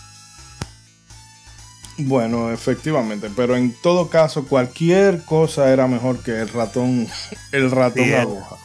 [1.99, 7.09] Bueno, efectivamente, pero en todo caso cualquier cosa era mejor que el ratón,
[7.53, 8.57] el ratón Sí, aguja.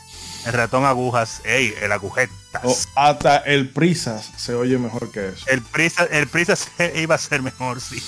[0.46, 2.64] El ratón agujas, ey, el agujetas.
[2.64, 5.46] O hasta el prisas se oye mejor que eso.
[5.48, 6.28] El prisa, el
[6.96, 8.02] iba a ser mejor, sí.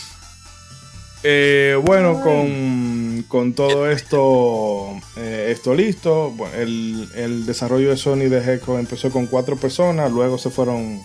[1.25, 8.27] Eh, bueno, con, con todo esto, eh, esto listo, bueno, el, el desarrollo de Sony
[8.29, 11.01] de Gecko empezó con cuatro personas, luego se fueron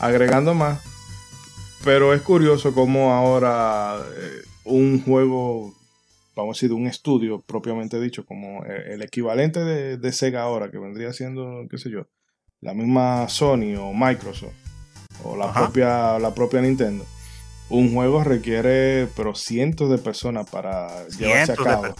[0.00, 0.80] agregando más.
[1.84, 5.72] Pero es curioso cómo ahora eh, un juego,
[6.42, 10.78] vamos a decir, un estudio propiamente dicho, como el, equivalente de, de Sega ahora, que
[10.78, 12.06] vendría siendo, qué sé yo,
[12.60, 14.54] la misma Sony o Microsoft,
[15.24, 15.64] o la, Ajá.
[15.64, 17.04] propia, la propia Nintendo.
[17.70, 21.94] Un juego requiere, pero cientos de personas para llevarse a de cabo.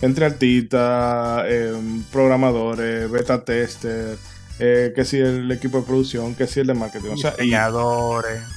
[0.00, 1.74] Entre artistas, eh,
[2.12, 4.16] programadores, beta tester,
[4.58, 7.10] eh, que si el equipo de producción, que si el de marketing.
[7.10, 8.40] O sea, y, Diseñadores.
[8.40, 8.55] y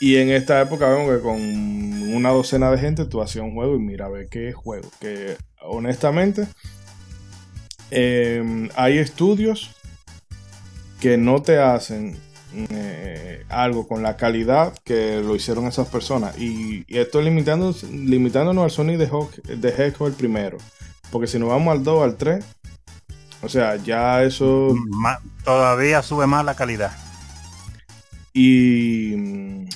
[0.00, 1.36] en esta época vemos que con
[2.14, 4.88] una docena de gente tú hacías un juego y mira, ve qué juego.
[5.00, 6.46] Que honestamente,
[7.90, 9.70] eh, hay estudios
[11.00, 12.18] que no te hacen
[12.70, 16.38] eh, algo con la calidad que lo hicieron esas personas.
[16.38, 19.04] Y, y esto limitando, limitándonos al Sony de
[19.68, 20.58] Hedgehog el primero.
[21.10, 22.44] Porque si nos vamos al 2, al 3,
[23.42, 24.74] o sea, ya eso...
[25.44, 26.92] Todavía sube más la calidad.
[28.32, 29.66] Y...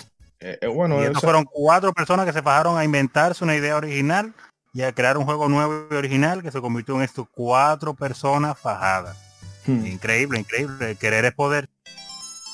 [0.40, 3.44] eh, eh, bueno, y o estos sea, fueron cuatro personas que se bajaron a inventarse
[3.44, 4.32] una idea original
[4.72, 8.58] y a crear un juego nuevo y original que se convirtió en estos cuatro personas
[8.58, 9.16] fajadas.
[9.66, 9.86] hmm.
[9.86, 10.96] Increíble, increíble.
[10.96, 11.68] Querer es poder.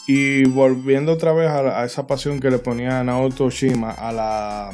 [0.09, 4.13] Y volviendo otra vez a, la- a esa pasión que le ponía Naoto Shima a
[4.13, 4.71] la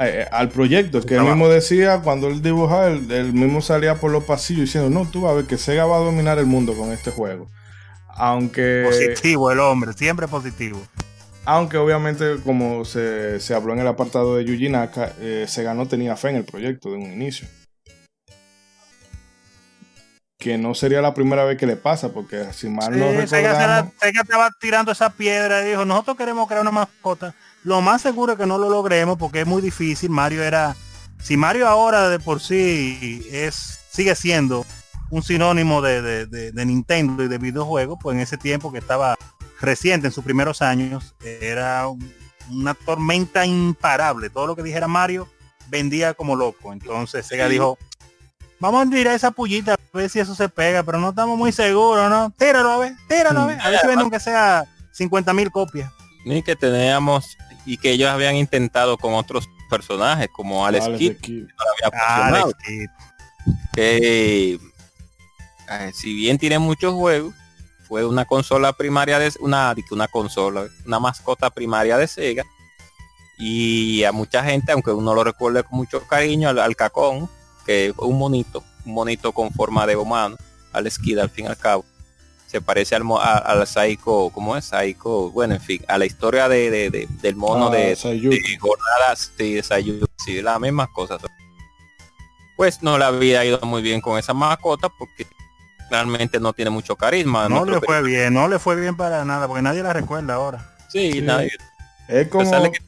[0.00, 4.10] eh, al proyecto, que él mismo decía cuando él dibujaba, él, él mismo salía por
[4.10, 6.74] los pasillos diciendo, no, tú vas a ver que Sega va a dominar el mundo
[6.74, 7.48] con este juego.
[8.08, 10.80] Aunque, Positivo el hombre, siempre positivo.
[11.44, 15.86] Aunque obviamente como se, se habló en el apartado de Yuji Naka, eh, Sega no
[15.86, 17.46] tenía fe en el proyecto de un inicio.
[20.38, 23.92] Que no sería la primera vez que le pasa, porque si mal no Sí, recordamos...
[24.00, 27.34] Sega estaba tirando esa piedra y dijo, nosotros queremos crear una mascota.
[27.62, 30.10] Lo más seguro es que no lo logremos porque es muy difícil.
[30.10, 30.74] Mario era...
[31.22, 34.66] Si Mario ahora de por sí es sigue siendo
[35.10, 38.78] un sinónimo de, de- de- de Nintendo y de videojuegos, pues en ese tiempo que
[38.78, 39.16] estaba
[39.62, 42.12] reciente en sus primeros años, era un-
[42.50, 44.28] una tormenta imparable.
[44.28, 45.28] Todo lo que dijera Mario
[45.68, 46.72] vendía como loco.
[46.72, 47.78] Entonces Sega dijo,
[48.58, 51.52] vamos a tirar esa pullita a ver si eso se pega, pero no estamos muy
[51.52, 52.30] seguros, ¿no?
[52.36, 53.60] Tíralo a ver, tíralo a ver.
[53.60, 55.90] A ver si vende aunque sea 50 mil copias.
[56.24, 57.24] Ni que teníamos
[57.64, 62.44] y que ellos habían intentado con otros personajes como Alex Alex Kidd, había funcionado.
[62.44, 62.88] Alex Kidd.
[63.74, 64.58] que
[65.68, 67.34] eh, si bien tiene muchos juegos,
[67.92, 72.42] fue una consola primaria de una, una consola, una mascota primaria de Sega.
[73.36, 77.28] Y a mucha gente, aunque uno lo recuerde con mucho cariño, al, al cacón,
[77.66, 80.36] que es un monito, un monito con forma de humano,
[80.72, 81.84] al esquida al fin y al cabo.
[82.46, 84.64] Se parece al, a- al Psycho, ¿cómo es?
[84.64, 88.38] Psycho, bueno, en fin, a la historia de, de- de- del mono Ah, de, Sayuki.
[88.52, 91.20] de jornadas sí, de Sayuki, sí, las mismas cosas.
[92.56, 95.26] Pues no le había ido muy bien con esa mascota porque
[95.92, 97.48] realmente no tiene mucho carisma.
[97.48, 100.70] No le fue bien, no le fue bien para nada, porque nadie la recuerda ahora.
[100.88, 101.20] Sí, Sí.
[101.22, 101.50] nadie.
[102.08, 102.78] Es como que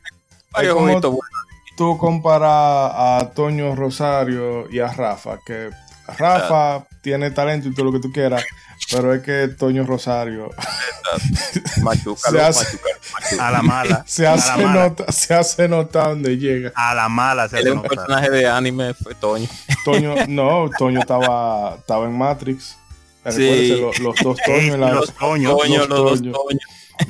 [1.76, 2.48] tú comparas
[2.94, 5.70] a Toño Rosario y a Rafa, que
[6.18, 8.42] Rafa tiene talento y todo lo que tú quieras,
[8.90, 10.50] pero es que Toño Rosario
[11.82, 13.42] Machucalo, Se hace- machucalo, machucalo.
[13.42, 14.04] A la mala.
[14.06, 14.82] se a hace, la mala.
[14.88, 16.72] nota, se hace notar donde llega.
[16.76, 17.96] A la mala se Él hace es un notar.
[17.96, 19.48] personaje de anime, fue Toño.
[19.84, 22.76] Toño, no, Toño estaba, estaba en Matrix.
[23.30, 23.80] Sí.
[24.02, 26.32] Los dos Toños en la- los toños, Toño, los los dos Toño.
[26.32, 26.62] Toños.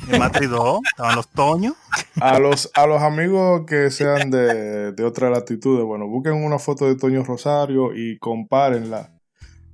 [0.09, 1.73] en Matrix 2, estaban los toños.
[2.19, 6.85] a los a los amigos que sean de, de otras latitudes, bueno, busquen una foto
[6.85, 9.11] de Toño Rosario y compárenla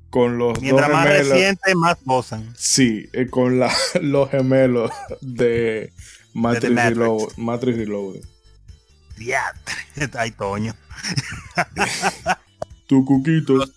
[0.09, 2.53] con los Mientras dos más reciente, más gozan.
[2.57, 4.91] Sí, eh, con la, los gemelos
[5.21, 5.93] de
[6.33, 6.97] Matrix, The Matrix.
[6.97, 8.23] Reload, Matrix Reloaded.
[9.17, 9.75] Diatre.
[10.17, 10.73] Ay, Toño.
[12.87, 13.53] Tu cuquito.
[13.53, 13.71] Los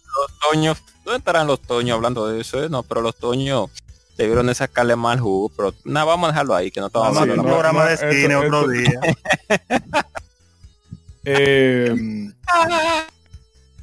[0.51, 2.63] Toños, ¿dónde estarán los Toños hablando de eso?
[2.65, 2.69] eh?
[2.69, 3.71] No, pero los Toños
[4.17, 7.23] debieron de sacarle mal jugo, pero nada, vamos a dejarlo ahí, que no estamos Vamos
[7.23, 9.01] a sí, hacer un hablando programa de cine otro esto- día.
[11.25, 11.95] Eh,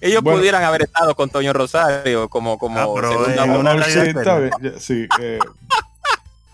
[0.02, 0.40] Ellos Bueno.
[0.40, 3.94] pudieran haber estado con Toño Rosario como, como Ah, pero, segunda eh, una ah, sí,
[3.94, 4.58] realidad está externa.
[4.60, 5.08] bien, ya, sí.
[5.22, 5.40] eh,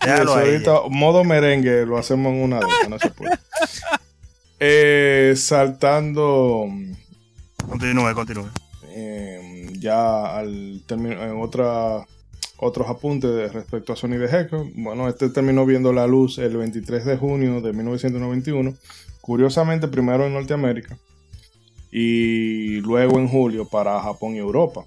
[0.00, 3.38] eso ahorita, modo merengue lo hacemos en una de esas, no se puede.
[4.60, 6.66] Eh, saltando
[7.68, 8.48] Continúe, continúe.
[8.88, 9.47] eh,
[9.80, 12.06] ya al término en otra
[12.60, 14.70] otros apuntes de- respecto a Sony the Hedgehog.
[14.74, 18.74] Bueno, este terminó viendo la luz el 23 de junio de 1991.
[19.20, 20.96] Curiosamente, primero en Norteamérica
[21.90, 24.84] y luego en julio para Japón y Europa.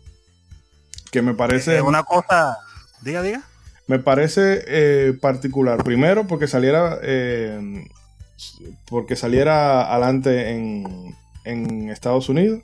[1.12, 2.58] Que me parece, Eh, una cosa,
[3.02, 3.42] diga, diga.
[3.88, 5.84] me parece eh, particular.
[5.84, 7.86] Primero porque saliera eh,
[8.90, 11.16] porque saliera adelante en,
[11.46, 12.62] en Estados Unidos.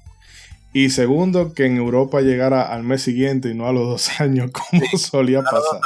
[0.80, 4.52] Y segundo, que en Europa llegara al mes siguiente y no a los dos años,
[4.52, 5.82] como solía pasar.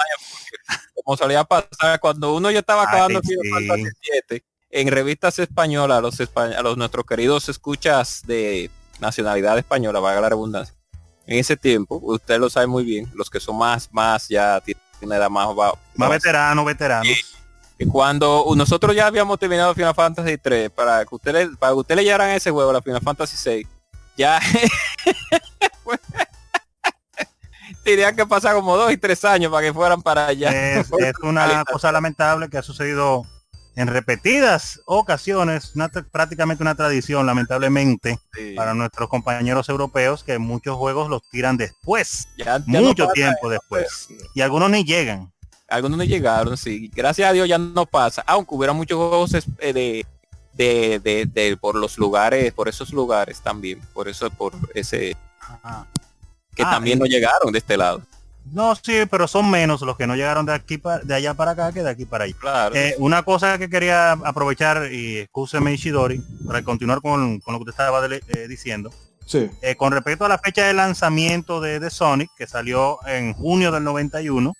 [1.03, 3.67] Como solía pasar cuando uno ya estaba acabando sí, Final sí.
[3.69, 3.95] Fantasy
[4.29, 8.69] VII, en revistas españolas, a los, espa- a los nuestros queridos escuchas de
[8.99, 10.75] nacionalidad española, valga la redundancia.
[11.25, 14.83] En ese tiempo, usted lo sabe muy bien, los que son más, más ya tienen
[15.01, 17.07] una edad más, va- Más veteranos, veteranos.
[17.77, 21.95] que cuando nosotros ya habíamos terminado Final Fantasy 3 para que ustedes para que ustedes
[21.95, 23.67] le llegaran ese juego a la Final Fantasy 6
[24.17, 24.39] ya
[27.83, 31.13] tenían que pasar como dos y tres años para que fueran para allá Es, es
[31.23, 33.25] una cosa lamentable que ha sucedido
[33.75, 38.53] en repetidas ocasiones, una prácticamente una tradición, lamentablemente, Sí.
[38.55, 44.09] para nuestros compañeros europeos, que muchos juegos los tiran después, Ya- mucho tiempo después.
[44.35, 45.31] Y algunos ni llegan.
[45.69, 49.71] algunos no llegaron sí gracias a Dios ya no pasa aunque hubiera muchos juegos eh,
[49.71, 50.05] de
[50.53, 55.87] de, de, de- por los lugares por esos lugares también por eso por ese Ajá.
[56.55, 58.01] que Ah, también y- no llegaron de este lado
[58.51, 61.51] No, sí, pero son menos los que no llegaron de aquí pa- de allá para
[61.51, 62.35] acá que de aquí para allá.
[62.39, 67.59] claro Eh, una cosa que quería aprovechar y excúseme Ishidori para continuar con, con lo
[67.59, 68.91] que usted estaba eh, diciendo.
[69.27, 73.33] Sí, Eh, con respecto a la fecha de lanzamiento de, de Sonic, que salió en
[73.33, 74.53] junio del 91,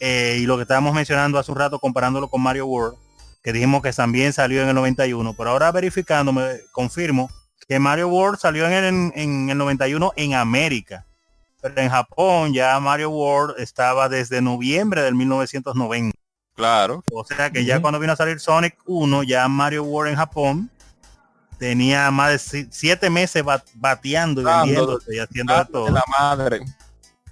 [0.00, 2.96] eh, y lo que estábamos mencionando hace un rato comparándolo con Mario World,
[3.42, 7.30] que dijimos que también salió en el 91, pero ahora verificando me confirmo
[7.68, 11.04] que Mario World salió en el, en el 91 en América,
[11.60, 16.16] pero en Japón ya Mario World estaba desde noviembre del 1990.
[16.54, 20.16] claro O sea que ya cuando vino a salir Sonic 1, ya Mario World en
[20.16, 20.70] Japón
[21.58, 25.90] tenía más de si- siete meses bat- bateando y vendiéndose y haciendo de Ah, todo.
[25.90, 26.60] la madre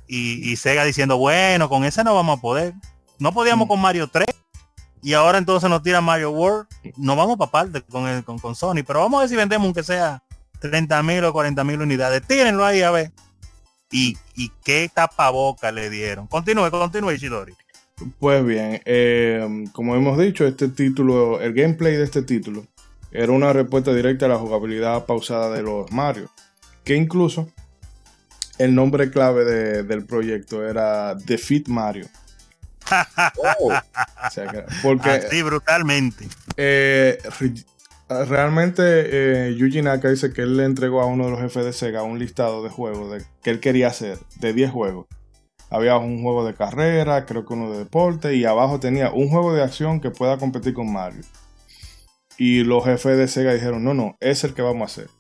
[0.08, 2.74] Y, y Sega diciendo, bueno, con ese no vamos a poder.
[3.18, 3.68] No podíamos Mm.
[3.68, 4.26] con Mario 3.
[5.06, 6.66] Y ahora entonces nos tira Mario World.
[6.96, 8.82] No vamos para parte con, el, con, con Sony.
[8.84, 10.20] Pero vamos a ver si vendemos aunque sea
[10.58, 12.22] 30 mil o 40 mil unidades.
[12.26, 13.12] Tírenlo ahí a ver.
[13.92, 16.26] Y, y qué tapaboca le dieron.
[16.26, 17.54] Continúe, continúe, Ishidori.
[18.18, 22.66] Pues bien, eh, como hemos dicho, este título, el gameplay de este título
[23.12, 26.28] era una respuesta directa a la jugabilidad pausada de los Mario,
[26.82, 27.48] que incluso
[28.58, 32.06] el nombre clave de- del proyecto era Defeat Mario.
[33.60, 36.26] Oh, O sea que- porque Así brutalmente.
[36.56, 41.40] eh, re- realmente eh, Yuji Naka dice que él le entregó a uno de los
[41.40, 45.06] jefes de Sega un listado de juegos de, que él quería hacer, de 10 juegos.
[45.70, 49.52] Había un juego de carrera, creo que uno de deporte, y abajo tenía un juego
[49.54, 51.22] de acción que pueda competir con Mario.
[52.38, 55.10] Y los jefes de Sega dijeron, no, no, es el que vamos a hacer.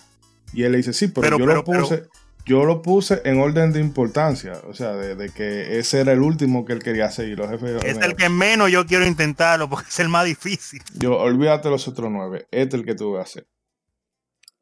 [0.52, 2.04] Y él le dice, sí, pero, Pero- yo pero- lo puse,
[2.46, 4.52] yo lo puse en orden de importancia.
[4.68, 7.28] O sea, de, de que ese era el último que él quería hacer.
[7.28, 10.24] Y los jefes Es "Mira, el que menos yo quiero intentarlo porque es el más
[10.24, 10.80] difícil.
[10.94, 12.46] yo, olvídate los otros nueve.
[12.52, 13.46] Este es el que vas a hacer.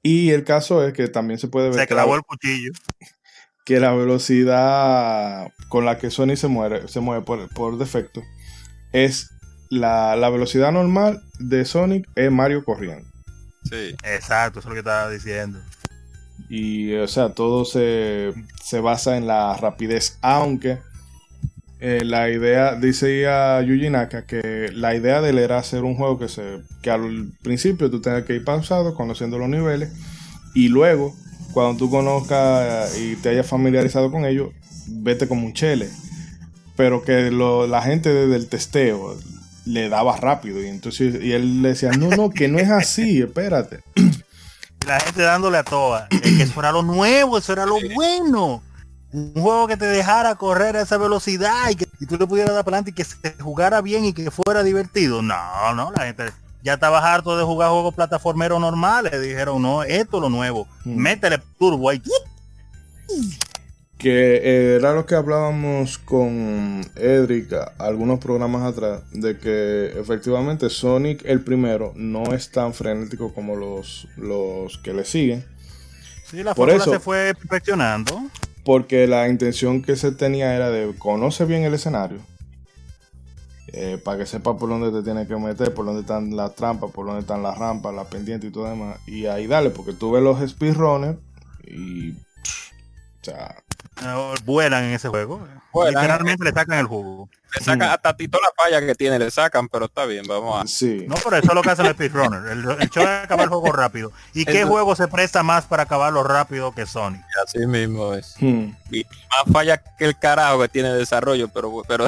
[0.03, 2.73] Y el caso es que también se puede ver Se que, la, clavó el cuchillo.
[3.65, 8.23] que la velocidad con la que Sony se mueve, se mueve por, por defecto
[8.93, 9.31] es
[9.71, 13.09] la, la velocidad normal de Sonic es Mario corriendo.
[13.65, 13.95] sí.
[14.05, 15.59] Exacto, eso es lo que estaba diciendo.
[16.49, 20.19] Y o sea, todo se, se basa en la rapidez.
[20.23, 20.79] Aunque
[21.81, 25.97] eh, la idea, dice ya Yuji Naka, que la idea de él era hacer un
[25.97, 29.91] juego que se que al principio tú tengas que ir pausado, conociendo los niveles,
[30.55, 31.15] y luego,
[31.53, 34.51] cuando tú conozcas y te hayas familiarizado con ellos,
[34.89, 35.89] vete como un chele.
[36.77, 39.17] Pero que lo- la gente desde el testeo
[39.67, 40.63] le daba rápido.
[40.63, 43.81] Y entonces y él le decía, no, no, que no es así, espérate.
[44.87, 46.07] La gente dándole a toa.
[46.11, 48.63] Es que eso era lo nuevo, eso era lo bueno.
[49.13, 52.55] Un juego que te dejara correr a esa velocidad y que y tú le pudieras
[52.55, 55.23] dar para adelante y que se jugara bien y que fuera divertido.
[55.23, 56.33] No, no, la gente
[56.63, 59.21] ya estaba harto de jugar juegos plataformeros normales.
[59.21, 60.67] Dijeron, no, esto es lo nuevo.
[60.85, 60.97] Mm.
[60.97, 62.03] Métele turbo ahí.
[64.05, 70.69] Que eh, era lo que hablábamos con Edric a- algunos programas atrás, de que efectivamente
[70.69, 75.43] Sonic el primero no es tan frenético como los, los que le siguen,
[76.31, 78.23] Sí, la Por eso- se fue perfeccionando.
[78.65, 82.19] porque la intención que se tenía era de conoce bien el escenario,
[83.69, 86.91] eh, para que sepa por dónde te tienes que meter, por dónde están las trampas,
[86.91, 90.11] por dónde están las rampas, las pendientes y todo demás, y ahí dale, porque tú
[90.13, 91.17] ves los speedrunners
[91.67, 92.13] y...
[92.13, 92.71] pff,
[93.21, 93.57] o sea,
[94.45, 95.47] vuelan en ese juego.
[95.73, 96.03] Vuelan.
[96.03, 97.29] Literalmente le sacan el jugo.
[97.59, 100.67] Le sacan hasta Tito la falla que tiene, le sacan, pero está bien, vamos a...
[100.67, 101.05] Sí.
[101.09, 102.51] No, pero eso es lo que hacen los speedrunners.
[102.51, 104.13] El, el show es acabar el juego rápido.
[104.33, 107.23] ¿Y qué juego se presta más para acabarlo rápido que Sonic?
[107.47, 108.35] Así mismo es.
[108.41, 108.71] Hmm.
[108.91, 112.07] Y más falla que el carajo que tiene desarrollo, pero, pero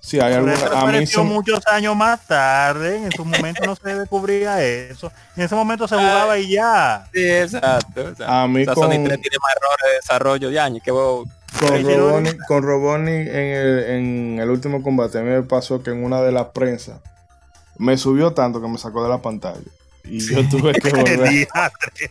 [0.00, 0.52] Sí, hay Pero alguna.
[0.54, 3.04] eso A mí apareció se- muchos años más tarde.
[3.04, 5.10] En su momento no se descubría eso.
[5.34, 7.06] En ese momento se jugaba y ya.
[7.12, 8.00] sí, exacto.
[8.02, 8.26] exacto.
[8.28, 10.90] A mí O sea, con- Sonic 3 tiene más errores de desarrollo de años que
[10.90, 11.26] vos...
[11.60, 15.90] Con Roboni, con Roboni en el, en el último combate, a mí me pasó que
[15.90, 17.00] en una de las prensas
[17.78, 19.60] me subió tanto que me sacó de la pantalla.
[20.04, 21.48] Y yo tuve que volver,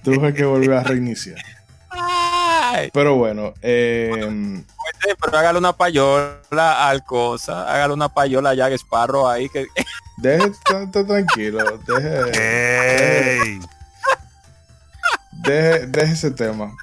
[0.03, 1.37] tuve que volver a reiniciar.
[2.91, 4.63] Pero bueno, eh,
[5.21, 9.67] pero hágale una payola al cosa, hágale una payola a Jack Sparrow ahí que
[10.17, 13.61] deje estar tranquilo, deje,
[15.43, 16.75] deje, deje ese tema.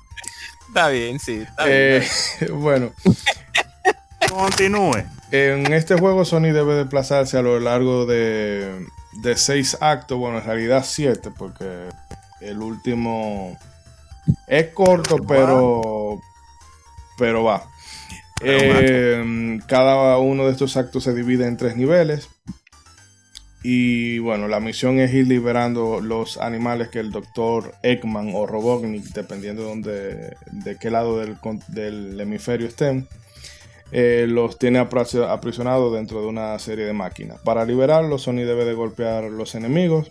[0.70, 2.06] Está bien, sí, está Eh,
[2.40, 2.60] bien.
[2.60, 2.92] bueno,
[4.28, 5.05] Continúe.
[5.32, 8.86] en este juego Sony debe desplazarse a lo largo de,
[9.22, 11.88] de seis actos, bueno, en realidad siete, porque
[12.40, 13.59] el último
[14.47, 16.20] es corto, pero,
[17.18, 17.64] pero va.
[18.42, 22.28] Eh, cada uno de estos actos se divide en tres niveles.
[23.62, 29.05] Y bueno, la misión es ir liberando los animales que el doctor Ekman o Robotnik,
[29.12, 33.07] dependiendo de, dónde- de qué lado del, hemisferio estén,
[33.93, 37.39] eh, los tiene aprisionados dentro de una serie de máquinas.
[37.41, 40.09] Para liberarlos, Sony debe de golpear los enemigos.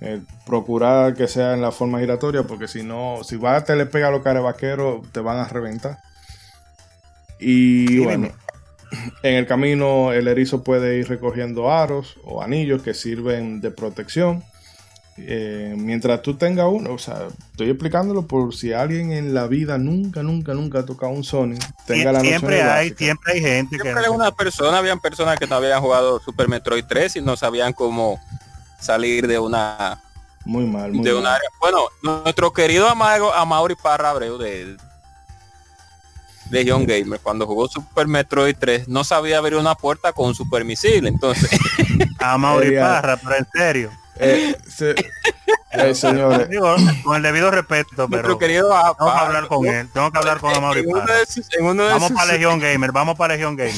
[0.00, 3.84] eh, procurar que sea en la forma giratoria, porque si no, si va te le
[3.84, 5.98] pega a los carevaqueros, te van a reventar.
[7.40, 8.28] Y bueno,
[9.22, 14.44] en el camino el erizo puede ir recogiendo aros o anillos que sirven de protección.
[15.20, 19.76] Eh, mientras tú tengas uno, o sea, estoy explicándolo por si alguien en la vida
[19.76, 21.56] nunca, nunca, nunca ha tocado un Sony,
[21.86, 25.56] tenga la siempre hay, siempre hay gente que Siempre una persona, habían personas que no
[25.56, 28.20] habían jugado Super Metroid 3 y no sabían cómo
[28.80, 30.00] salir de una
[30.44, 31.20] Muy mal, muy de mal.
[31.20, 31.48] un área.
[31.60, 34.76] Bueno, nuestro querido amago Amaury Parra Abreu de
[36.50, 40.34] de John Gamer cuando jugó Super Metroid 3 no sabía abrir una puerta con un
[40.34, 41.50] super misil, entonces
[42.18, 43.90] a Mauri Parra, pero en serio.
[44.20, 44.96] Eh, se-
[45.70, 49.88] eh, señores, Digo, con el debido respeto, pero querido a- tengo que hablar con él.
[49.92, 51.14] Tengo que hablar con Amaury en uno Parra.
[51.18, 53.74] de sus, en uno de Vamos para Legión Gamer, vamos para Legión Gamer.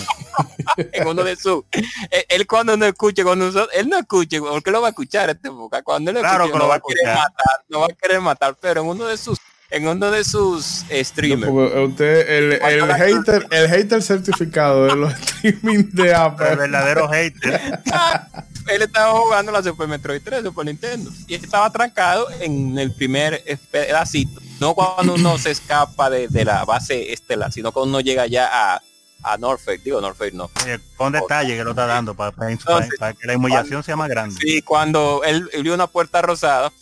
[0.93, 1.85] en uno de sus él,
[2.31, 5.83] él cuando no escuche cuando él no escuche porque lo va a escuchar este boca
[5.83, 7.87] cuando él lo Claro escuche que no lo va va a querer matar no va
[7.87, 9.39] a querer matar pero en uno de sus
[9.71, 11.51] en uno de sus streamers.
[11.53, 16.57] usted, el, el hater, el hater certificado de los streaming de El Apple.
[16.57, 17.81] verdadero hater.
[18.69, 21.11] él estaba jugando la Super Metroid 3 Super Nintendo.
[21.27, 24.41] Y estaba trancado en el primer pedacito.
[24.61, 28.49] No cuando uno se escapa de, de la base estelar sino cuando uno llega ya
[28.75, 28.83] a
[29.23, 29.83] a Norfolk.
[29.83, 30.51] Digo Norfolk no.
[30.65, 33.95] Oye, con detalle que lo está dando para, para- Entonces, para que la humillación sea
[33.95, 34.35] más grande.
[34.41, 36.73] Sí, cuando él, él vio una puerta rosada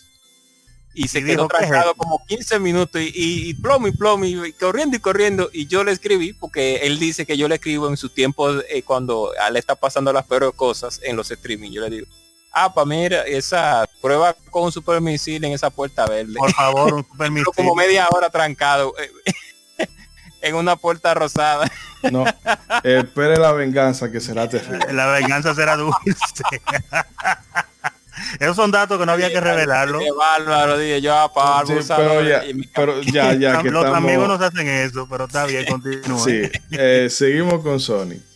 [0.99, 3.87] y se Y quedó dijo, ¿qué es trancado como 15 minutos y, y, y plomo
[3.87, 7.37] y plomo y, y corriendo y corriendo y yo le escribí porque él dice que
[7.37, 11.01] yo le escribo en su tiempo eh, cuando a él está pasando las peores cosas
[11.05, 11.71] en los streaming.
[11.71, 12.07] Yo le digo,
[12.53, 16.35] ah, pa mira, esa prueba con un super misil en esa puerta verde.
[16.37, 17.53] Por favor, un super Pero misil.
[17.55, 19.87] como media hora trancado eh,
[20.43, 21.71] en una puerta rosada.
[22.11, 22.25] No,
[22.83, 24.93] espere la venganza que será terrible.
[24.93, 25.95] La venganza será dulce.
[28.39, 29.99] Esos son datos que no había que revelarlo.
[29.99, 32.43] Qué bárbaro, dije yo, ah, pa, Sí, pero ya,
[32.75, 36.19] pero ya, ya que Los amigos estamos, nos hacen eso, pero está bien, continúa.
[36.19, 36.43] sí,
[36.73, 38.17] eh, seguimos con Sony.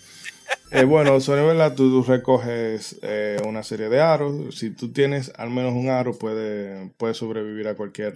[0.70, 1.74] Eh, bueno, Sony, ¿verdad?
[1.74, 4.56] Tú, tú recoges eh, una serie de aros.
[4.56, 8.14] Si tú tienes al menos un aro, puede, puedes sobrevivir a cualquier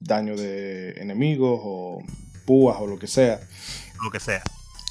[0.00, 2.02] daño de enemigos o
[2.44, 3.40] púas o lo que sea.
[4.02, 4.42] Lo que sea.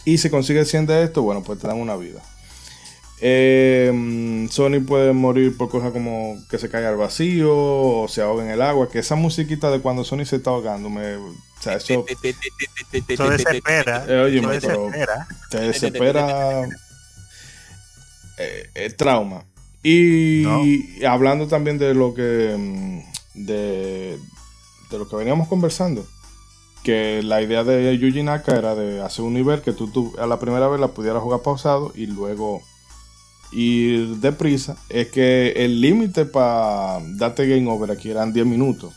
[0.06, 2.22] Y si consigues 100 de esto, bueno, pues te dan una vida.
[3.22, 8.22] Eh, mm, Sony puede morir por cosas como que se caiga al vacío o se
[8.22, 8.90] ahoga en el agua.
[8.90, 12.06] Que esa musiquita de cuando Sony se está ahogando, me, o sea, eso
[13.08, 14.06] Eso desespera.
[14.08, 15.28] Eh, oye, pero- desespera.
[15.50, 16.64] te desespera.
[18.38, 19.44] eh, eh, trauma.
[19.84, 21.10] Y No.
[21.10, 24.18] hablando también de lo que mm, de,
[24.92, 26.06] de lo que veníamos conversando,
[26.84, 30.26] que la idea de Yuji Naka era de hacer un nivel que tú, tú a
[30.28, 32.62] la primera vez la pudieras jugar pausado y luego
[33.52, 34.78] ir deprisa.
[34.90, 38.94] Es que el límite para darte game over aquí eran 10 minutos.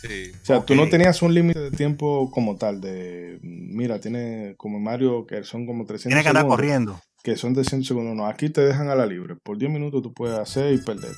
[0.00, 0.32] Sí.
[0.42, 4.80] O sea, tú no tenías un límite de tiempo como tal, de, mira, tiene como
[4.80, 7.00] Mario que son como 300 Tiene que andar segundos, corriendo.
[7.22, 8.16] que son de 100 segundos.
[8.16, 9.36] No, aquí te dejan a la libre.
[9.36, 11.12] Por 10 minutos tú puedes hacer y perder.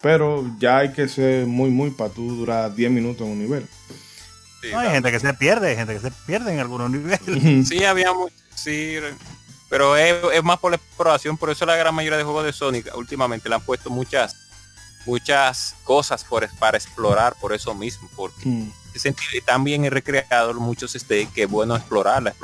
[0.00, 3.64] Pero ya hay que ser muy, muy para tú durar 10 minutos en un nivel.
[4.60, 7.68] Sí, No, hay gente que se pierde, hay gente que se pierde en algunos niveles.
[7.68, 8.94] Sí, había mucho, sí,
[9.72, 12.52] pero es, es más por la exploración, por eso la gran mayoría de juegos de
[12.52, 14.36] Sonic últimamente le han puesto muchas
[15.06, 18.70] muchas cosas por, para explorar por eso mismo, porque Mm.
[19.46, 22.34] también he recreado muchos este que es bueno explorar.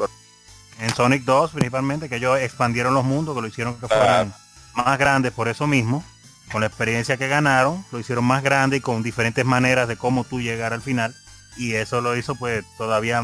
[0.81, 4.35] En Sonic 2 principalmente, que ellos expandieron los mundos, que lo hicieron que fueran
[4.73, 6.03] más grandes por eso mismo,
[6.51, 10.25] con la experiencia que ganaron, lo hicieron más grande y con diferentes maneras de cómo
[10.25, 11.15] tú llegar al final.
[11.59, 13.21] Y eso lo hizo pues todavía,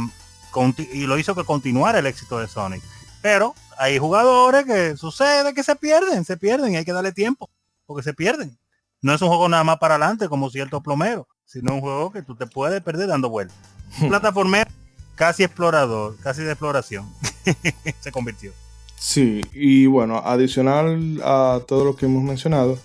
[0.93, 2.83] y lo hizo que continuara el éxito de Sonic.
[3.23, 7.51] Pero hay jugadores que sucede que se pierden, se pierden y hay que darle tiempo,
[7.87, 8.59] porque se pierden.
[9.03, 12.23] No es un juego nada más para adelante como cierto plomero, sino un juego que
[12.23, 13.57] tú te puedes perder dando vueltas.
[14.01, 14.71] Un plataformero
[15.15, 17.09] casi explorador, casi de exploración.
[18.01, 18.53] se convirtió.
[18.99, 22.79] Sí, y bueno, adicional a todo lo que hemos mencionado,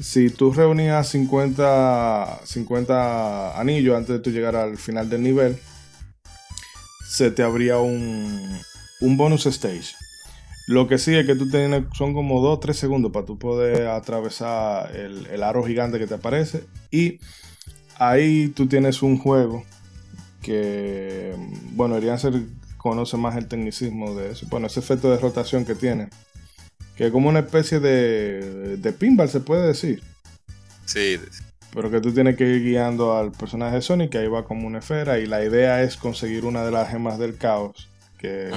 [0.00, 5.60] si tú reunías 50, 50 anillos antes de tú llegar al final del nivel,
[7.08, 8.60] se te abría un,
[9.00, 9.94] un bonus stage.
[10.66, 13.88] Lo que sí es que tú tienes, son como 2 3 segundos para tú poder
[13.88, 16.64] atravesar el, el aro gigante que te aparece.
[16.90, 17.20] Y
[17.98, 19.64] ahí tú tienes un juego
[20.42, 21.34] que,
[21.72, 22.42] bueno, ser
[22.76, 24.46] conoce más el tecnicismo de eso.
[24.50, 26.08] Bueno, ese efecto de rotación que tiene.
[26.96, 30.02] Que es como una especie de, de pinball, se puede decir.
[30.84, 31.18] Sí,
[31.72, 34.66] Pero que tú tienes que ir guiando al personaje de Sonic, que ahí va como
[34.66, 35.18] una esfera.
[35.18, 37.88] Y la idea es conseguir una de las gemas del caos.
[38.18, 38.50] Que.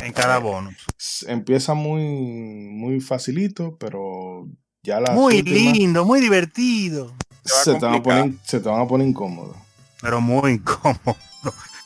[0.00, 0.74] En cada bonus.
[0.98, 4.48] s- empieza muy, muy facilito, pero
[4.82, 7.12] ya las Muy últimas lindo, muy divertido,
[7.44, 9.56] Se va a se te, van a poner, se te van a poner incómodo.
[10.00, 11.16] pero muy incómodo.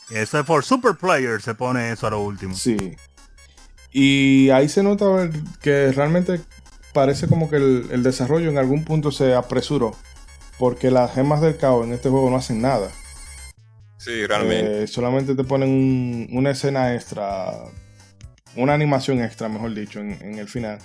[0.09, 2.55] Eso es por super players, se pone eso a lo último.
[2.55, 2.95] Sí.
[3.91, 5.29] Y ahí se nota
[5.61, 6.41] que realmente
[6.93, 9.95] parece como que el, el desarrollo en algún punto se apresuró.
[10.57, 12.89] Porque las gemas del caos en este juego no hacen nada.
[13.97, 14.83] sí, realmente.
[14.83, 17.53] Eh, solamente te ponen un- una escena extra,
[18.55, 20.79] una animación extra, mejor dicho, en, en el final.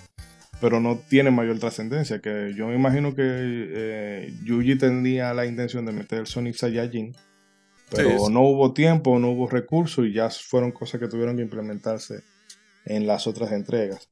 [0.60, 2.20] Pero no tiene mayor trascendencia.
[2.20, 7.16] Que yo me imagino que eh, Yuji tenía la intención de meter el Sonic Saiyajin.
[7.90, 8.32] Pero Sí, sí.
[8.32, 12.22] no hubo tiempo, no hubo recursos y ya fueron cosas que tuvieron que implementarse
[12.86, 14.08] en las otras entregas.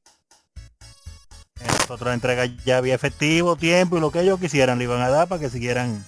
[1.59, 5.01] En las otras entregas ya había efectivo, tiempo y lo que ellos quisieran le iban
[5.01, 6.03] a dar para que siguieran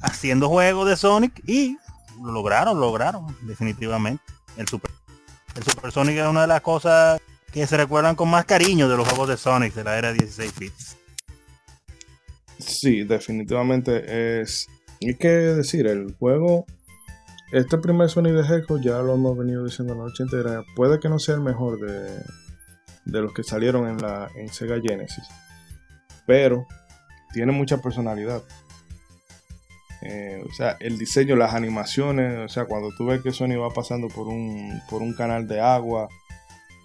[0.00, 1.76] haciendo juegos de Sonic y
[2.22, 4.22] lo lograron, lo lograron, definitivamente.
[4.56, 4.90] El Super,
[5.56, 7.20] el Super Sonic es una de las cosas
[7.52, 10.58] que se recuerdan con más cariño de los juegos de Sonic de la era 16
[10.58, 10.96] bits.
[12.58, 14.68] Sí, definitivamente es.
[15.00, 16.66] Y que decir, el juego.
[17.52, 21.00] Este primer Sonic de Hedgehog, ya lo hemos venido diciendo en la noche entera, puede
[21.00, 22.22] que no sea el mejor de,
[23.06, 25.24] de los que salieron en, la, en Sega Genesis.
[26.26, 26.64] Pero
[27.32, 28.42] tiene mucha personalidad.
[30.02, 33.70] Eh, o sea, el diseño, las animaciones, o sea, cuando tú ves que Sonic va
[33.70, 36.08] pasando por un, por un canal de agua,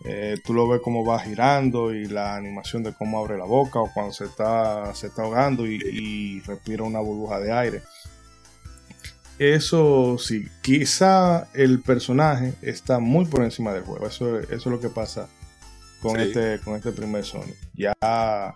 [0.03, 3.79] eh, tú lo ves como va girando y la animación de cómo abre la boca
[3.79, 7.81] o cuando se está, se está ahogando y, y respira una burbuja de aire.
[9.37, 14.07] Eso sí, quizá el personaje está muy por encima del juego.
[14.07, 15.27] Eso, eso es lo que pasa
[16.01, 16.21] con, Sí.
[16.27, 17.55] este, con este primer Sonic.
[17.73, 18.55] Ya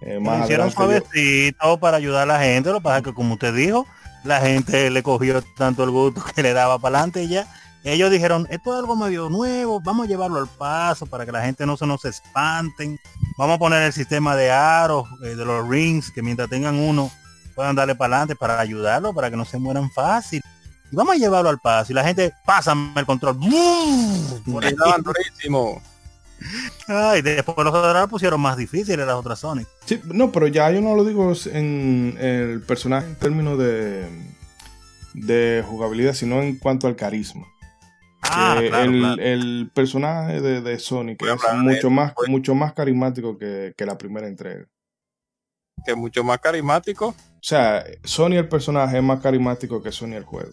[0.00, 3.34] eh, más hicieron suavecito para ayudar a la gente, lo que pasa es que como
[3.34, 3.86] usted dijo,
[4.24, 7.46] la gente le cogió tanto el gusto que le daba para adelante y ya.
[7.84, 11.42] Ellos dijeron, esto es algo medio nuevo, vamos a llevarlo al paso para que la
[11.42, 12.98] gente no se nos espanten.
[13.38, 17.10] Vamos a poner el sistema de aros, eh, de los rings, que mientras tengan uno
[17.54, 20.42] puedan darle para adelante para ayudarlo, para que no se mueran fácil.
[20.90, 21.92] Y vamos a llevarlo al paso.
[21.92, 23.38] Y la gente, pásame el control.
[23.38, 24.72] Por ahí.
[24.72, 25.80] Y daban durísimo.
[26.86, 29.66] Ay, después los otros pusieron más difíciles las otras Sonic.
[29.84, 34.06] Sí, no, pero ya yo no lo digo en el personaje en términos de,
[35.14, 37.46] de jugabilidad, sino en cuanto al carisma.
[38.22, 39.22] Ah, claro, el, claro.
[39.22, 42.28] el personaje de, de Sonic es mucho más, pues.
[42.28, 44.66] mucho más carismático que, que la primera entrega.
[45.84, 47.08] Que es mucho más carismático.
[47.08, 50.52] O sea, Sony el personaje es más carismático que Sony el juego.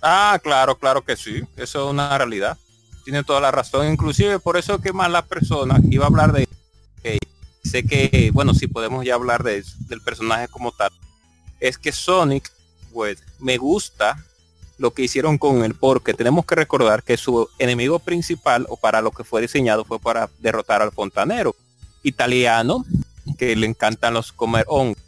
[0.00, 1.42] Ah, claro, claro que sí.
[1.56, 2.56] Eso es una realidad.
[3.04, 3.90] Tiene toda la razón.
[3.90, 6.48] Inclusive por eso que más las personas iba a hablar de
[7.02, 7.18] que
[7.64, 10.90] sé que, bueno, si podemos ya hablar de eso, del personaje como tal.
[11.60, 12.50] Es que Sonic,
[12.92, 14.24] pues, me gusta
[14.78, 19.00] lo que hicieron con él, porque tenemos que recordar que su enemigo principal, o para
[19.00, 21.54] lo que fue diseñado, fue para derrotar al fontanero
[22.02, 22.84] italiano,
[23.38, 24.98] que le encantan los comer hongos.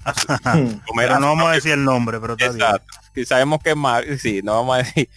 [0.86, 2.66] Comer Pero no vamos a decir el nombre, pero está bien.
[3.14, 5.08] Y sabemos que Mario, sí, no vamos a decir.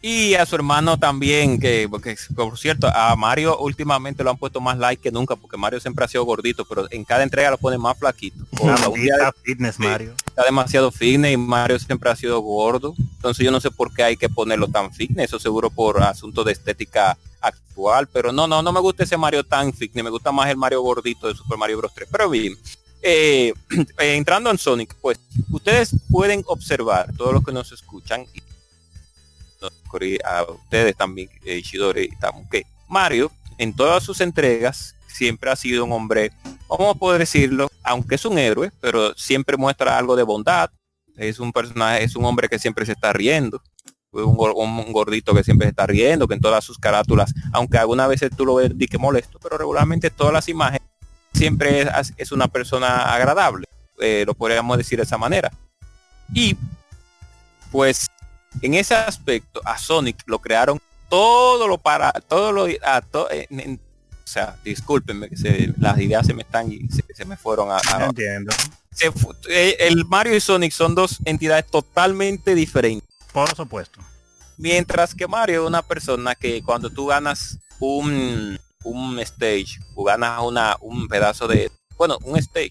[0.00, 4.60] Y a su hermano también, que porque por cierto, a Mario últimamente lo han puesto
[4.60, 7.58] más like que nunca, porque Mario siempre ha sido gordito, pero en cada entrega lo
[7.58, 8.44] pone más flaquito.
[8.52, 9.82] Está fitness, Sí.
[9.82, 10.14] Mario.
[10.24, 12.94] está demasiado fitness y Mario siempre ha sido gordo.
[13.16, 16.44] Entonces yo no sé por qué hay que ponerlo tan fitness, eso seguro por asunto
[16.44, 20.30] de estética actual, pero no, no, no me gusta ese Mario tan fitness, me gusta
[20.30, 21.92] más el Mario gordito de Super Mario Bros.
[21.92, 22.08] 3.
[22.10, 22.56] Pero bien,
[23.02, 23.52] eh,
[23.98, 25.18] eh, entrando en Sonic, pues
[25.50, 28.42] ustedes pueden observar, todos los que nos escuchan, y
[30.24, 35.56] a ustedes también, eh, Ishidori y Tamu, que Mario en todas sus entregas siempre ha
[35.56, 36.30] sido un hombre,
[36.68, 40.70] vamos a decirlo, aunque es un héroe, pero siempre muestra algo de bondad.
[41.16, 43.60] Es un personaje, es un hombre que siempre se está riendo.
[44.12, 47.76] Un, gor- un gordito que siempre se está riendo, que en todas sus carátulas, aunque
[47.78, 50.86] algunas veces tú lo ves di que molesto, pero regularmente todas las imágenes
[51.34, 53.66] siempre es, es una persona agradable.
[54.00, 55.50] eh, lo podríamos decir de esa manera.
[56.32, 56.56] Y
[57.72, 58.06] pues
[58.62, 63.60] en ese aspecto a Sonic lo crearon todo lo para todo lo a to- en-
[63.60, 63.80] en-
[64.24, 67.70] o sea discúlpenme que se- las ideas se me están y se, se me fueron
[67.70, 68.54] a, a- Entiendo.
[68.92, 69.10] se
[69.48, 74.00] eh, el Mario y Sonic son dos entidades totalmente diferentes Por supuesto.
[74.56, 80.40] mientras que Mario es una persona que cuando tú ganas un un stage o ganas
[80.42, 82.70] una un pedazo de bueno un stage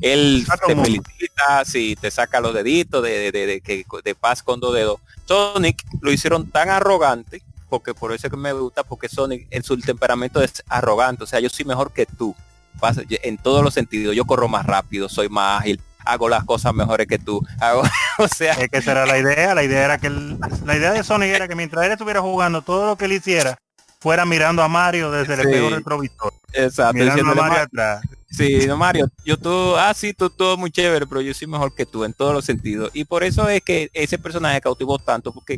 [0.00, 4.42] él te felicita si te saca los deditos de, de, de, de, que- de paz
[4.42, 8.84] con dos dedos Sonic lo hicieron tan arrogante porque por eso es que me gusta
[8.84, 12.34] porque Sonic en su temperamento es arrogante o sea yo soy mejor que tú
[13.08, 17.06] en todos los sentidos yo corro más rápido soy más ágil hago las cosas mejores
[17.06, 17.82] que tú hago
[18.18, 19.54] o sea Es que esa era la idea.
[19.54, 22.86] La idea era que la idea de Sonic era que mientras él estuviera jugando, todo
[22.86, 23.56] lo que él hiciera
[24.04, 25.46] fuera mirando a Mario desde el Sí.
[25.48, 26.32] espejo retrovisor.
[26.52, 28.02] exacto Mirando a Mario "Ma- atrás.
[28.30, 31.74] Sí, no Mario, yo tú, ah sí, tú todo muy chévere, pero yo soy mejor
[31.74, 32.90] que tú en todos los sentidos.
[32.92, 35.56] Y por eso es que ese personaje cautivó tanto, porque,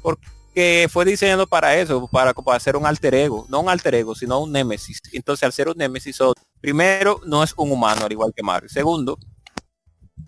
[0.00, 4.14] porque fue diseñado para eso, para, para hacer un alter ego, no un alter ego,
[4.14, 5.02] sino un némesis.
[5.12, 6.16] Entonces al ser un némesis,
[6.62, 8.68] primero, no es un humano al igual que Mario.
[8.70, 9.18] Segundo,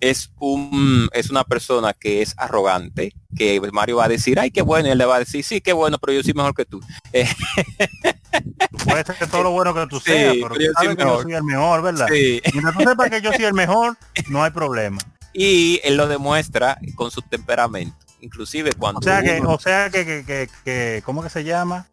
[0.01, 4.63] es un es una persona que es arrogante, que Mario va a decir, ay, qué
[4.63, 6.65] bueno, y él le va a decir, sí, qué bueno, pero yo soy mejor que
[6.65, 6.81] tú.
[8.85, 10.97] Puede ser todo lo bueno que tú Sí, seas, pero pero tú yo soy sabes
[10.97, 12.09] que yo soy el mejor, ¿verdad?
[12.11, 12.43] Sí.
[12.53, 13.97] Mientras tú sepas que yo soy el mejor,
[14.29, 14.99] no hay problema.
[15.33, 17.97] y él lo demuestra con su temperamento.
[18.21, 21.45] Inclusive cuando O sea que, uno- o sea que, que, que, que- ¿cómo que se
[21.45, 21.87] llama?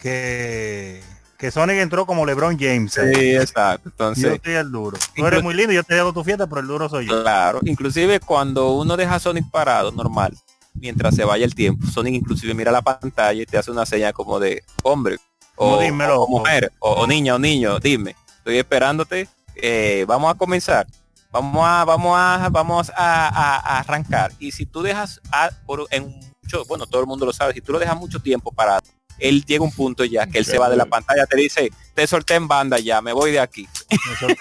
[0.00, 1.02] Que,
[1.38, 2.96] que Sonic entró como LeBron James.
[2.98, 3.12] ¿eh?
[3.14, 3.84] Sí, exacto.
[3.84, 4.96] Yo Entonces, soy el duro.
[5.14, 7.22] Tú eres muy lindo, yo te hago tu fiesta, pero el duro soy yo.
[7.22, 10.36] claro, inclusive cuando uno deja a Sonic parado, normal,
[10.74, 14.12] mientras se vaya el tiempo, Sonic inclusive mira la pantalla y te hace una señal
[14.12, 15.18] como de hombre,
[15.56, 16.22] o, No, dímelo.
[16.22, 20.86] o mujer, o, o niña, o niño, dime, estoy esperándote, eh, vamos a comenzar.
[21.30, 24.30] Vamos a, vamos a, vamos a, a- a arrancar.
[24.38, 27.60] Y si tú dejas a, por, en mucho, bueno, todo el mundo lo sabe, si
[27.60, 28.82] tú lo dejas mucho tiempo parado,
[29.18, 31.70] él llega a un punto ya que él se va de la pantalla, te dice,
[31.94, 33.68] te solté en banda ya, me voy de aquí.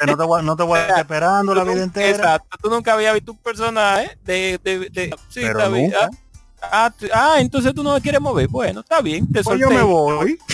[0.07, 2.09] No te voy, a- no te voy a estar esperando la vida entera.
[2.09, 6.09] Exacto, tú nunca habías visto un personaje de, de, de- sí, Pero nunca.
[6.65, 8.47] Ah, ah, ah, entonces tú no me quieres mover.
[8.47, 9.61] Bueno, está bien, te Pues solté.
[9.61, 10.37] yo me voy.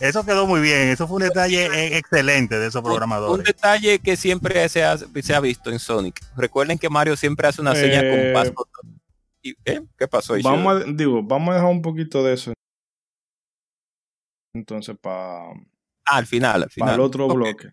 [0.00, 0.88] eso quedó muy bien.
[0.88, 3.44] Eso fue un detalle eh, excelente de esos Un- Un programadores.
[3.46, 6.20] detalle que siempre se ha, se ha visto en Sonic.
[6.36, 8.52] Recuerden que Mario siempre hace una seña Eh, con paz.
[9.42, 9.80] ¿Y, ¿eh?
[9.98, 10.34] ¿Qué pasó?
[10.42, 12.52] Vamos a, digo, vamos a dejar un poquito de eso.
[14.54, 15.50] Entonces, para
[16.06, 16.94] Ah, al final, al final.
[16.94, 17.70] el otro bloque.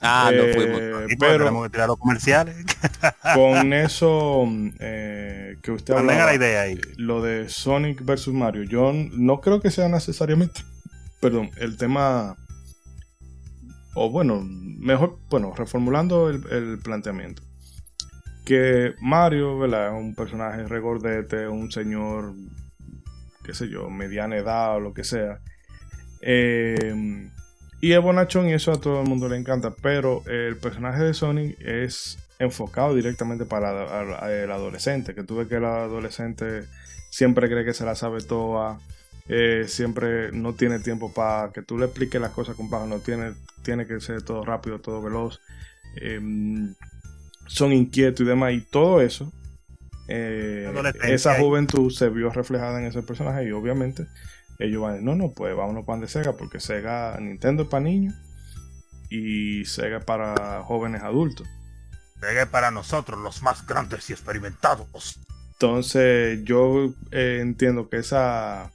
[0.00, 0.80] Ah, no Eh, fuimos.
[1.12, 2.56] Y pues, pero tenemos que tirar los comerciales.
[3.34, 4.44] con eso
[4.80, 6.80] eh, que usted Mantenga hablaba, la idea ahí.
[6.96, 10.60] lo de Sonic versus Mario, yo no creo que sea necesariamente,
[11.20, 12.36] perdón, el tema,
[13.94, 17.42] o bueno, mejor, bueno, reformulando el, el planteamiento,
[18.44, 19.64] que Mario.
[19.64, 22.34] Es un personaje regordete, un señor,
[23.44, 25.40] qué sé yo, mediana edad o lo que sea.
[26.20, 27.30] Eh,
[27.80, 31.14] y es bonachón y eso a todo el mundo le encanta, pero el personaje de
[31.14, 36.62] Sonic es enfocado directamente para el adolescente, que tú ves que el adolescente
[37.10, 38.78] siempre cree que se la sabe toda,
[39.28, 43.00] eh, siempre no tiene tiempo para que tú le expliques las cosas con paja, no
[43.00, 45.40] tiene, tiene que ser todo rápido, todo veloz,
[46.00, 46.20] eh,
[47.46, 49.32] son inquietos y demás, y todo eso,
[50.08, 50.72] eh,
[51.04, 54.06] esa juventud se vio reflejada en ese personaje y obviamente
[54.58, 58.14] ellos van no, no, pues vámonos para de Sega, porque Sega, Nintendo es para niños
[59.10, 61.46] y Sega es para jóvenes adultos.
[62.22, 65.18] Llegue para nosotros, los más grandes y experimentados.
[65.52, 68.72] Entonces yo eh, entiendo que esa,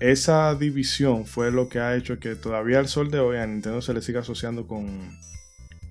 [0.00, 3.82] esa división fue lo que ha hecho que todavía al sol de hoy a Nintendo
[3.82, 5.10] se le siga asociando con,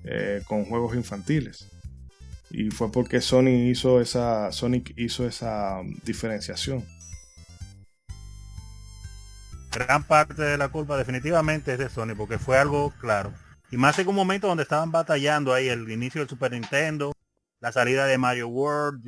[0.04, 1.68] eh, con juegos infantiles.
[2.50, 6.84] Y fue porque Sony hizo esa, Sonic hizo esa um, diferenciación.
[9.70, 13.32] Gran parte de la culpa definitivamente es de Sony, porque fue algo claro.
[13.70, 17.14] Y más en un momento donde estaban batallando ahí el inicio del Super Nintendo,
[17.58, 19.02] la salida de Mario World,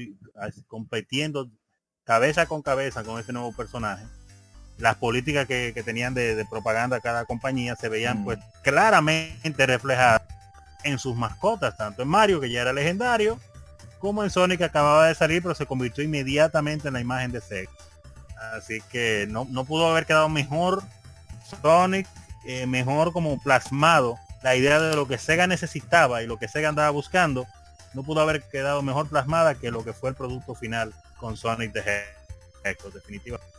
[0.67, 1.51] compitiendo
[2.05, 4.07] cabeza con cabeza con ese nuevo personaje.
[4.79, 8.25] Las políticas que, que tenían de, de propaganda cada compañía se veían Mm.
[8.25, 10.23] pues claramente reflejadas
[10.85, 13.39] en sus mascotas, tanto en Mario, que ya era legendario,
[13.99, 17.41] como en Sonic que acababa de salir, pero se convirtió inmediatamente en la imagen de
[17.41, 17.71] Sega.
[18.53, 20.83] Así que no, no pudo haber quedado mejor
[21.63, 22.07] Sonic,
[22.47, 26.69] eh, mejor como plasmado la idea de lo que Sega necesitaba y lo que Sega
[26.69, 27.47] andaba buscando,
[27.95, 31.73] no pudo haber quedado mejor plasmada que lo que fue el producto final con Sonic
[31.73, 31.83] the
[32.63, 33.54] Hedgehog, definitivamente.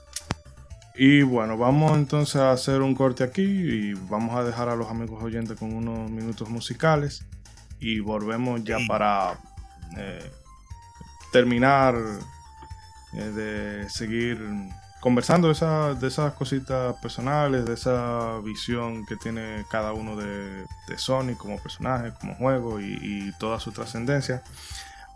[0.98, 4.90] Y bueno, vamos entonces a hacer un corte aquí y vamos a dejar a los
[4.90, 7.26] amigos oyentes con unos minutos musicales
[7.80, 9.38] y volvemos ya para
[9.98, 10.32] eh,
[11.34, 11.96] terminar
[13.14, 14.40] eh, de seguir
[15.02, 20.66] conversando de, esa- de esas cositas personales, de esa visión que tiene cada uno de,
[20.88, 24.44] de Sony como personaje, como juego y, y toda su trascendencia.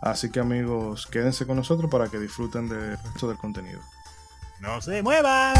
[0.02, 3.80] Así que amigos, quédense con nosotros para que disfruten del resto del contenido.
[4.60, 5.54] No se muevan.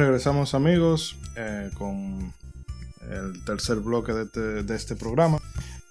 [0.00, 2.32] Regresamos amigos eh, con
[3.10, 5.38] el tercer bloque de este, de este programa.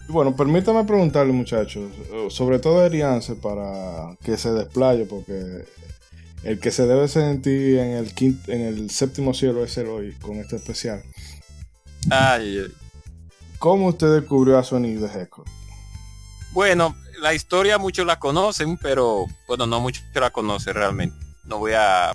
[0.08, 5.66] Y bueno, permítame preguntarle muchachos, eh, sobre todo a Eriance para que se desplaye, porque
[6.44, 10.14] el que se debe sentir en el, quinto, en el séptimo cielo es el hoy
[10.14, 11.04] con este especial.
[12.10, 12.74] Ay, ay.
[13.60, 15.46] ¿Cómo usted descubrió a Sonic the Hedgehog?
[16.52, 21.16] Bueno, la historia muchos la conocen, pero bueno, no muchos la conocen realmente.
[21.44, 22.14] No voy a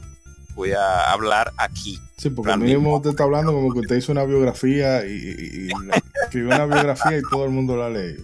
[0.55, 1.99] voy a hablar aquí.
[2.17, 5.69] Sí, porque mínimo usted está hablando como que usted hizo una biografía y, y- y
[5.87, 8.17] la- escribió una biografía y todo el mundo la lee.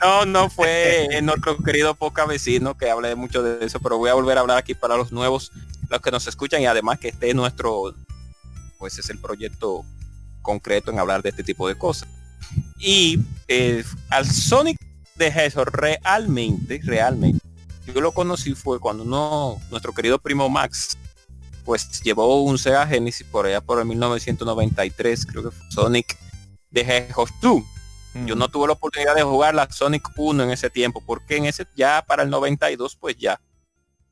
[0.00, 4.14] No, no fue nuestro querido poca vecino que hablé mucho de eso, pero voy a
[4.14, 5.52] volver a hablar aquí para los nuevos,
[5.90, 7.94] los que nos escuchan y además que esté nuestro,
[8.78, 9.84] pues es el proyecto
[10.40, 12.08] concreto en hablar de este tipo de cosas.
[12.78, 14.78] Y eh, al Sonic
[15.16, 17.44] de Hedgehog realmente, realmente,
[17.94, 20.96] yo lo conocí fue cuando uno, nuestro querido primo Max,
[21.64, 26.18] pues llevó un Sega Genesis por allá por el 1993, creo que fue Sonic
[26.70, 27.62] de Hedgehog 2.
[28.26, 31.46] Yo no tuve la oportunidad de jugar la Sonic 1 en ese tiempo, porque en
[31.46, 33.40] ese ya para el 92 pues ya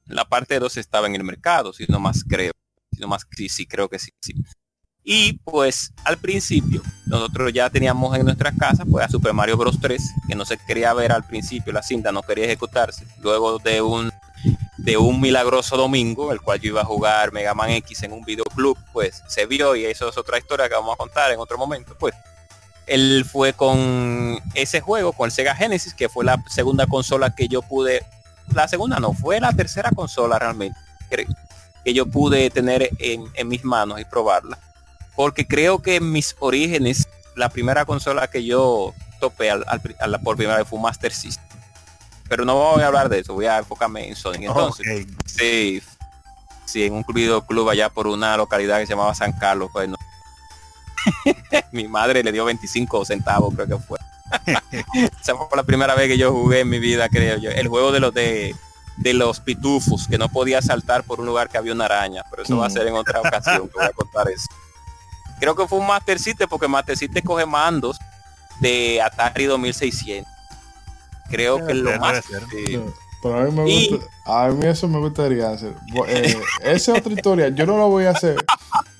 [0.06, 2.52] la parte 2 estaba en el mercado, si no más creo.
[2.92, 4.34] Si no más sí, sí, creo que sí, sí.
[5.02, 9.80] Y pues al principio nosotros ya teníamos en nuestra casa pues a Super Mario Bros
[9.80, 13.06] 3, que no se quería ver al principio, la cinta no quería ejecutarse.
[13.22, 14.12] Luego de un
[14.76, 18.24] de un milagroso domingo, el cual yo iba a jugar Mega Man X en un
[18.24, 21.58] videoclub, pues se vio y eso es otra historia que vamos a contar en otro
[21.58, 22.14] momento, pues
[22.86, 27.48] él fue con ese juego, con el Sega Genesis, que fue la segunda consola que
[27.48, 28.04] yo pude,
[28.54, 30.78] la segunda no, fue la tercera consola realmente,
[31.10, 31.26] que,
[31.92, 34.58] yo pude tener en, en mis manos y probarla.
[35.16, 40.36] Porque creo que en mis orígenes, la primera consola que yo topé al, al por
[40.36, 41.47] primera vez fue Master System.
[42.28, 44.48] Pero no voy a hablar de eso, voy a enfocarme en Sonic.
[44.48, 45.20] Entonces, Ok.
[45.26, 45.82] Sí,
[46.66, 49.96] sí, en un videoclub allá por una localidad que se llamaba San Carlos, pues no.
[51.72, 53.98] Mi madre le dio 25 centavos, creo que fue.
[55.22, 57.50] Esa fue la primera vez que yo jugué en mi vida, creo yo.
[57.50, 58.54] El juego de los de,
[58.98, 62.42] de los pitufos, que no podía saltar por un lugar que había una araña, pero
[62.42, 62.72] eso va a Mm.
[62.72, 64.46] ser en otra ocasión que voy a contar eso.
[65.40, 67.96] Creo que fue un Master System porque Master System coge mandos
[68.60, 70.30] de Atari 2600.
[71.28, 72.80] Creo que lo Debe más sí.
[73.20, 75.74] Pero a mí me Y- gusta, a mí eso me gustaría hacer.
[76.06, 77.48] Eh, esa es otra historia.
[77.48, 78.36] Yo no la voy a hacer,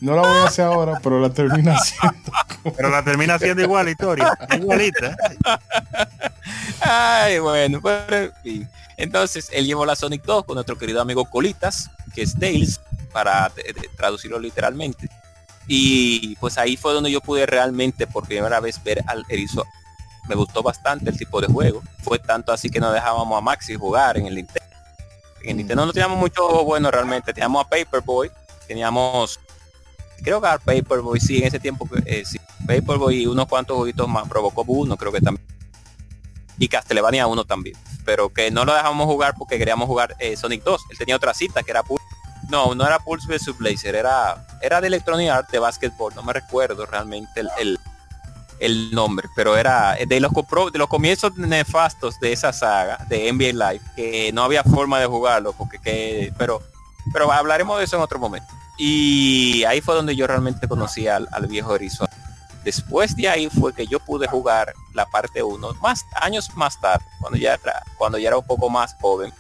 [0.01, 2.33] no la voy a hacer ahora, pero la termina haciendo.
[2.77, 4.39] Pero la termina siendo igual la historia.
[4.57, 5.17] Igualita.
[6.81, 8.69] Ay, bueno, pero en fin.
[8.97, 12.81] Entonces, él llevó la Sonic 2 con nuestro querido amigo Colitas, que es Tails,
[13.13, 15.09] para eh, eh, traducirlo literalmente.
[15.67, 19.65] Y pues ahí fue donde yo pude realmente por primera vez ver al erizo.
[20.29, 21.83] Me gustó bastante el tipo de juego.
[22.03, 24.69] Fue tanto así que no dejábamos a Maxi jugar en el Nintendo.
[25.43, 25.57] En.
[25.57, 27.33] Nintendo no teníamos mucho juego bueno realmente.
[27.33, 28.31] Teníamos a Paperboy,
[28.67, 29.41] teníamos
[30.23, 34.09] creo que a Paperboy sí en ese tiempo eh, sí, Paperboy y unos cuantos jueguitos
[34.09, 35.47] más provocó uno creo que también
[36.59, 40.65] y Castlevania 1 también pero que no lo dejamos jugar porque queríamos jugar eh, Sonic
[40.65, 42.05] 2 él tenía otra cita que era Pulse
[42.49, 46.33] no no era Pulse vs Blazer era era de Electronic Arts de básquetbol no me
[46.33, 47.79] recuerdo realmente el, el,
[48.61, 50.33] el nombre pero era de los
[50.73, 55.07] de los comienzos nefastos de esa saga de NBA Live que no había forma de
[55.07, 56.63] jugarlo porque que pero
[57.13, 58.49] pero hablaremos de eso en otro momento.
[58.77, 62.07] Y ahí fue donde yo realmente conocí al, al viejo erizo
[62.65, 67.05] después de ahí fue que yo pude jugar la parte 1 más años más tarde
[67.21, 69.33] cuando ya era cuando ya era un poco más joven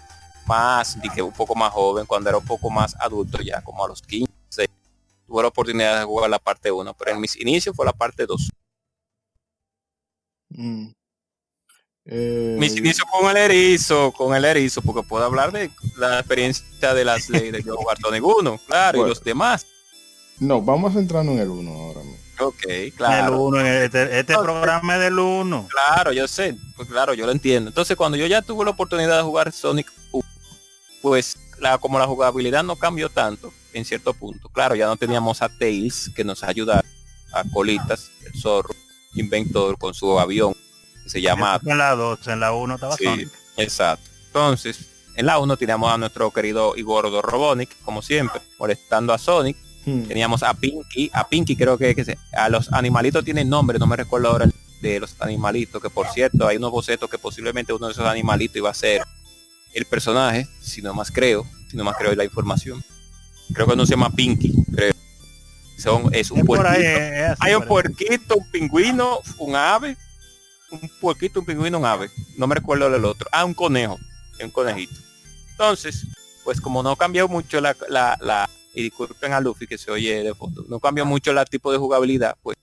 [0.46, 3.88] más dije un poco más joven cuando era un poco más adulto ya como a
[3.88, 4.30] los 15
[5.26, 8.24] tuve la oportunidad de jugar la parte 1 pero en mis inicios fue la parte
[8.24, 8.50] 2
[10.60, 10.88] Mm.
[12.10, 16.94] Eh, mis inicios con el erizo con el erizo porque puedo hablar de la experiencia
[16.94, 19.06] de las leyes de yo jugar Sonic 1 claro Bueno.
[19.12, 19.66] y los demás
[20.40, 22.18] no, vamos a entrar en el 1 ahora mismo.
[22.40, 24.42] ok El claro uno, este, este Ok.
[24.42, 25.66] programa es del uno.
[25.68, 27.70] Claro, yo sé, pues claro, yo lo entiendo.
[27.70, 30.24] Entonces, cuando yo ya tuve la oportunidad de jugar Sonic 1,
[31.02, 34.48] pues la, como la jugabilidad no cambió tanto en cierto punto.
[34.48, 36.86] Claro, ya no teníamos a Tails que nos ayudara,
[37.32, 38.72] a Colitas, el zorro,
[39.14, 40.54] inventor con su avión,
[41.04, 41.60] que se llama...
[41.64, 43.28] En la 2, en la 1 estaba Sí, Sonic.
[43.56, 44.08] exacto.
[44.26, 44.78] Entonces,
[45.16, 49.56] en la 1 teníamos a nuestro querido y gordo Robonic, como siempre, molestando a Sonic.
[49.86, 50.02] Hmm.
[50.04, 53.86] Teníamos a Pinky, a Pinky creo que, que se- a los animalitos tienen nombre, no
[53.86, 54.52] me recuerdo ahora el
[54.82, 58.56] de los animalitos, que por cierto hay unos bocetos que posiblemente uno de esos animalitos
[58.58, 59.02] iba a ser
[59.74, 62.84] el personaje, si no más creo, si no más creo la información.
[63.52, 64.92] Creo que no se llama Pinky, creo.
[65.78, 66.80] Son, es un Es ahí, puerquito.
[66.80, 69.96] es Hay un puerquito, un pingüino, un ave,
[70.70, 72.10] un puerquito, un pingüino, un ave.
[72.36, 73.28] No me recuerdo el otro.
[73.32, 73.98] Ah, un conejo,
[74.42, 74.94] un conejito.
[75.52, 76.04] Entonces,
[76.44, 80.22] pues como no cambió mucho la, la, la y disculpen a Luffy que se oye
[80.22, 82.56] de fondo, no cambia mucho el tipo de jugabilidad, pues,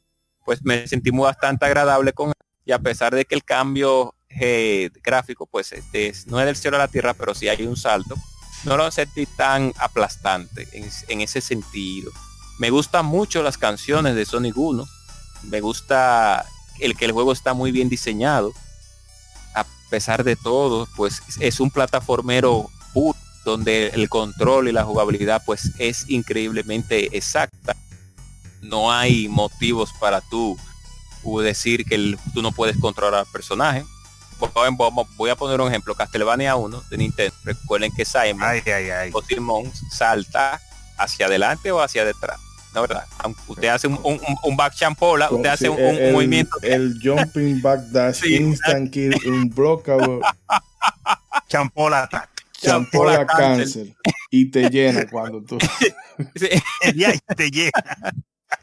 [0.45, 2.33] pues me sentí muy bastante agradable con él.
[2.63, 6.77] Y a pesar de que el cambio eh, gráfico, pues este, no es del cielo
[6.77, 8.15] a la tierra, pero sí hay un salto,
[8.63, 12.11] no lo sentí tan aplastante en, en ese sentido.
[12.57, 14.85] Me gustan mucho las canciones de Sonic 1.
[15.43, 16.45] Me gusta
[16.79, 18.53] el que el juego está muy bien diseñado.
[19.53, 25.41] A pesar de todo, pues es un plataformero puro donde el control y la jugabilidad
[25.45, 27.75] pues es increíblemente exacta.
[28.61, 30.57] No hay motivos para tú
[31.41, 33.85] decir que el, tú no puedes controlar al personaje.
[35.17, 37.35] Voy a poner un ejemplo, Castlevania 1 de Nintendo.
[37.43, 39.09] Recuerden que Simon ay, ay, ay.
[39.13, 40.59] o Simon salta
[40.97, 42.44] hacia adelante o hacia detrás.
[42.75, 43.05] No, ¿verdad?
[43.47, 46.57] Usted hace un, un, un back champola, usted hace un, un el, movimiento.
[46.61, 48.35] El jumping back dash, Sí.
[48.35, 50.19] instant kill, unblockable,
[51.47, 52.29] Champola attack.
[52.61, 53.95] champola cancel.
[54.29, 55.57] Y te llena cuando tú.
[56.35, 56.47] Sí.
[56.93, 57.71] Y te llega.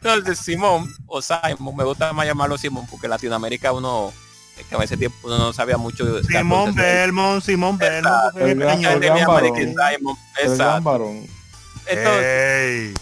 [0.00, 4.10] Entonces, Simón o Simon, me gusta más llamarlo Simón porque en Latinoamérica uno,
[4.58, 6.74] es que a ese tiempo uno no sabía mucho Simón.
[6.74, 8.36] Belmont, Simón Belmont.
[8.36, 9.56] El gran- el gran varón.
[9.56, 11.26] Simon, El gran varón.
[11.86, 12.94] Entonces, Ey.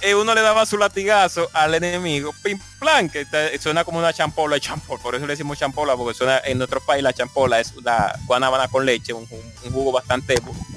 [0.00, 3.26] Eh, uno le daba su latigazo al enemigo, pim plan, que
[3.60, 6.80] suena como una champola de champola, por eso le decimos champola, porque suena en nuestro
[6.80, 9.26] país la champola es una guanábana con leche, un,
[9.72, 10.34] jugo bastante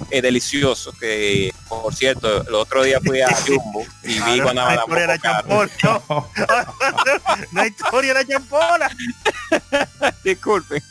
[0.10, 4.44] eh, delicioso, que por cierto, el otro día fui a Jumbo y vi no, no
[4.44, 5.72] guanábana de la champola.
[5.84, 6.04] No,
[7.52, 8.92] no historia de la champola.
[10.24, 10.82] disculpen.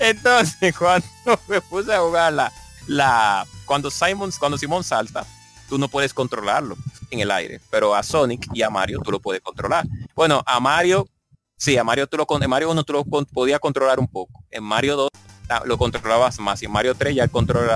[0.00, 1.06] Entonces, cuando
[1.48, 2.52] me puse a jugar la,
[2.86, 5.24] la cuando Simon, cuando Simón salta,
[5.68, 6.76] tú no puedes controlarlo
[7.10, 9.86] en el aire, pero a Sonic y a Mario tú lo puedes controlar.
[10.14, 11.08] Bueno, a Mario,
[11.56, 14.44] sí, a Mario tú lo en Mario 1 tú lo con- podías controlar un poco.
[14.50, 15.10] En Mario 2
[15.48, 17.70] ah, lo controlabas más y en Mario 3 ya el control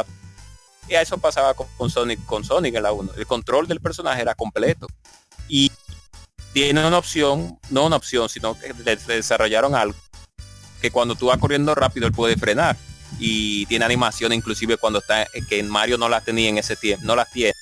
[0.88, 3.12] y a eso pasaba con, Sonic con Sonic en la 1.
[3.16, 4.86] El control del personaje era completo.
[5.46, 5.70] Y
[6.54, 9.96] tiene una opción, no una opción, sino que le- desarrollaron algo
[10.80, 12.76] que cuando tú vas corriendo rápido él puede frenar
[13.18, 16.76] y tiene animación inclusive cuando está eh, que en Mario no la tenía en ese
[16.76, 17.52] tiempo no las tiene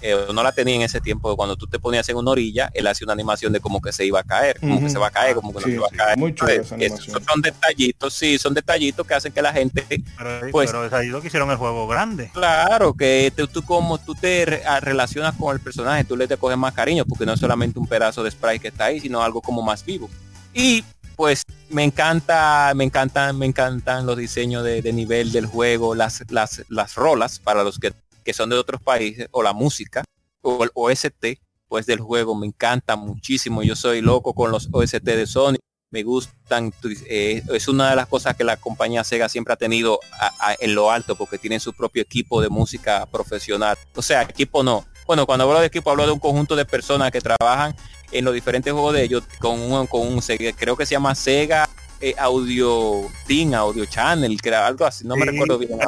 [0.00, 2.86] eh, no la tenía en ese tiempo cuando tú te ponías en una orilla él
[2.86, 5.10] hace una animación de como que se iba a caer como que se va a
[5.10, 6.34] caer como que no Sí, se va a caer muy
[6.78, 9.84] esos son detallitos sí son detallitos que hacen que la gente
[10.16, 12.30] Pero, Pues- pero es ahí lo que hicieron el juego grande.
[12.32, 16.26] Claro, que tú, tú como tú te re- a- relacionas con el personaje, tú le
[16.28, 19.00] te coges más cariño, porque no es solamente un pedazo de spray que está ahí,
[19.00, 20.08] sino algo como más vivo.
[20.54, 20.84] Y
[21.16, 26.22] pues me encanta, me encantan, me encantan los diseños de, de nivel del juego, las,
[26.30, 27.92] las, las rolas para los que,
[28.28, 30.04] que son de otros países, o la música,
[30.42, 33.62] o el OST, pues del juego, me encanta muchísimo.
[33.62, 35.56] Yo soy loco con los OST de Sony.
[35.90, 39.56] Me gustan, tu- eh, es una de las cosas que la compañía Sega siempre ha
[39.56, 43.78] tenido a- a- en lo alto porque tienen su propio equipo de música profesional.
[43.96, 44.84] O sea, equipo no.
[45.06, 47.74] Bueno, cuando hablo de equipo hablo de un conjunto de personas que trabajan
[48.12, 50.20] en los diferentes juegos de ellos con un, con un
[50.54, 51.66] creo que se llama Sega
[52.02, 55.78] eh, Audio Team, Audio Channel, que era algo así, no me recuerdo bien.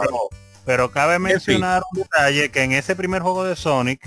[0.65, 4.01] Pero cabe mencionar un detalle que en ese primer juego de Sonic,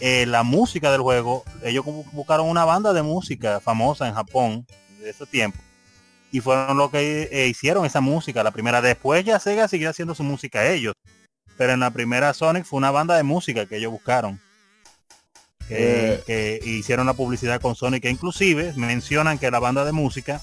[0.00, 4.66] eh, la música del juego, ellos bu- buscaron una banda de música famosa en Japón
[5.00, 5.58] de ese tiempo.
[6.32, 8.80] Y fueron los que eh, hicieron esa música, la primera.
[8.80, 10.94] Después ya Sega siguió haciendo su música ellos.
[11.56, 14.40] Pero en la primera Sonic fue una banda de música que ellos buscaron.
[15.68, 16.22] Que, Eh.
[16.26, 18.02] que hicieron la publicidad con Sonic.
[18.02, 20.40] Que inclusive mencionan que la banda de música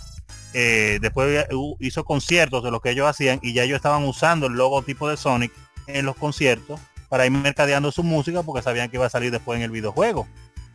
[0.53, 1.45] eh, después
[1.79, 5.17] hizo conciertos de lo que ellos hacían y ya ellos estaban usando el logotipo de
[5.17, 5.51] Sonic
[5.87, 6.79] en los conciertos
[7.09, 10.27] para ir mercadeando su música porque sabían que iba a salir después en el videojuego.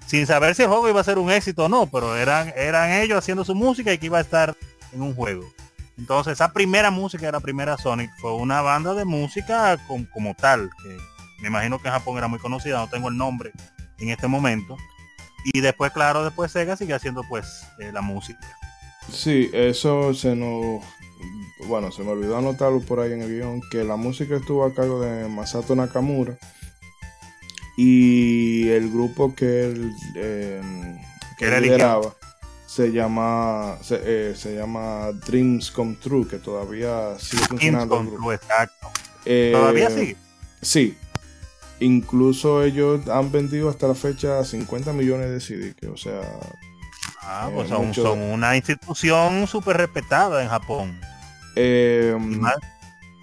[0.06, 2.90] Sin saber si el juego iba a ser un éxito o no, pero eran, eran
[2.92, 4.54] ellos haciendo su música y que iba a estar
[4.92, 5.44] en un juego.
[5.98, 10.34] Entonces esa primera música de la primera Sonic fue una banda de música com- como
[10.34, 10.96] tal, que
[11.40, 13.52] me imagino que en Japón era muy conocida, no tengo el nombre
[13.98, 14.76] en este momento.
[15.52, 18.40] Y después, claro, después Sega sigue haciendo pues eh, la música.
[19.10, 20.82] Sí, eso se nos...
[21.66, 24.74] Bueno, se me olvidó anotarlo por ahí en el guion, que la música estuvo a
[24.74, 26.36] cargo de Masato Nakamura
[27.76, 30.60] y el grupo que él, eh,
[31.38, 32.14] que él lideraba
[32.66, 37.96] se llama se, eh, se llama Dreams Come True, que todavía sigue funcionando.
[37.96, 38.22] Instant grupo.
[38.24, 38.90] True, exacto.
[39.24, 40.16] Eh, Todavía sigue.
[40.60, 40.96] Sí.
[41.80, 46.20] Incluso ellos han vendido hasta la fecha 50 millones de CD, que o sea,
[47.24, 51.00] Ah, eh, pues son, mucho- son una institución súper respetada en Japón.
[51.56, 52.56] eh, Y más,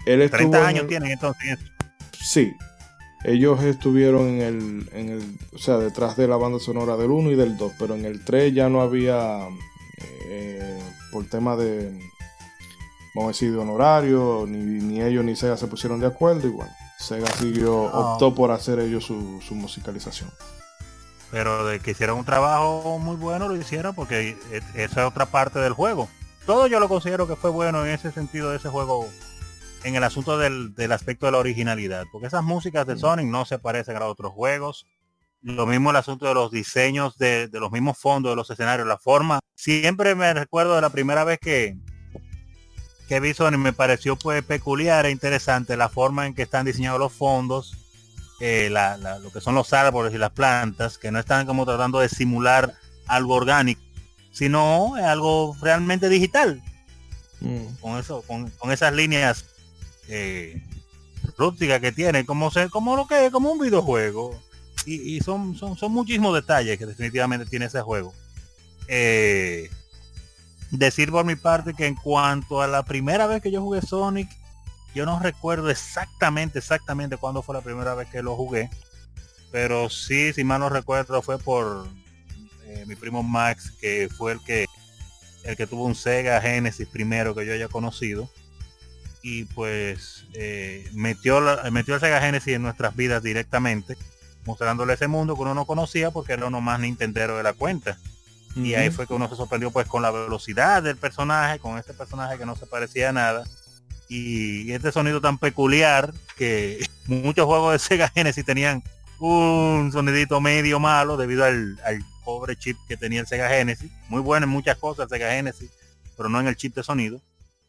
[0.06, 1.58] él estuvo 30 en años el- tienen entonces.
[2.12, 2.54] Sí.
[3.24, 7.30] Ellos estuvieron en el, en el, o sea, detrás de la banda sonora del 1
[7.30, 9.46] y del 2, pero en el 3 ya no había,
[10.26, 10.78] eh,
[11.12, 11.90] por tema de,
[13.14, 16.50] vamos a decir, de honorario, ni, ni ellos ni Sega se pusieron de acuerdo y
[16.50, 20.30] bueno, Sega siguió, optó por hacer ellos su, su musicalización.
[21.30, 25.26] Pero de que hicieron un trabajo muy bueno lo hicieron porque e- esa es otra
[25.26, 26.08] parte del juego.
[26.46, 29.08] Todo yo lo considero que fue bueno en ese sentido de ese juego
[29.84, 33.44] en el asunto del, del aspecto de la originalidad, porque esas músicas de Sonic no
[33.44, 34.86] se parecen a otros juegos.
[35.42, 38.86] Lo mismo el asunto de los diseños de, de los mismos fondos de los escenarios,
[38.86, 39.40] la forma.
[39.54, 41.76] Siempre me recuerdo de la primera vez que,
[43.08, 47.00] que vi Sonic, me pareció pues peculiar e interesante la forma en que están diseñados
[47.00, 47.74] los fondos,
[48.40, 51.64] eh, la- la- lo que son los árboles y las plantas, que no están como
[51.66, 52.74] tratando de simular
[53.06, 53.80] algo orgánico,
[54.32, 56.62] sino algo realmente digital
[57.40, 57.66] Mm.
[57.80, 59.44] con eso, con, con esas líneas
[60.08, 60.62] eh,
[61.38, 64.38] rústicas que tiene, como se, como lo que es, como un videojuego.
[64.86, 68.12] Y, y son, son, son muchísimos detalles que definitivamente tiene ese juego.
[68.88, 69.70] Eh,
[70.70, 74.28] decir por mi parte que en cuanto a la primera vez que yo jugué Sonic,
[74.94, 78.70] yo no recuerdo exactamente, exactamente cuándo fue la primera vez que lo jugué.
[79.52, 81.88] Pero sí, si mal no recuerdo, fue por
[82.66, 84.66] eh, mi primo Max, que fue el que
[85.42, 88.30] el que tuvo un Sega Genesis primero que yo haya conocido
[89.22, 93.96] y pues eh, metió la- metió el Sega Genesis en nuestras vidas directamente
[94.44, 97.98] mostrándole ese mundo que uno no conocía porque era uno más nintendero de la cuenta
[98.56, 101.94] y ahí fue que uno se sorprendió pues con la velocidad del personaje con este
[101.94, 103.44] personaje que no se parecía a nada
[104.10, 108.82] y este sonido tan peculiar que muchos juegos de Sega Genesis tenían
[109.20, 111.78] un sonidito medio malo debido al,
[112.24, 113.90] pobre chip que tenía el Sega Genesis.
[114.08, 115.70] Muy bueno en muchas cosas el Sega Genesis,
[116.16, 117.20] pero no en el chip de sonido.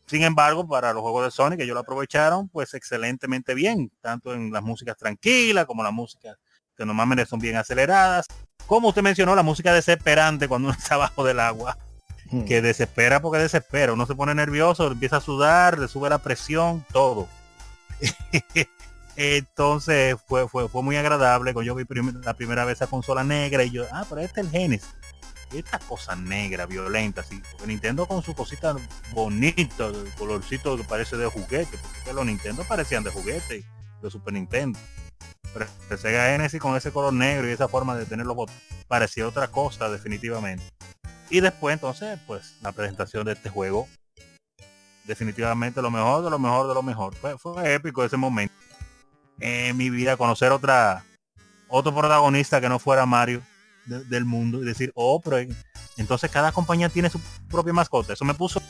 [0.07, 4.33] Sin embargo, para los juegos de Sonic, que ellos lo aprovecharon, pues excelentemente bien, tanto
[4.33, 6.37] en las músicas tranquilas como las músicas
[6.75, 8.25] que normalmente son bien aceleradas.
[8.65, 11.77] Como usted mencionó, la música desesperante cuando uno está abajo del agua
[12.31, 12.45] Mm.
[12.45, 13.93] que desespera porque desespera.
[13.93, 17.27] Uno se pone nervioso, empieza a sudar, le sube la presión, todo.
[19.15, 21.53] Entonces fue, fue, fue muy agradable.
[21.63, 21.85] Yo vi
[22.23, 24.89] la primera vez esa consola negra y yo, ah, pero este es el Genesis.
[25.51, 27.41] Y Esta cosa negra, violenta, así.
[27.51, 28.73] Porque Nintendo con su cosita
[29.13, 33.65] bonita, el colorcito que parece de juguete, porque los Nintendo parecían de juguete,
[34.01, 34.79] de Super Nintendo.
[35.53, 38.61] Pero el Sega Genesis con ese color negro y esa forma de tener los botones
[38.87, 40.63] parecía otra cosa definitivamente.
[41.31, 43.87] Y después entonces, pues, la presentación de este juego.
[45.05, 47.15] Definitivamente lo mejor de lo mejor de lo mejor.
[47.15, 48.53] Fue, fue épico ese momento.
[49.39, 51.03] En mi vida conocer otra
[51.67, 53.41] otro protagonista que no fuera Mario
[53.85, 55.55] de- del mundo y decir, oh, pero en-
[55.97, 58.13] entonces cada compañía tiene su propia mascota.
[58.13, 58.61] Eso me puso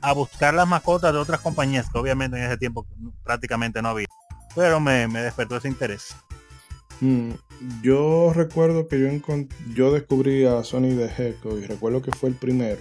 [0.00, 2.86] a buscar las mascotas de otras compañías que obviamente en ese tiempo
[3.24, 4.06] prácticamente no había.
[4.54, 6.14] Pero me, me despertó ese interés.
[7.00, 7.32] Mm,
[7.82, 9.20] Yo recuerdo que
[9.74, 12.80] yo, descubrí a Sonic the Hedgehog y recuerdo que fue el primero.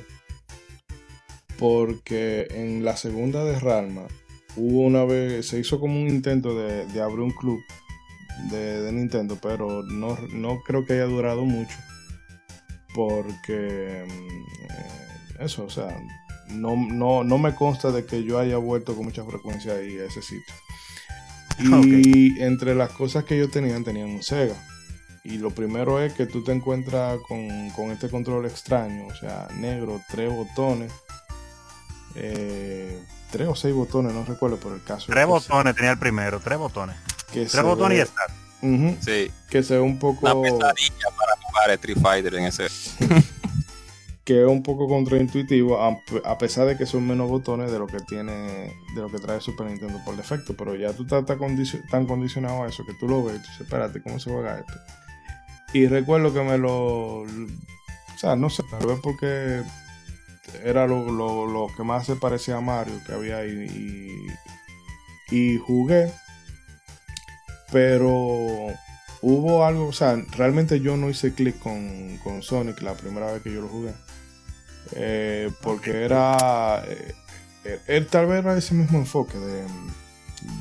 [1.58, 4.08] Porque en la segunda de Ralma
[4.56, 7.60] hubo una vez, se hizo como un intento de, de abrir un club
[8.50, 11.76] de, de Nintendo, pero no, no creo que haya durado mucho.
[12.96, 16.02] Porque mm, eh, eso, o sea,
[16.52, 20.06] no, no, no me consta de que yo haya vuelto con mucha frecuencia ahí a
[20.06, 20.54] ese sitio.
[21.84, 24.56] Y entre las cosas que yo tenía, tenían un Sega.
[25.30, 29.48] Y lo primero es que tú te encuentras con, con este control extraño, o sea,
[29.56, 30.92] negro, tres botones.
[32.16, 33.00] eh,
[33.32, 35.06] tres o seis botones, no recuerdo por el caso.
[35.08, 36.96] Tres botones tenía el primero, tres botones.
[37.32, 38.28] que Tres botones y estar.
[39.02, 42.68] Sí, que se ve un poco una pesadilla para jugar Street Fighter en ese.
[44.26, 47.88] que es un poco contraintuitivo a, a pesar de que son menos botones de lo
[47.88, 51.40] que tiene de lo que trae Super Nintendo por defecto pero ya tú estás tan,
[51.40, 54.30] condicio- tan condicionado a eso que tú lo ves y tú dices espérate cómo se
[54.30, 54.74] juega esto
[55.74, 57.28] y recuerdo que me lo o
[58.18, 59.62] sea no sé tal vez porque
[60.64, 64.28] era lo, lo- lo que más se parecía a Mario que había ahí
[65.32, 66.12] y, y jugué
[67.72, 68.68] pero
[69.22, 73.42] hubo algo, o sea, realmente yo no hice clic con, con Sonic la primera vez
[73.44, 73.94] que yo lo jugué.
[74.94, 77.14] Eh, porque era, eh,
[77.66, 79.64] eh, él tal vez era ese mismo enfoque de,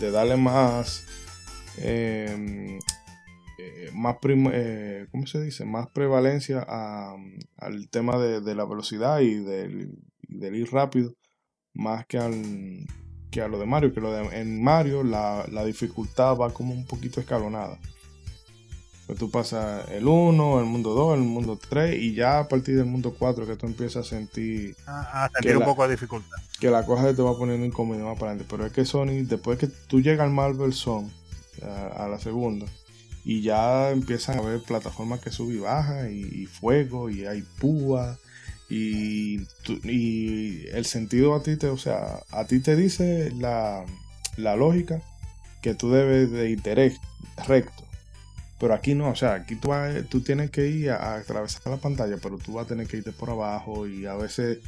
[0.00, 1.04] de darle más,
[1.78, 2.78] eh,
[3.68, 4.16] eh, más
[4.52, 5.64] eh, ¿cómo se dice?
[5.64, 7.16] Más prevalencia a-
[7.56, 9.98] al tema de, de la velocidad y del,
[10.56, 11.14] ir rápido,
[11.74, 12.86] más que al
[13.30, 16.72] que a lo de Mario, que lo de, en Mario la, la dificultad va como
[16.72, 17.78] un poquito escalonada.
[19.06, 22.76] Pues tú pasas el 1, el mundo 2, el mundo 3 y ya a partir
[22.76, 25.84] del mundo 4 que tú empiezas a sentir A, a sentir Que un la- poco
[25.84, 26.36] de dificultad.
[26.60, 28.46] que la cosa te va poniendo incómoda más para adelante.
[28.50, 31.08] Pero es que Sony, después que tú llegas al Marvel Zone,
[31.62, 32.66] a, a la segunda,
[33.28, 38.18] y ya empiezan a ver plataformas que sube y baja, y, fuego, y hay púa,
[38.70, 39.40] y,
[39.84, 43.84] y el sentido a ti te, o sea, a ti te dice la,
[44.38, 45.02] la lógica
[45.60, 46.62] que tú debes de ir
[47.46, 47.84] recto.
[48.58, 51.60] Pero aquí no, o sea, aquí tú, vas- tú tienes que ir a, a atravesar
[51.66, 54.60] la pantalla, pero tú vas a tener que irte por abajo y a veces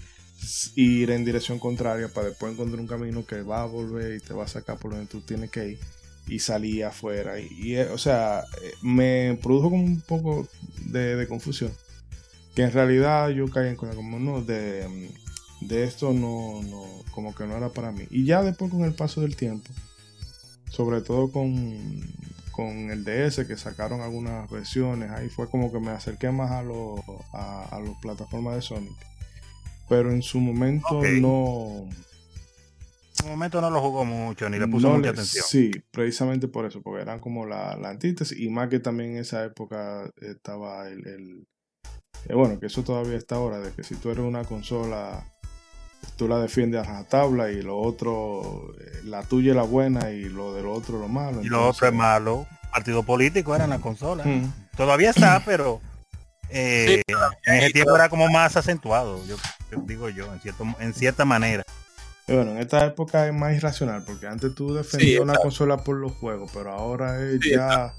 [0.76, 4.34] ir en dirección contraria para después encontrar un camino que va a volver y te
[4.34, 5.78] va a sacar por donde tú tienes que ir
[6.26, 7.38] y salir afuera.
[7.38, 10.48] Y, y, eh, o sea, eh, me produjo como un poco
[10.86, 11.72] de, de confusión.
[12.54, 15.10] Que en realidad yo caí en cuenta como no, de,
[15.60, 18.04] de esto no, no, como que no era para mí.
[18.10, 19.70] Y ya después con el paso del tiempo,
[20.70, 22.02] sobre todo con,
[22.50, 26.62] con el DS que sacaron algunas versiones, ahí fue como que me acerqué más a
[26.62, 27.00] los
[27.32, 28.96] a, a las plataformas de Sonic.
[29.88, 31.88] Pero en su momento no,
[33.22, 35.44] En momento no lo jugó mucho, ni le puso no mucha le- atención.
[35.48, 39.18] Sí, precisamente por eso, porque eran como la, la antítesis y más que también en
[39.18, 41.06] esa época estaba el...
[41.06, 41.46] el-
[42.28, 45.24] eh, bueno, que eso todavía está ahora, de que si tú eres una consola,
[46.16, 50.24] tú la defiendes a rajatabla y lo otro, eh, la tuya es la buena y
[50.24, 51.42] lo del otro lo malo.
[51.42, 52.46] Y lo otro es malo.
[52.70, 54.24] Partido político era en la consola.
[54.24, 54.52] Mm.
[54.76, 55.80] Todavía está, pero
[56.50, 57.14] eh, Sí,
[57.46, 59.36] en ese tiempo era como más acentuado, yo
[59.70, 61.62] yo digo yo, en cierto, en cierta manera.
[62.30, 65.78] Y bueno, en esta época es más irracional, porque antes tú defendías Sí, una consola
[65.78, 67.92] por los juegos, pero ahora es Sí, ya...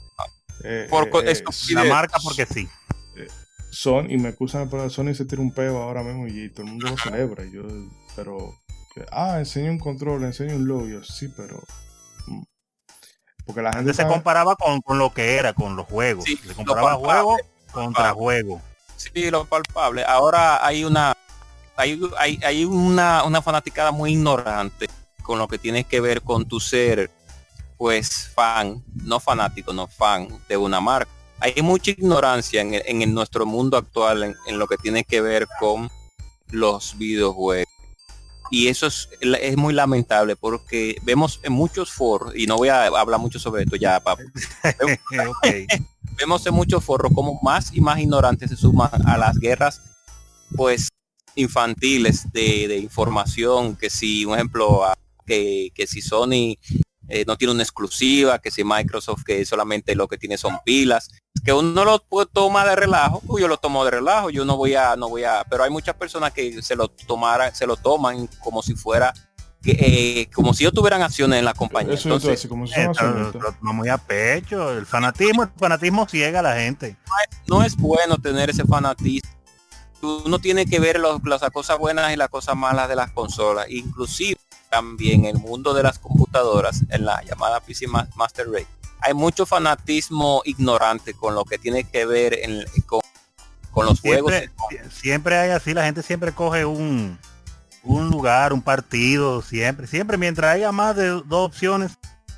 [0.64, 1.72] eh, Por eh, estupidez.
[1.72, 2.68] La marca porque sí.
[3.72, 6.72] Son, y me excusan, pero Sony se tira un peo ahora mismo y todo el
[6.72, 7.46] mundo lo celebra.
[7.46, 7.64] y Yo,
[8.16, 8.54] pero,
[9.12, 10.88] ah, enseña un control, enseña un logo.
[10.88, 11.62] Yo, sí, pero.
[12.28, 12.42] mm.
[13.46, 16.26] Porque la gente Antes se comparaba con, con lo que era, con los juegos.
[16.26, 17.38] Sí, se lo comparaba palpable, juego
[17.72, 18.14] contra palpable.
[18.22, 18.62] juego.
[18.98, 20.04] Sí, lo palpable.
[20.04, 21.16] Ahora hay una
[21.82, 24.88] hay, hay, hay una, una fanaticada muy ignorante
[25.24, 27.10] con lo que tiene que ver con tu ser,
[27.78, 31.12] pues fan, no fanático, no fan de una marca.
[31.40, 35.48] Hay mucha ignorancia en, en nuestro mundo actual en, en lo que tiene que ver
[35.60, 35.90] con
[36.50, 37.68] los videojuegos.
[38.52, 42.86] Y eso es, es muy lamentable porque vemos en muchos foros, y no voy a
[42.86, 44.22] hablar mucho sobre esto ya, papá,
[46.18, 49.82] vemos en muchos foros como más y más ignorantes se suman a las guerras
[50.56, 50.90] pues
[51.36, 54.84] infantiles de, de información que si un ejemplo
[55.26, 56.58] que, que si Sony
[57.08, 61.10] eh, no tiene una exclusiva que si Microsoft que solamente lo que tiene son pilas
[61.44, 64.58] que uno lo puede tomar de relajo pues yo lo tomo de relajo yo no
[64.58, 67.76] voy a no voy a pero hay muchas personas que se lo tomaran se lo
[67.76, 69.14] toman como si fuera
[69.62, 72.74] que, eh, como si ellos tuvieran acciones en la compañía Eso entonces decir, como si
[72.80, 74.72] Eh, pero no muy a pecho.
[74.72, 76.98] El fanatismo, el fanatismo ciega a la gente.
[77.48, 79.30] no es bueno tener ese fanatismo.
[80.02, 83.68] Uno tiene que ver los- las cosas buenas y las cosas malas de las consolas.
[83.70, 88.68] Inclusive también el mundo de las computadoras, en la llamada PC Ma- Master Race,
[89.02, 93.02] hay mucho fanatismo ignorante con lo que tiene que ver en- con,
[93.72, 94.32] con los juegos.
[94.34, 97.18] Siempre, siempre hay así, la gente siempre coge un,
[97.84, 101.92] un lugar, un partido, siempre, siempre mientras haya más de dos opciones,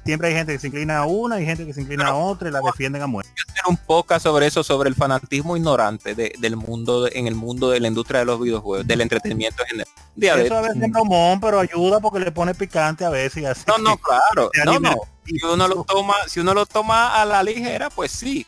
[0.06, 2.50] siempre hay gente que se inclina a una y gente que se inclina a otra
[2.50, 3.32] y la defienden a muerte.
[3.50, 7.36] hacer un poco sobre eso, sobre el fanatismo ignorante de- del mundo, de- en el
[7.36, 9.94] mundo de la industria de los videojuegos, del entretenimiento en general.
[10.16, 13.46] De- Eso a veces es bromón, pero ayuda porque le pone picante a veces y
[13.46, 13.64] así.
[13.68, 14.50] No, no, claro.
[14.66, 14.96] No, no.
[15.26, 18.46] Si uno lo toma, si uno lo toma a la ligera, pues sí.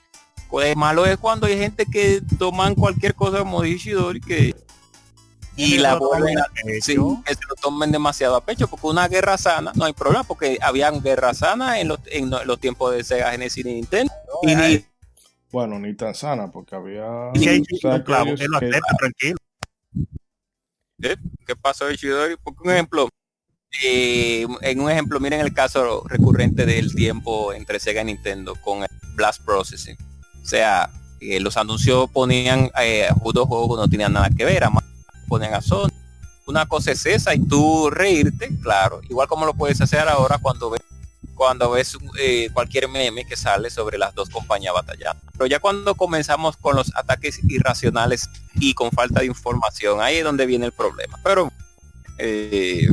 [0.49, 4.55] Pues malo es cuando hay gente que toman cualquier cosa como dice Ishidori que
[5.57, 6.45] y la vuelven a
[6.81, 6.95] sí,
[7.25, 10.57] que se lo tomen demasiado a pecho, porque una guerra sana no hay problema, porque
[10.61, 14.11] habían guerra sana en los, en los tiempos de Sega Genesis y Nintendo.
[14.43, 14.85] Y ni- Ay,
[15.51, 17.31] Bueno, ni tan sana, porque había.
[17.33, 18.59] y que o sea, él lo
[18.97, 19.37] tranquilo.
[20.99, 22.35] ¿Qué pasó Ishidori?
[22.43, 23.09] Porque un ejemplo,
[23.83, 28.83] eh, en un ejemplo, miren el caso recurrente del tiempo entre Sega y Nintendo con
[28.83, 29.97] el Blast Processing.
[30.41, 34.63] O sea, eh, los anuncios ponían eh, dos juegos que no tenían nada que ver,
[34.63, 34.83] además
[35.25, 35.91] ponían a Sony.
[36.47, 40.69] Una cosa es esa y tú reírte, claro, igual como lo puedes hacer ahora cuando
[40.69, 40.81] ves
[41.35, 45.21] cuando ves eh, cualquier meme que sale sobre las dos compañías batallando.
[45.33, 50.23] Pero ya cuando comenzamos con los ataques irracionales y con falta de información, ahí es
[50.23, 51.19] donde viene el problema.
[51.23, 51.51] Pero
[52.17, 52.87] eh,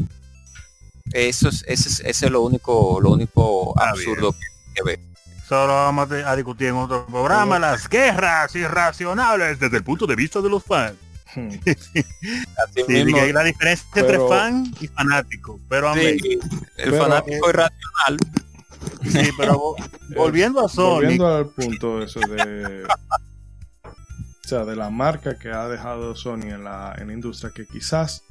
[1.13, 5.01] eso es, ese es, ese es lo único, lo único absurdo que, que ve.
[5.49, 10.17] Solo vamos a a discutir en otro programa las guerras irracionales desde el punto de
[10.17, 10.95] vista de los fans.
[11.35, 11.49] Hmm.
[11.67, 15.61] Así Sí, mismo, que hay la diferencia entre fan y fanático.
[15.69, 16.41] Pero sí, el
[16.77, 18.19] Pero, fanático eh, irracional.
[19.11, 22.85] Sí, pero vo- volviendo a Sony, Volviendo al punto eso de.
[22.85, 27.65] O sea, de la marca que ha dejado Sony en la, en la industria, que
[27.67, 28.23] quizás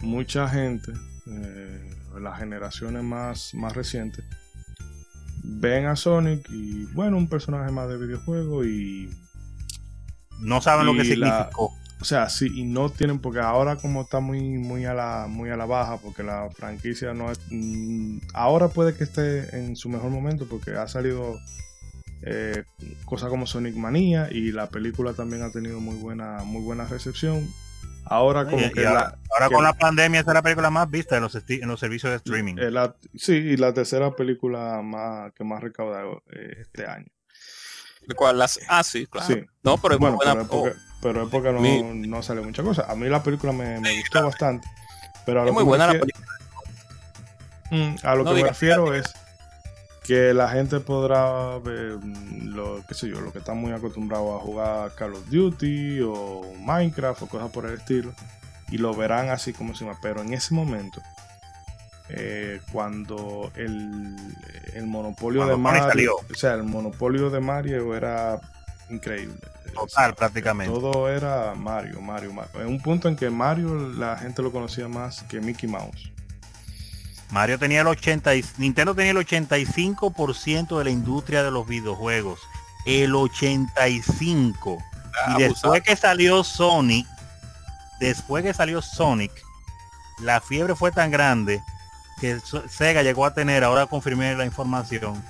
[0.00, 0.92] mucha gente,
[1.26, 1.90] eh,
[2.20, 4.24] las generaciones más, más recientes,
[5.44, 9.10] ven a Sonic y, bueno, un personaje más de videojuego y
[10.40, 11.72] no saben lo que la- significó.
[12.02, 15.50] O sea, sí, y no tienen, porque ahora como está muy, muy a la, muy
[15.50, 17.38] a la baja, porque la franquicia no es.
[17.48, 21.38] mm, ahora puede que esté en su mejor momento, porque ha salido
[22.22, 22.64] eh,
[23.04, 27.48] cosas como Sonic Manía y la película también ha tenido muy buena, muy buena recepción.
[28.04, 30.34] Ahora como Y- que y ahora, la, ahora que con la- la pandemia esa es
[30.34, 32.56] la película más vista en los, en los servicios de streaming.
[32.58, 37.06] eh, la- sí, y la tercera película más que más recaudado eh, este año.
[38.16, 38.38] ¿Cuál?
[38.40, 39.32] Las, ah, sí, claro.
[39.32, 39.40] Sí.
[39.62, 40.32] No, pero es muy Bueno, buena.
[40.32, 42.86] pero es porque, pero es porque no, Mi- no sale mucha cosa.
[42.88, 44.66] A mí la película me, me gustó bastante.
[45.26, 46.28] Pero a lo es muy que me buena la refiero- película.
[47.70, 49.12] Mm, a lo No que me refiero es
[50.04, 54.36] que la gente podrá ver mm, lo qué sé yo, lo que está muy acostumbrado
[54.36, 58.12] a jugar Call of Duty o Minecraft o cosas por el estilo
[58.70, 59.92] y lo verán así como encima.
[60.02, 61.00] Pero en ese momento,
[62.10, 64.16] eh, cuando el,
[64.74, 66.16] el monopolio Cuando de Mario, salió.
[66.16, 68.38] o sea, el monopolio de Mario era
[68.92, 69.36] increíble.
[69.74, 70.72] Total, prácticamente.
[70.72, 72.60] Todo era Mario, Mario, Mario.
[72.60, 76.10] En un punto en que Mario la gente lo conocía más que Mickey Mouse.
[77.30, 82.40] Mario tenía el 80 y- Nintendo tenía el 85% de la industria de los videojuegos.
[82.84, 84.78] El 85.
[85.26, 85.72] Ah, Y abusado.
[85.72, 87.06] después que salió Sonic,
[88.00, 89.32] después que salió Sonic,
[90.20, 91.62] la fiebre fue tan grande
[92.20, 92.38] que
[92.68, 95.22] Sega llegó a tener, ahora confirmé la información,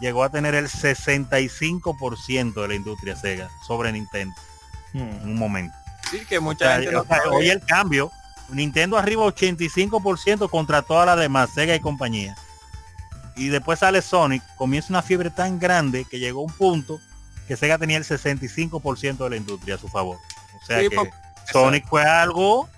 [0.00, 4.34] llegó a tener el 65% de la industria Sega sobre Nintendo
[4.92, 5.00] Hmm.
[5.22, 5.76] en un momento.
[6.10, 8.12] Sí, que O mucha sea, gente no o sea, hoy el cambio,
[8.50, 12.36] Nintendo arriba 85% contra todas las demás, Sega y compañía.
[13.34, 17.00] Y después sale Sonic, comienza una fiebre tan grande que llegó a un punto
[17.48, 20.18] que Sega tenía el 65% de la industria a su favor.
[20.62, 21.10] O sea Sí, que
[21.50, 22.68] Sonic fue algo,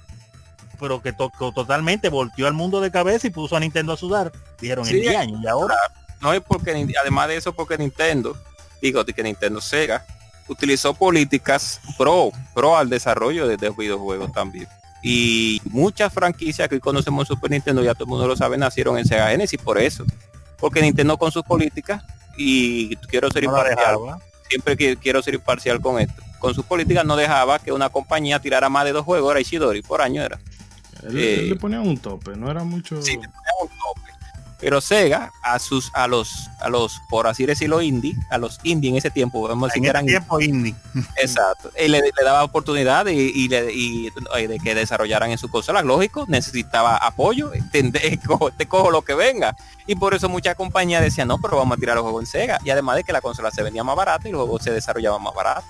[0.80, 4.32] pero que tocó totalmente, volteó al mundo de cabeza y puso a Nintendo a sudar.
[4.58, 5.74] Dijeron Sí, en 10 años y ahora.
[6.20, 8.36] No es porque, además de eso, porque Nintendo,
[8.80, 10.04] digo, que Nintendo Sega,
[10.48, 14.68] utilizó políticas pro, pro al desarrollo de, de videojuegos también.
[15.02, 18.56] Y muchas franquicias que hoy conocemos en Super Nintendo, ya todo el mundo lo sabe,
[18.56, 20.04] nacieron en Sega Genesis por eso.
[20.58, 22.02] Porque Nintendo con sus políticas,
[22.36, 23.98] y quiero ser no imparcial,
[24.48, 28.40] siempre que quiero ser imparcial con esto, con sus políticas no dejaba que una compañía
[28.40, 30.40] tirara más de dos juegos, era Ishidori, por año era.
[31.02, 33.02] Él, Eh, él le ponía un tope, no era mucho.
[33.02, 33.18] Sí,
[34.58, 38.88] Pero Sega, a sus, a los, a los, por así decirlo, indie, a los indie
[38.88, 40.74] en ese tiempo, vamos a decir En que eran tiempo indie.
[41.16, 41.70] exacto.
[41.78, 44.08] Y le, le daba oportunidad y, y le- y,
[44.38, 48.90] y de que desarrollaran en su consola, lógico, necesitaba apoyo, te, te cojo, te cojo
[48.90, 49.54] lo que venga.
[49.86, 52.58] Y por eso muchas compañías decían, no, pero vamos a tirar los juegos en Sega.
[52.64, 55.22] Y además de que la consola se vendía más barata y los juegos se desarrollaban
[55.22, 55.66] más barato.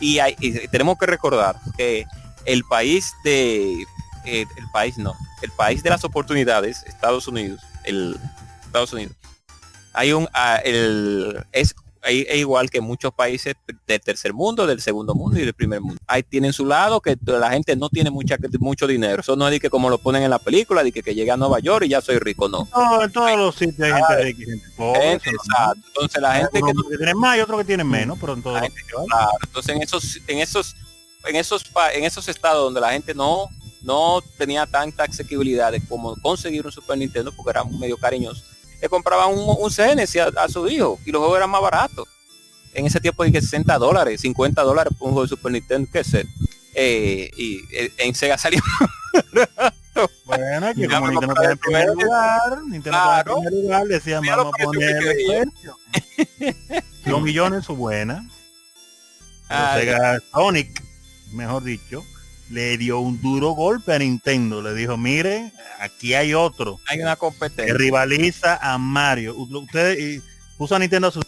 [0.00, 2.04] Y, hay- y tenemos que recordar que
[2.46, 3.74] el país de
[4.24, 8.16] eh, el país no, el país de las oportunidades, Estados Unidos, el
[8.64, 9.14] Estados Unidos.
[9.92, 11.74] Hay un ah, el es
[12.04, 13.54] ahí es igual que muchos países
[13.86, 16.00] del tercer mundo, del segundo mundo y del primer mundo.
[16.06, 19.20] Ahí tienen su lado que la gente no tiene mucha mucho dinero.
[19.20, 21.30] Eso no es de que como lo ponen en la película, de que, que llegue
[21.30, 22.68] a Nueva York y ya soy rico, no.
[22.74, 25.12] No, en todos los sitios hay gente rica y gente pobre.
[25.14, 25.82] Es exacto.
[25.86, 28.42] Entonces la gente que Unos que tienen más y otros que tienen menos, pero en
[28.42, 29.06] todos La los gente, sitios hay.
[29.08, 30.76] claro, entonces en esos en esos
[31.26, 33.48] en esos en esos estados donde la gente no
[33.84, 38.42] no tenía tanta asequibilidad de como conseguir un Super Nintendo porque era medio cariñoso.
[38.80, 42.08] Le compraban un, un Genesis a, a su hijo y los juegos eran más baratos.
[42.72, 46.02] En ese tiempo dije 60 dólares 50 dólares por un juego de Super Nintendo qué
[46.04, 46.26] sé.
[46.74, 48.60] Eh, y eh, en Sega salió
[50.24, 53.34] Bueno, que como Nintendo estaba en primer lugar, Nintendo estaba en Claro.
[53.36, 55.48] primer lugar, decían vamos a poner.
[57.04, 58.28] Los millones su buena.
[59.48, 60.82] Ah, Sega Sonic,
[61.32, 62.02] mejor dicho,
[62.50, 64.60] le dio un duro golpe a Nintendo.
[64.62, 69.34] Le dijo, mire, aquí hay otro hay una que competencia rivaliza a Mario.
[69.36, 70.22] Ustedes y
[70.58, 71.20] puso a Nintendo a su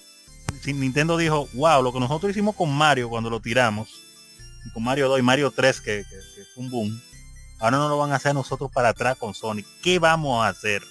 [0.67, 3.89] Nintendo dijo, wow, lo que nosotros hicimos con Mario cuando lo tiramos,
[4.67, 7.03] y con Mario 2 y Mario 3, que, que- que fue un boom,
[7.61, 9.65] ahora no lo van a hacer nosotros para atrás con Sonic.
[9.83, 10.83] ¿Qué vamos a hacer?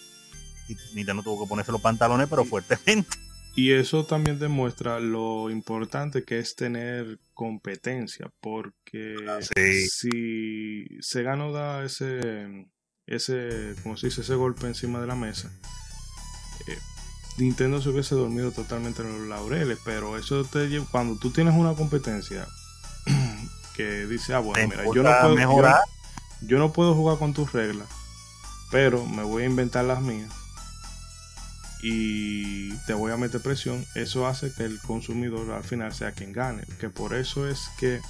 [0.70, 3.18] Y Nintendo tuvo que ponerse los pantalones, pero fuertemente.
[3.56, 9.16] Y eso también demuestra lo importante que es tener competencia, porque
[9.56, 9.88] Sí.
[9.90, 12.68] si Sega no da ese,
[13.08, 15.50] ese, como se dice, ese golpe encima de la mesa,
[16.68, 16.78] eh,
[17.38, 21.54] Nintendo se hubiese dormido totalmente en los laureles, pero eso te lleva, cuando tú tienes
[21.54, 22.46] una competencia
[23.78, 25.36] que dice, ah, bueno, mira, yo no, puedo,
[26.42, 27.88] yo no puedo jugar con tus reglas,
[28.70, 30.34] pero me voy a inventar las mías
[31.88, 36.34] y te voy a meter presión, eso hace que el consumidor al final sea quien
[36.34, 36.64] gane.
[36.80, 38.02] Que por eso es que,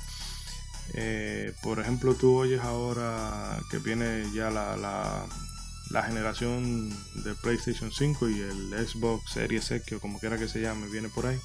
[0.93, 5.27] eh, por ejemplo, tú oyes ahora que viene ya la, la,
[5.89, 6.89] la generación
[7.23, 11.09] de PlayStation 5 y el Xbox Series X o como quiera que se llame, viene
[11.09, 11.41] por ahí.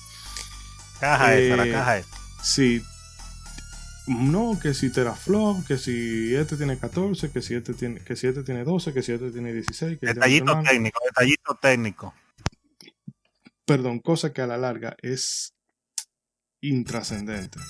[0.98, 2.16] Caja esa, la Eh, caja esa.
[2.42, 2.82] Si
[4.06, 8.26] no, que si teraflop, que si este tiene 14, que si este tiene, que si
[8.26, 10.62] este tiene 12, que si este tiene 16, que este Detallito no.
[10.62, 12.14] técnico, detallito técnico.
[13.76, 15.54] Perdón, cosa que a la larga es
[16.60, 17.62] intrascendentes.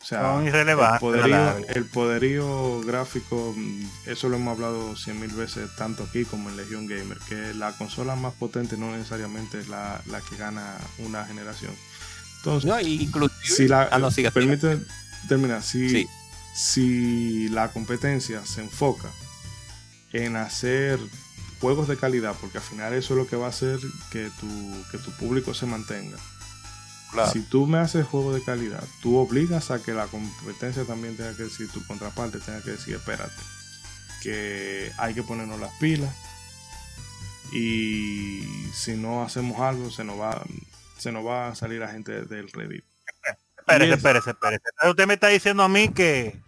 [0.00, 1.72] O sea, Son el poderío, larga.
[1.72, 6.56] el poderío gráfico, mm, eso lo hemos hablado cien mil veces, tanto aquí como en
[6.56, 11.24] Legion Gamer, que la consola más potente no necesariamente es la, la que gana una
[11.24, 11.72] generación.
[12.38, 13.38] Entonces, No, inclusive.
[13.56, 14.40] si la, ah, no, siga, siga.
[14.58, 14.78] permite
[15.28, 16.06] terminar, si, Sí.
[16.54, 19.08] si la competencia se enfoca
[20.12, 20.98] en hacer
[21.62, 23.78] juegos de calidad, porque al final eso es lo que va a hacer
[24.10, 26.18] que tu, que tu público se mantenga.
[27.12, 27.30] Claro.
[27.30, 31.36] Si tú me haces juego de calidad, tú obligas a que la competencia también tenga
[31.36, 33.40] que decir, tu contraparte tenga que decir, espérate,
[34.22, 36.12] que hay que ponernos las pilas
[37.52, 38.42] y
[38.74, 40.42] si no hacemos algo se nos va,
[40.98, 42.84] se nos va a salir la gente del Reddit.
[43.56, 44.64] Espérese, espérese, espérese.
[44.90, 46.40] Usted me está diciendo a mí que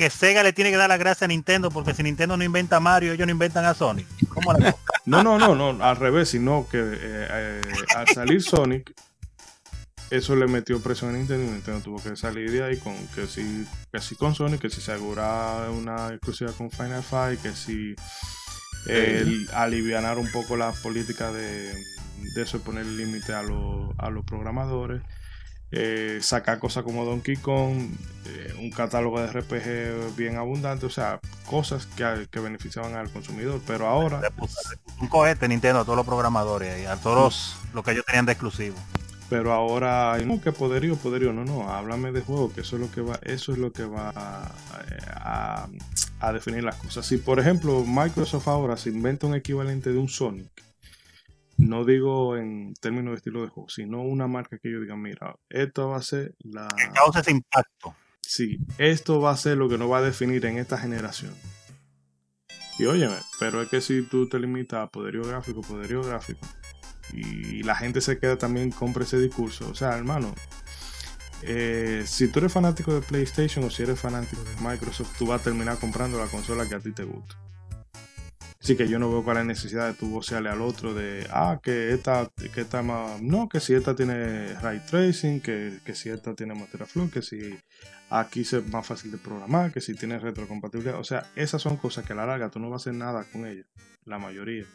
[0.00, 2.80] que Sega le tiene que dar la gracia a Nintendo porque si Nintendo no inventa
[2.80, 4.06] Mario, ellos no inventan a Sonic.
[4.30, 4.84] ¿Cómo la cosa?
[5.04, 7.62] No, no, no, no, al revés, sino que eh, eh,
[7.96, 8.92] al salir Sonic,
[10.10, 13.26] eso le metió presión a Nintendo y Nintendo tuvo que salir de ahí con que
[13.26, 17.52] si, que si con Sonic, que si se asegura una exclusiva con Final Fight, que
[17.52, 17.94] si
[18.88, 21.72] eh, alivianar un poco la política de,
[22.34, 25.02] de eso y poner límite a, los- a los programadores.
[25.72, 27.90] Eh, sacar cosas como Donkey Kong,
[28.26, 33.60] eh, un catálogo de RPG bien abundante, o sea, cosas que, que beneficiaban al consumidor.
[33.66, 36.96] Pero ahora, Le puso, le puso un cohete Nintendo a todos los programadores ahí, a
[36.96, 38.76] todos los que ellos tenían de exclusivo.
[39.28, 42.90] Pero ahora, no, que poderío, poderío, no, no, háblame de juego, que eso es lo
[42.90, 44.50] que va, eso es lo que va a,
[45.14, 45.68] a-
[46.20, 47.06] a definir las cosas.
[47.06, 50.50] Si por ejemplo Microsoft ahora se inventa un equivalente de un Sonic,
[51.70, 55.36] no digo en términos de estilo de juego, sino una marca que yo diga, mira,
[55.48, 57.94] esto va a ser la, Que causa ese impacto.
[58.20, 61.32] sí, esto va a ser lo que nos va a definir en esta generación.
[62.78, 66.46] Y óyeme, pero es que si tú te limitas a poderío gráfico, poderío gráfico,
[67.12, 69.68] y la gente se queda también, compra ese discurso.
[69.70, 70.34] O sea, hermano,
[71.42, 75.40] eh, si tú eres fanático de PlayStation o si eres fanático de Microsoft, tú vas
[75.40, 77.36] a terminar comprando la consola que a ti te gusta.
[78.62, 81.26] Así que yo no veo cuál es la necesidad de tú vocearle al otro de,
[81.30, 85.94] ah, que esta, que esta más, no, que si esta tiene ray tracing, que, que
[85.94, 87.58] si esta tiene más teraflop, que si
[88.10, 90.98] aquí es más fácil de programar, que si tiene retrocompatibilidad.
[90.98, 93.24] O sea, esas son cosas que a la larga tú no vas a hacer nada
[93.32, 93.64] con ellas,
[94.04, 94.66] la mayoría.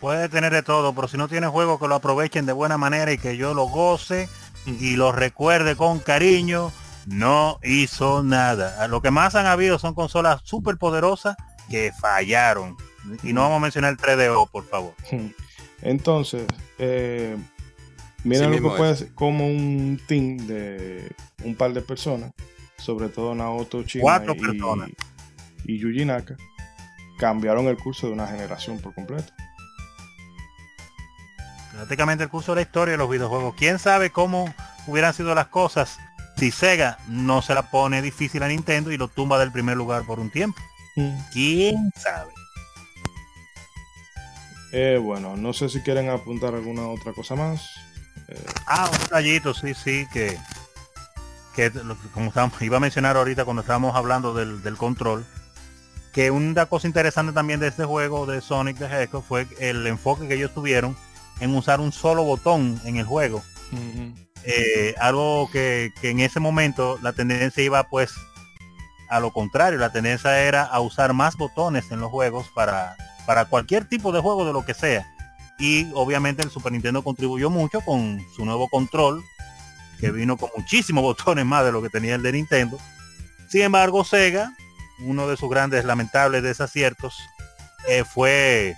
[0.00, 3.12] Puede tener de todo, pero si no tiene juego que lo aprovechen de buena manera
[3.12, 4.28] y que yo lo goce
[4.66, 6.72] y lo recuerde con cariño,
[7.06, 8.88] no hizo nada.
[8.88, 11.36] Lo que más han habido son consolas súper poderosas
[11.70, 12.76] que fallaron.
[13.22, 14.94] Y no vamos a mencionar el 3DO, por favor.
[15.82, 16.46] Entonces,
[16.78, 17.36] eh,
[18.22, 21.12] miren Sí lo que puede hacer como un team de
[21.44, 22.32] un par de personas,
[22.78, 24.90] sobre todo Naoto Chima Cuatro y, personas.
[25.64, 26.36] y Yuji Naka,
[27.18, 29.32] cambiaron el curso de una generación por completo.
[31.72, 33.54] Prácticamente el curso de la historia de los videojuegos.
[33.56, 34.54] ¿Quién sabe cómo
[34.86, 35.98] hubieran sido las cosas
[36.36, 40.04] si Sega no se la pone difícil a Nintendo y lo tumba del primer lugar
[40.06, 40.60] por un tiempo?
[41.32, 42.32] ¿Quién sabe?
[44.76, 47.70] Eh, bueno, no sé si quieren apuntar alguna otra cosa más.
[48.28, 50.36] Eh, Ah, un detallito, sí, sí, que,
[51.54, 55.24] que lo que- como estábamos- iba a mencionar ahorita cuando estábamos hablando del, del control,
[56.12, 60.26] que una cosa interesante también de este juego de Sonic the Hedgehog fue el enfoque
[60.26, 60.96] que ellos tuvieron
[61.40, 63.42] en usar un solo botón en el juego.
[64.44, 68.12] Eh, algo que, que en ese momento la tendencia iba pues
[69.08, 72.96] a lo contrario, la tendencia era a usar más botones en los juegos para,
[73.26, 75.06] para cualquier tipo de juego de lo que sea.
[75.58, 79.22] Y obviamente el Super Nintendo contribuyó mucho con su nuevo control,
[80.00, 82.78] que vino con muchísimos botones más de lo que tenía el de Nintendo.
[83.48, 84.52] Sin embargo, Sega,
[85.00, 87.16] uno de sus grandes lamentables desaciertos,
[87.88, 88.76] eh, fue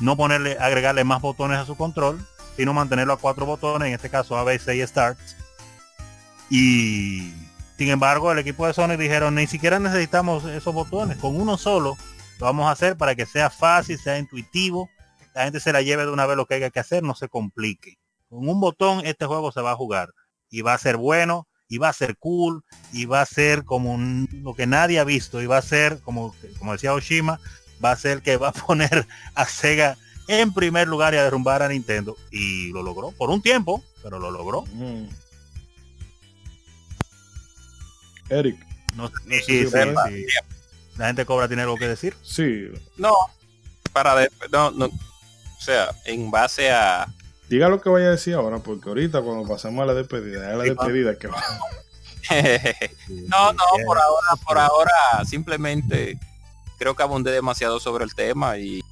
[0.00, 2.26] no ponerle, agregarle más botones a su control,
[2.56, 5.18] sino mantenerlo a cuatro botones, en este caso A, B, C y Start.
[6.50, 7.32] Y
[7.76, 11.96] sin embargo, el equipo de Sony dijeron, ni siquiera necesitamos esos botones, con uno solo
[12.38, 14.88] lo vamos a hacer para que sea fácil, sea intuitivo,
[15.34, 17.28] la gente se la lleve de una vez lo que haya que hacer, no se
[17.28, 17.98] complique.
[18.28, 20.10] Con un botón este juego se va a jugar
[20.50, 22.62] y va a ser bueno, y va a ser cool,
[22.92, 26.00] y va a ser como un- lo que nadie ha visto, y va a ser,
[26.02, 27.40] como, como decía Oshima,
[27.84, 29.96] va a ser que va a poner a Sega
[30.28, 32.16] en primer lugar y a derrumbar a Nintendo.
[32.30, 34.62] Y lo logró por un tiempo, pero lo logró.
[34.72, 35.04] mm.
[38.30, 38.56] Eric,
[38.96, 40.26] No sé si-
[40.96, 42.16] la gente cobra tiene algo que decir.
[42.22, 43.14] sí, No,
[43.92, 47.06] para de- no, no, o sea, en base a
[47.48, 50.56] diga lo que vaya a decir ahora, porque ahorita cuando pasemos a la despedida, es
[50.58, 51.42] la Sí, despedida que va.
[53.08, 54.92] no, no, por ahora, por ahora
[55.26, 56.18] simplemente
[56.78, 58.82] creo que abundé demasiado sobre el tema y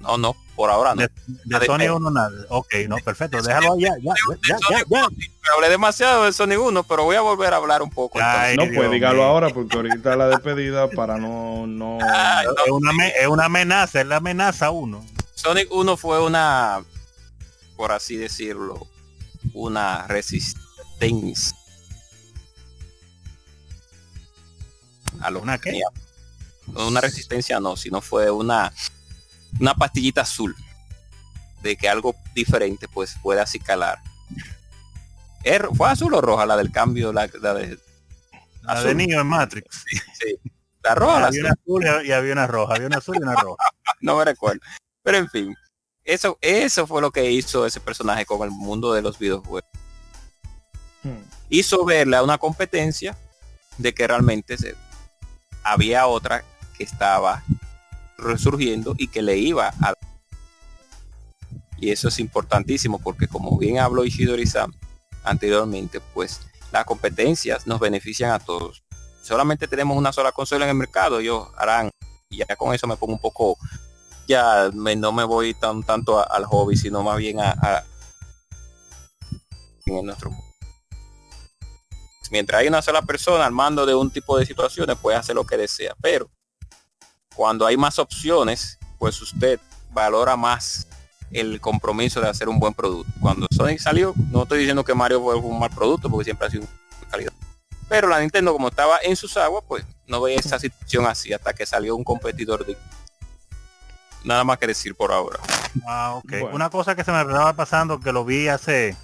[0.00, 1.02] no, no, por ahora no.
[1.02, 1.10] De,
[1.44, 2.30] de Sony 1 nada.
[2.48, 3.40] Ok, no, perfecto.
[3.42, 3.96] Déjalo allá.
[4.02, 4.14] Ya,
[4.48, 5.08] ya, ya, ya.
[5.54, 8.18] Hablé demasiado de Sonic 1, pero voy a volver a hablar un poco.
[8.22, 11.66] Ay, No, Dios pues dígalo ahora porque ahorita la despedida para no...
[11.66, 11.98] no...
[12.02, 15.04] Ay, Es una, es una amenaza, es la amenaza uno.
[15.34, 16.82] Sonic 1 fue una,
[17.76, 18.86] por así decirlo,
[19.52, 21.56] una resistencia.
[25.20, 25.70] A lo ¿Una que qué?
[25.70, 25.86] tenía.
[26.86, 28.72] Una resistencia no, sino fue una,
[29.60, 30.54] una pastillita azul
[31.62, 33.98] de que algo diferente pues pueda así calar.
[35.44, 37.12] Er- ¿Fue azul o roja la del cambio?
[37.12, 37.78] La, la de,
[38.62, 38.88] La Azul.
[38.88, 39.84] de Neo en Matrix.
[40.18, 40.36] sí.
[40.82, 41.56] La roja, la había azul.
[41.66, 42.74] una azul y había una roja.
[42.74, 43.64] Había una azul y una roja.
[44.00, 44.60] no me recuerdo.
[45.02, 45.54] Pero en fin,
[46.04, 49.70] eso, eso fue lo que hizo ese personaje con el mundo de los videojuegos.
[51.02, 51.22] Hmm.
[51.48, 53.16] Hizo verle a una competencia
[53.78, 54.74] de que realmente se,
[55.62, 56.44] había otra
[56.76, 57.42] que estaba
[58.24, 59.94] resurgiendo y que le iba a...
[61.78, 64.72] Y eso es importantísimo porque como bien habló Ishidori-san
[65.22, 66.40] anteriormente, pues
[66.72, 68.82] las competencias nos benefician a todos.
[69.22, 71.90] Solamente tenemos una sola consola en el mercado, ellos harán,
[72.28, 73.56] y ya con eso me pongo un poco
[74.26, 77.84] ya me- no me voy tan tanto a- al hobby, sino más bien a, a-
[79.86, 80.30] en nuestro.
[82.30, 85.44] Mientras hay una sola persona al mando de un tipo de situaciones, puede hacer lo
[85.44, 85.94] que desea.
[86.00, 86.28] Pero
[87.34, 90.86] cuando hay más opciones, pues usted valora más
[91.30, 93.12] el compromiso de hacer un buen producto.
[93.20, 96.50] Cuando Sonic salió, no estoy diciendo que Mario fue un mal producto, porque siempre ha
[96.50, 97.32] sido de calidad.
[97.88, 101.52] Pero la Nintendo, como estaba en sus aguas, pues no veía esa situación así hasta
[101.52, 102.76] que salió un competidor de
[104.24, 105.38] Nada más que decir por ahora.
[105.86, 106.30] Ah, ok.
[106.30, 106.54] Bueno.
[106.54, 108.96] Una cosa que se me estaba pasando, que lo vi hace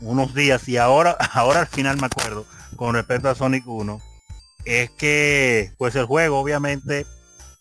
[0.00, 2.46] unos días y ahora, ahora al final me acuerdo,
[2.76, 4.00] con respecto a Sonic 1,
[4.64, 7.06] es que pues el juego obviamente,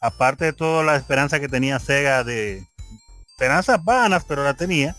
[0.02, 2.66] aparte de toda la esperanza que tenía Sega de
[3.28, 4.96] esperanzas vanas, pero la tenía,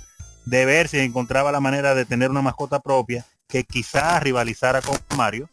[0.47, 4.99] de ver si encontraba la manera de tener una mascota propia que quizás rivalizara con
[5.17, 5.51] Mario.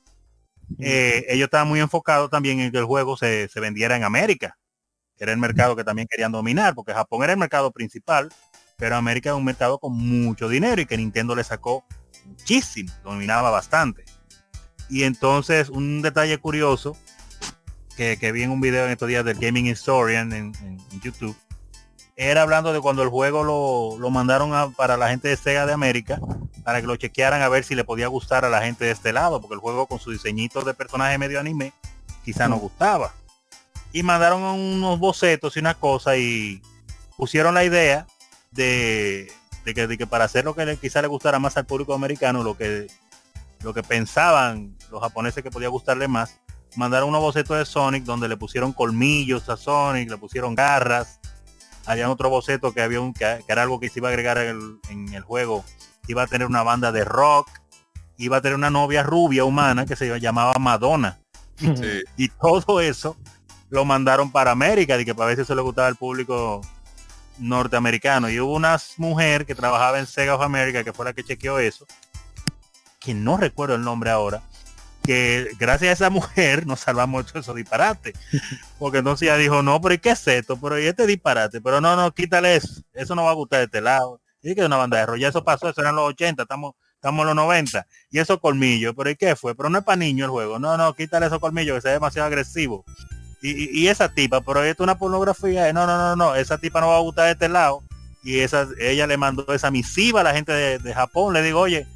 [0.80, 4.56] Eh, ellos estaban muy enfocados también en que el juego se, se vendiera en América
[5.20, 8.30] que era el mercado que también querían dominar, porque Japón era el mercado principal,
[8.78, 11.84] pero América es un mercado con mucho dinero y que Nintendo le sacó
[12.26, 14.06] muchísimo, dominaba bastante.
[14.90, 16.96] Y entonces un detalle curioso
[18.00, 20.54] que, que vi en un video en estos días del Gaming Historian en,
[21.04, 21.36] YouTube,
[22.16, 25.66] era hablando de cuando el juego lo, lo mandaron a- para la gente de Sega
[25.66, 26.18] de América,
[26.64, 29.12] para que lo chequearan a ver si le podía gustar a la gente de este
[29.12, 31.74] lado, porque el juego con su diseñito de personaje medio anime
[32.24, 33.14] quizá no gustaba.
[33.92, 36.62] Y mandaron unos bocetos y una cosa y
[37.18, 38.08] pusieron la idea
[38.52, 39.30] de,
[39.66, 41.94] de que, de que para hacer lo que le, quizá le gustara más al público
[41.94, 42.88] americano, lo que,
[43.62, 46.40] lo que pensaban los japoneses que podía gustarle más,
[46.76, 51.20] mandaron unos bocetos de Sonic donde le pusieron colmillos a Sonic, le pusieron garras,
[51.86, 54.38] había otro boceto que había un, que, que era algo que se iba a agregar
[54.38, 55.66] en el, en el juego,
[56.08, 57.50] iba a tener una banda de rock,
[58.18, 61.20] iba a tener una novia rubia humana que se llamaba Madonna
[61.60, 62.04] Sí.
[62.16, 63.18] y todo eso
[63.70, 66.62] lo mandaron para América, de que para ver si eso le gustaba al público
[67.38, 68.30] norteamericano.
[68.30, 71.60] Y hubo una mujer que trabajaba en Sega of America, que fue la que chequeó
[71.60, 71.86] eso,
[73.00, 74.42] que no recuerdo el nombre ahora,
[75.10, 78.14] que gracias a esa mujer nos salvamos de todo eso disparate.
[78.78, 80.56] Porque entonces ella dijo, no, pero ¿y qué es esto?
[80.62, 81.62] Pero ¿y este disparate?
[81.62, 82.84] Pero no, no, quítale eso.
[82.94, 84.22] Eso no va a gustar de este lado.
[84.44, 85.20] Y que una banda de.
[85.20, 87.88] Ya eso pasó, eso eran los 80, estamos, estamos en los 90.
[88.12, 89.56] Y esos colmillos, pero ¿y qué fue?
[89.56, 90.60] Pero no es para niños el juego.
[90.60, 92.86] No, no, quítale esos colmillos que se ve demasiado agresivo.
[93.42, 95.74] Y, esa tipa, pero esto es una pornografía.
[95.74, 97.82] No, no, no, no, esa tipa no va a gustar de este lado.
[98.22, 101.34] Y esa, ella le mandó esa misiva a la gente de, de Japón.
[101.34, 101.88] Le digo, oye,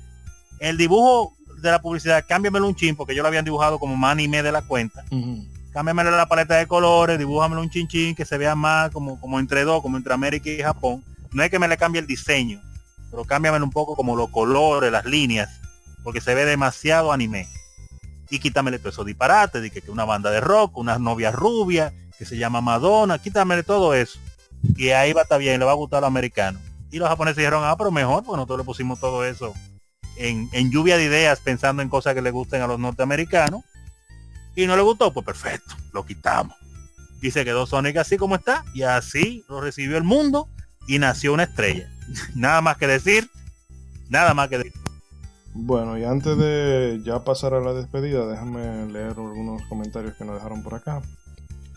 [0.57, 1.37] el dibujo
[1.67, 4.51] de la publicidad, cámbiamelo un chin, porque yo lo habían dibujado como más anime de
[4.51, 5.03] la cuenta.
[5.09, 5.45] Ujú.
[5.71, 9.39] Cámbiamelo la paleta de colores, dibújamelo un chin chin que se vea más como, como
[9.39, 11.03] entre dos, como entre América y Japón.
[11.31, 12.61] No es que me le cambie el diseño,
[13.09, 15.49] pero cámbiamelo un poco como los colores, las líneas,
[16.03, 17.47] porque se ve demasiado anime.
[18.29, 21.93] Y quítamele todo eso disparate, de que, que una banda de rock, una novia rubia,
[22.17, 24.19] que se llama Madonna, quítamele todo eso.
[24.75, 26.61] Y ahí va a estar bien, le va a gustar a los americanos.
[26.91, 29.53] Y los japoneses dijeron, ah, pero mejor, pues nosotros le pusimos todo eso
[30.17, 33.63] en, en lluvia de ideas pensando en cosas que le gusten a los norteamericanos.
[34.55, 36.55] Y no le gustó, pues perfecto, lo quitamos.
[37.21, 40.47] Y se quedó Sonic así como está, y así lo recibió el mundo
[40.87, 41.89] y nació una estrella.
[42.35, 43.29] nada más que decir,
[44.09, 44.73] nada más que decir.
[45.55, 50.35] Bueno, y antes de ya pasar a la despedida, déjame leer algunos comentarios que nos
[50.35, 51.01] dejaron por acá.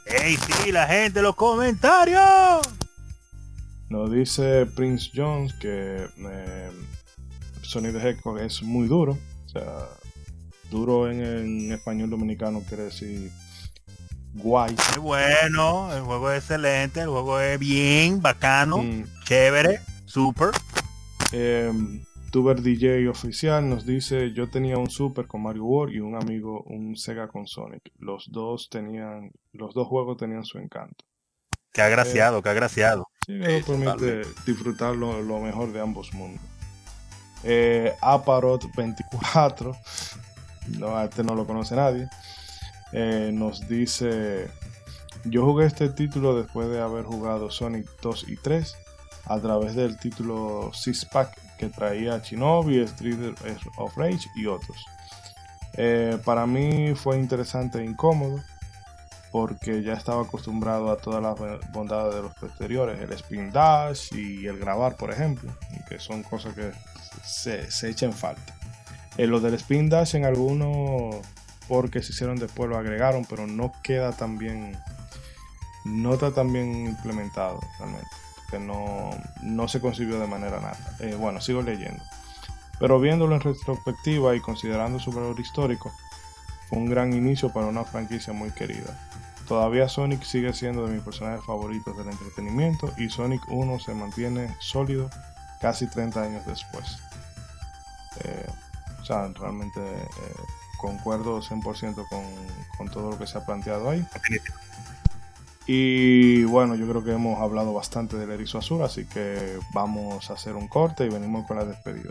[0.07, 2.63] ¡Ey, sí, la gente, los comentarios!
[3.89, 6.71] Nos dice Prince Jones que eh,
[7.67, 9.19] Sonic the Hedgehog es muy duro.
[9.45, 9.89] O sea,
[10.71, 13.31] duro en, en español dominicano quiere decir
[14.35, 14.75] guay.
[14.75, 20.51] Es bueno, el juego es excelente, el juego es bien, bacano, Mm, chévere, super.
[21.33, 21.73] Eh,
[22.31, 26.63] Tuber DJ oficial nos dice, yo tenía un Super con Mario World y un amigo
[26.67, 27.83] un Sega con Sonic.
[27.99, 31.05] Los dos tenían, los dos juegos tenían su encanto.
[31.73, 33.07] Que agraciado, que agraciado.
[33.27, 36.43] Sí, eso permite disfrutar lo, lo mejor de ambos mundos.
[37.49, 39.77] Eh, Aparot 24,
[40.79, 42.09] no, este no lo conoce nadie,
[42.91, 44.51] eh, nos dice,
[45.25, 48.77] yo jugué este título después de haber jugado Sonic 2 y 3
[49.27, 53.37] a través del título Six Pack que traía Shinobi, Street
[53.77, 54.85] of Rage y otros.
[55.75, 58.43] Eh, para mí fue interesante e incómodo
[59.31, 64.47] porque ya estaba acostumbrado a todas las bondades de los posteriores, el spin dash y
[64.47, 65.53] el grabar, por ejemplo,
[65.89, 66.73] que son cosas que
[67.25, 68.57] se, se echan falta.
[69.17, 71.17] Eh, lo del spin dash en algunos,
[71.69, 74.77] porque se hicieron después, lo agregaron, pero no queda tan bien,
[75.85, 78.11] no está tan bien implementado realmente,
[78.51, 79.11] que no,
[79.43, 80.97] no se concibió de manera nada.
[81.01, 82.03] Eh, bueno, sigo leyendo.
[82.79, 85.91] Pero viéndolo en retrospectiva y considerando su valor histórico,
[86.69, 89.09] fue un gran inicio para una franquicia muy querida.
[89.49, 94.55] Todavía Sonic sigue siendo de mis personajes favoritos del entretenimiento y Sonic 1 se mantiene
[94.59, 95.09] sólido
[95.61, 96.99] casi 30 años después.
[98.25, 98.47] Eh,
[99.01, 100.35] o sea, realmente eh,
[100.81, 102.23] concuerdo 100% con,
[102.79, 104.05] con todo lo que se ha planteado ahí.
[105.67, 110.35] Y bueno, yo creo que hemos hablado bastante del erizo azul, así que vamos a
[110.35, 112.11] hacer un corte y venimos con la despedida.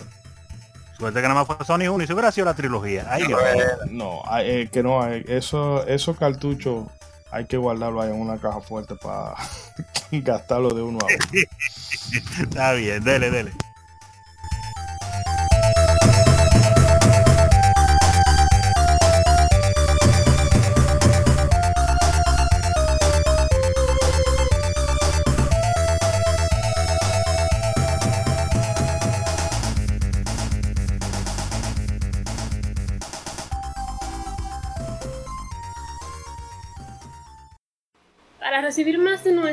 [0.98, 3.06] Suerte que nada más fue Sonic 1 y si hubiera sido la trilogía.
[3.10, 3.66] Ay, Dios mío.
[3.92, 6.88] No, eh, que no, hay- eso, esos cartuchos
[7.36, 9.36] hay que guardarlo ahí en una caja fuerte para
[10.12, 11.18] gastarlo de uno a uno.
[12.42, 13.52] Está bien, dele, dele.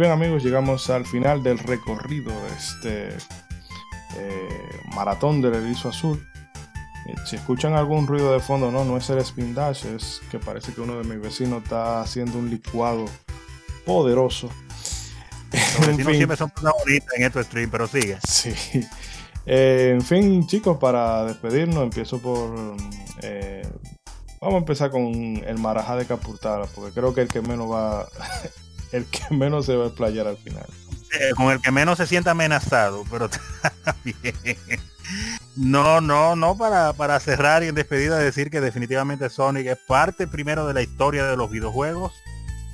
[0.00, 3.08] Bien amigos, llegamos al final del recorrido de este
[4.16, 6.26] eh, maratón del erizo azul.
[7.06, 10.38] Eh, si escuchan algún ruido de fondo, no, no es el spin dash, es que
[10.38, 13.04] parece que uno de mis vecinos está haciendo un licuado
[13.86, 14.48] poderoso.
[15.52, 16.16] Los En vecinos fin.
[16.16, 18.18] siempre son protagonistas en estos stream, pero sigue.
[18.26, 18.52] Sí.
[19.46, 22.76] Eh, en fin, chicos, para despedirnos, empiezo por.
[23.22, 23.66] eh,
[24.40, 28.06] vamos a empezar con el Marajá de Capurtara, porque creo que el que menos va.
[28.92, 30.66] el que menos se va a explayar al final.
[31.12, 33.28] Eh, con el que menos se sienta amenazado, pero.
[35.56, 40.28] No, no, no, para, para cerrar y en despedida decir que definitivamente Sonic es parte
[40.28, 42.12] primero de la historia de los videojuegos,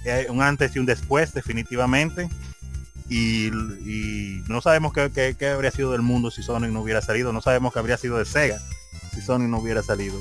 [0.05, 2.29] eh, un antes y un después definitivamente,
[3.09, 3.51] y,
[4.49, 7.41] no sabemos qué, qué- qué habría sido del mundo si Sonic no hubiera salido, no
[7.41, 8.59] sabemos qué habría sido de Sega
[9.15, 10.19] si Sonic no hubiera salido.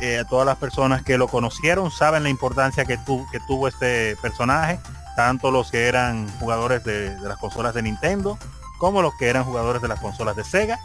[0.00, 4.16] Eh, todas las personas que lo conocieron saben la importancia que, tu- que tuvo este
[4.20, 4.78] personaje,
[5.18, 8.38] tanto los que eran jugadores de, las consolas de Nintendo
[8.78, 10.78] como los que eran jugadores de las consolas de Sega.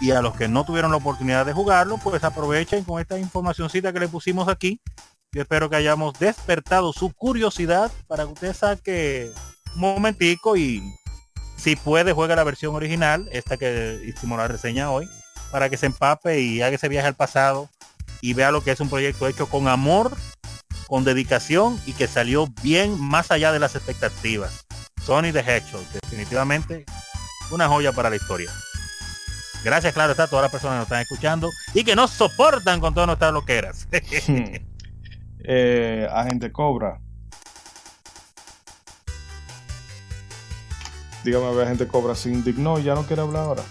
[0.00, 3.92] Y a los que no tuvieron la oportunidad de jugarlo pues aprovechen con esta informacioncita
[3.92, 4.80] que le pusimos aquí.
[5.32, 9.32] Yo espero que hayamos despertado su curiosidad para que usted saque
[9.74, 10.80] un momentico y
[11.56, 15.08] si puede juega la versión original esta que hicimos la reseña hoy
[15.50, 17.68] para que se empape y haga ese viaje al pasado
[18.20, 20.16] y vea lo que es un proyecto hecho con amor
[20.86, 24.64] con dedicación y que salió bien más allá de las expectativas.
[25.04, 26.84] Sony the Hedgehog, definitivamente
[27.50, 28.50] una joya para la historia.
[29.64, 32.80] Gracias, claro, está a todas las personas que nos están escuchando y que nos soportan
[32.80, 33.86] con todas nuestras loqueras.
[35.48, 36.98] Eh, Agente Cobra.
[41.22, 43.62] Dígame, a ver, Agente Cobra se indignó y ya no quiere hablar ahora.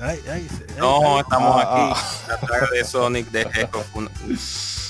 [0.00, 1.20] Ay, ay, ay, No, ay.
[1.20, 2.00] estamos Ah, aquí.
[2.28, 3.84] La saga de Sonic de Hedgehog.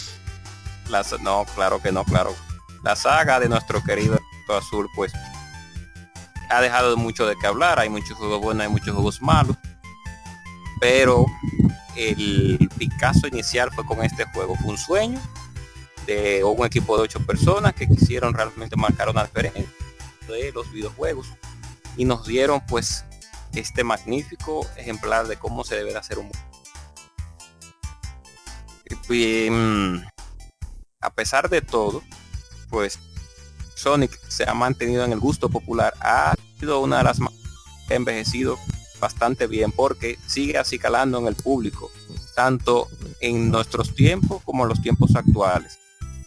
[0.89, 2.35] La no, claro que no, claro.
[2.83, 5.13] La saga de nuestro querido Azul, pues,
[6.51, 7.79] ha dejado mucho de qué hablar.
[7.79, 9.57] Hay muchos juegos buenos, hay muchos juegos malos.
[10.81, 11.27] Pero
[11.97, 14.55] el Picasso inicial fue con este juego.
[14.57, 15.21] Fue un sueño
[16.07, 19.65] de un equipo de ocho personas que quisieron realmente marcar una diferencia
[20.29, 21.33] de los videojuegos
[21.97, 23.05] y nos dieron pues
[23.55, 26.31] este magnífico ejemplar de cómo se debe de hacer un
[29.09, 30.07] Bien,
[31.05, 32.03] a pesar de todo,
[32.71, 32.99] pues
[33.75, 35.95] Sonic se ha mantenido en el gusto popular.
[36.01, 37.33] Ha sido una de las más
[37.91, 38.59] envejecido
[38.99, 41.91] bastante bien porque sigue así calando en el público,
[42.35, 42.89] tanto
[43.21, 45.79] en nuestros tiempos como en los tiempos actuales.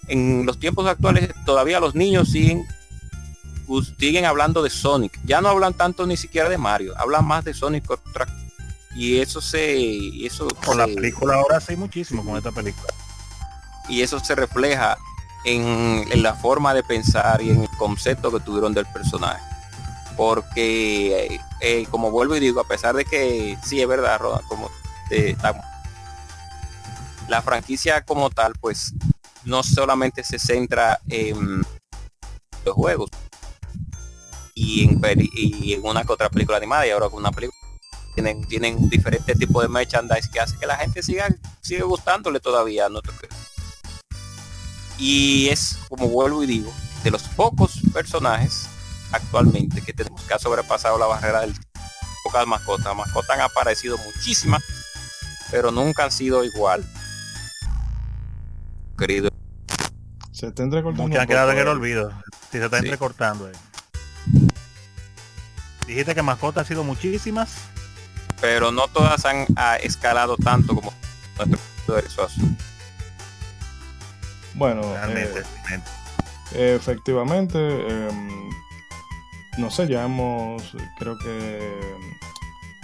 [0.08, 2.66] En los tiempos actuales todavía los niños siguen
[3.98, 5.20] siguen hablando de Sonic.
[5.26, 7.84] Ya no hablan tanto ni siquiera de Mario, hablan más de Sonic
[8.96, 12.94] y eso se eso con la película ahora sí muchísimo con esta película.
[13.88, 14.98] Y eso se refleja
[15.44, 19.42] en, la forma de pensar y en el concepto que tuvieron del personaje.
[20.16, 24.70] Porque eh, como vuelvo y digo, a pesar de que sí es verdad, como
[27.28, 28.94] la franquicia como tal, pues
[29.46, 31.66] no solamente se centra en
[32.66, 33.10] los juegos
[34.54, 37.58] y en, en una que otra película animada y ahora con una película
[38.16, 41.28] tienen tienen diferentes tipos de merchandise que hace que la gente siga
[41.62, 43.02] sigue gustándole todavía no
[44.98, 48.68] y es como vuelvo y digo de los pocos personajes
[49.12, 51.54] actualmente que tenemos que ha sobrepasado la barrera del
[52.24, 54.64] pocas mascotas mascotas han aparecido muchísimas
[55.52, 56.84] pero nunca han sido igual
[58.98, 59.30] querido
[60.38, 61.10] se está entrecortando.
[61.10, 62.14] Que han quedado en el olvido.
[62.52, 64.50] Si se está entrecortando ahí.
[65.88, 67.56] Dijiste que mascotas han sido muchísimas.
[68.40, 69.48] Pero no todas han
[69.82, 70.94] escalado tanto como
[71.48, 71.96] nuestro
[74.58, 75.44] Bueno, Realmente,
[76.54, 78.50] eh, efectivamente, em,
[79.58, 81.60] no sé, ya hemos, creo que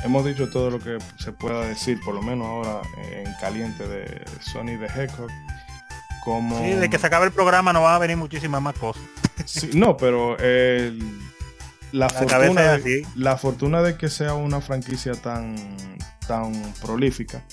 [0.04, 4.24] hemos dicho todo lo que se pueda decir, por lo menos ahora en caliente de
[4.40, 5.30] Sony de Hedgehog.
[6.60, 9.04] Sí, de que se acabe el programa no va a venir muchísimas más cosas.
[9.74, 10.38] no, pero
[11.92, 15.56] la, fortuna de, la fortuna de que sea una franquicia tan,
[16.26, 17.44] tan prolífica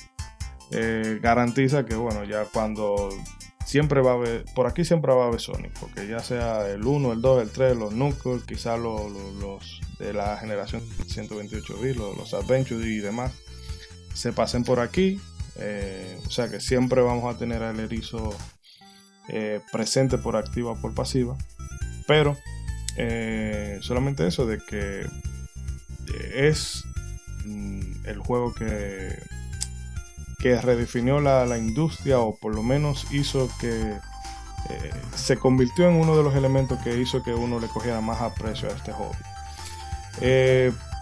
[0.72, 3.08] eh, garantiza que, bueno, ya cuando
[3.70, 6.84] siempre va a haber, por aquí siempre va a haber Sonic, porque ya sea el
[6.84, 12.16] 1, el 2, el 3, los Knuckles, quizás los, de la generación 128 bit, los,
[12.16, 13.30] los Adventures y demás,
[14.12, 15.20] se pasen por aquí.
[15.54, 18.36] Eh, o sea que siempre vamos a tener al erizo
[19.28, 21.38] eh, presente por activa o por pasiva.
[22.08, 22.36] Pero
[22.96, 25.06] eh, solamente eso de que
[26.34, 26.82] es
[27.44, 29.16] mm, el juego que,
[30.40, 33.92] que redefinió la, industria o por lo menos hizo que
[34.68, 38.20] eh, se convirtió en uno de los elementos que hizo que uno le cogiera más
[38.20, 39.16] aprecio a este hobby.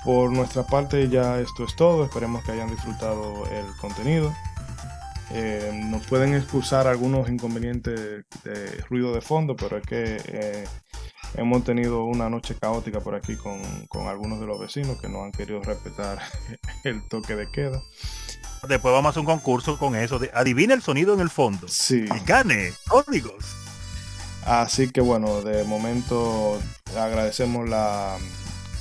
[0.05, 4.33] por nuestra parte ya esto es todo, esperemos que hayan disfrutado el contenido.
[5.31, 10.65] Eh, nos pueden excusar algunos inconvenientes de ruido de fondo, pero es que eh,
[11.35, 13.61] hemos tenido una noche caótica por aquí con,
[14.07, 16.19] algunos de los vecinos que no han querido respetar
[16.85, 17.83] el toque de queda.
[18.67, 21.69] Después vamos a hacer un concurso con eso de adivina el sonido en el fondo.
[21.69, 22.05] Sí.
[22.05, 23.45] Y gane códigos.
[24.45, 26.59] Así que bueno, de momento
[26.97, 28.17] agradecemos la,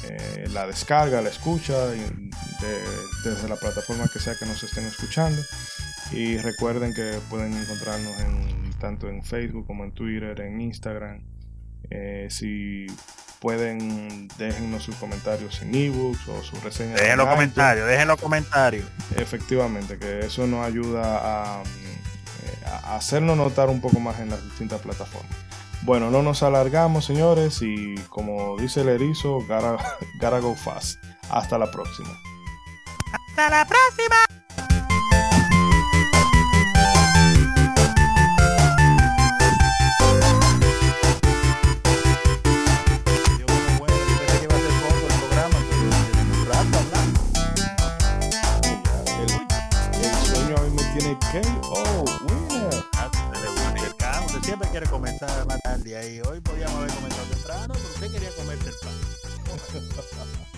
[0.04, 5.42] eh, la descarga, la escucha desde la plataforma que sea que nos estén escuchando.
[6.12, 11.22] Y recuerden que pueden encontrarnos en, tanto en Facebook como en Twitter, en Instagram.
[11.90, 12.88] Eh, si
[13.40, 17.00] pueden, déjennos sus comentarios en ebooks o sus reseñas.
[17.00, 18.86] Dejen los comentarios, dejen los comentarios.
[19.16, 24.44] Efectivamente, que eso nos ayuda a, eh, a hacernos notar un poco más en las
[24.44, 25.48] distintas plataformas.
[25.84, 29.78] Bueno, no nos alargamos, señores, y como dice el erizo, gotta,
[30.20, 31.02] gotta go fast.
[31.30, 32.18] Hasta la próxima.
[33.30, 34.47] Hasta la próxima.
[51.46, 52.84] Oh, winner.
[54.26, 56.20] Usted siempre quiere comenzar más tarde ahí.
[56.22, 58.94] Hoy podíamos haber comenzado temprano, pero usted quería comerse el pan.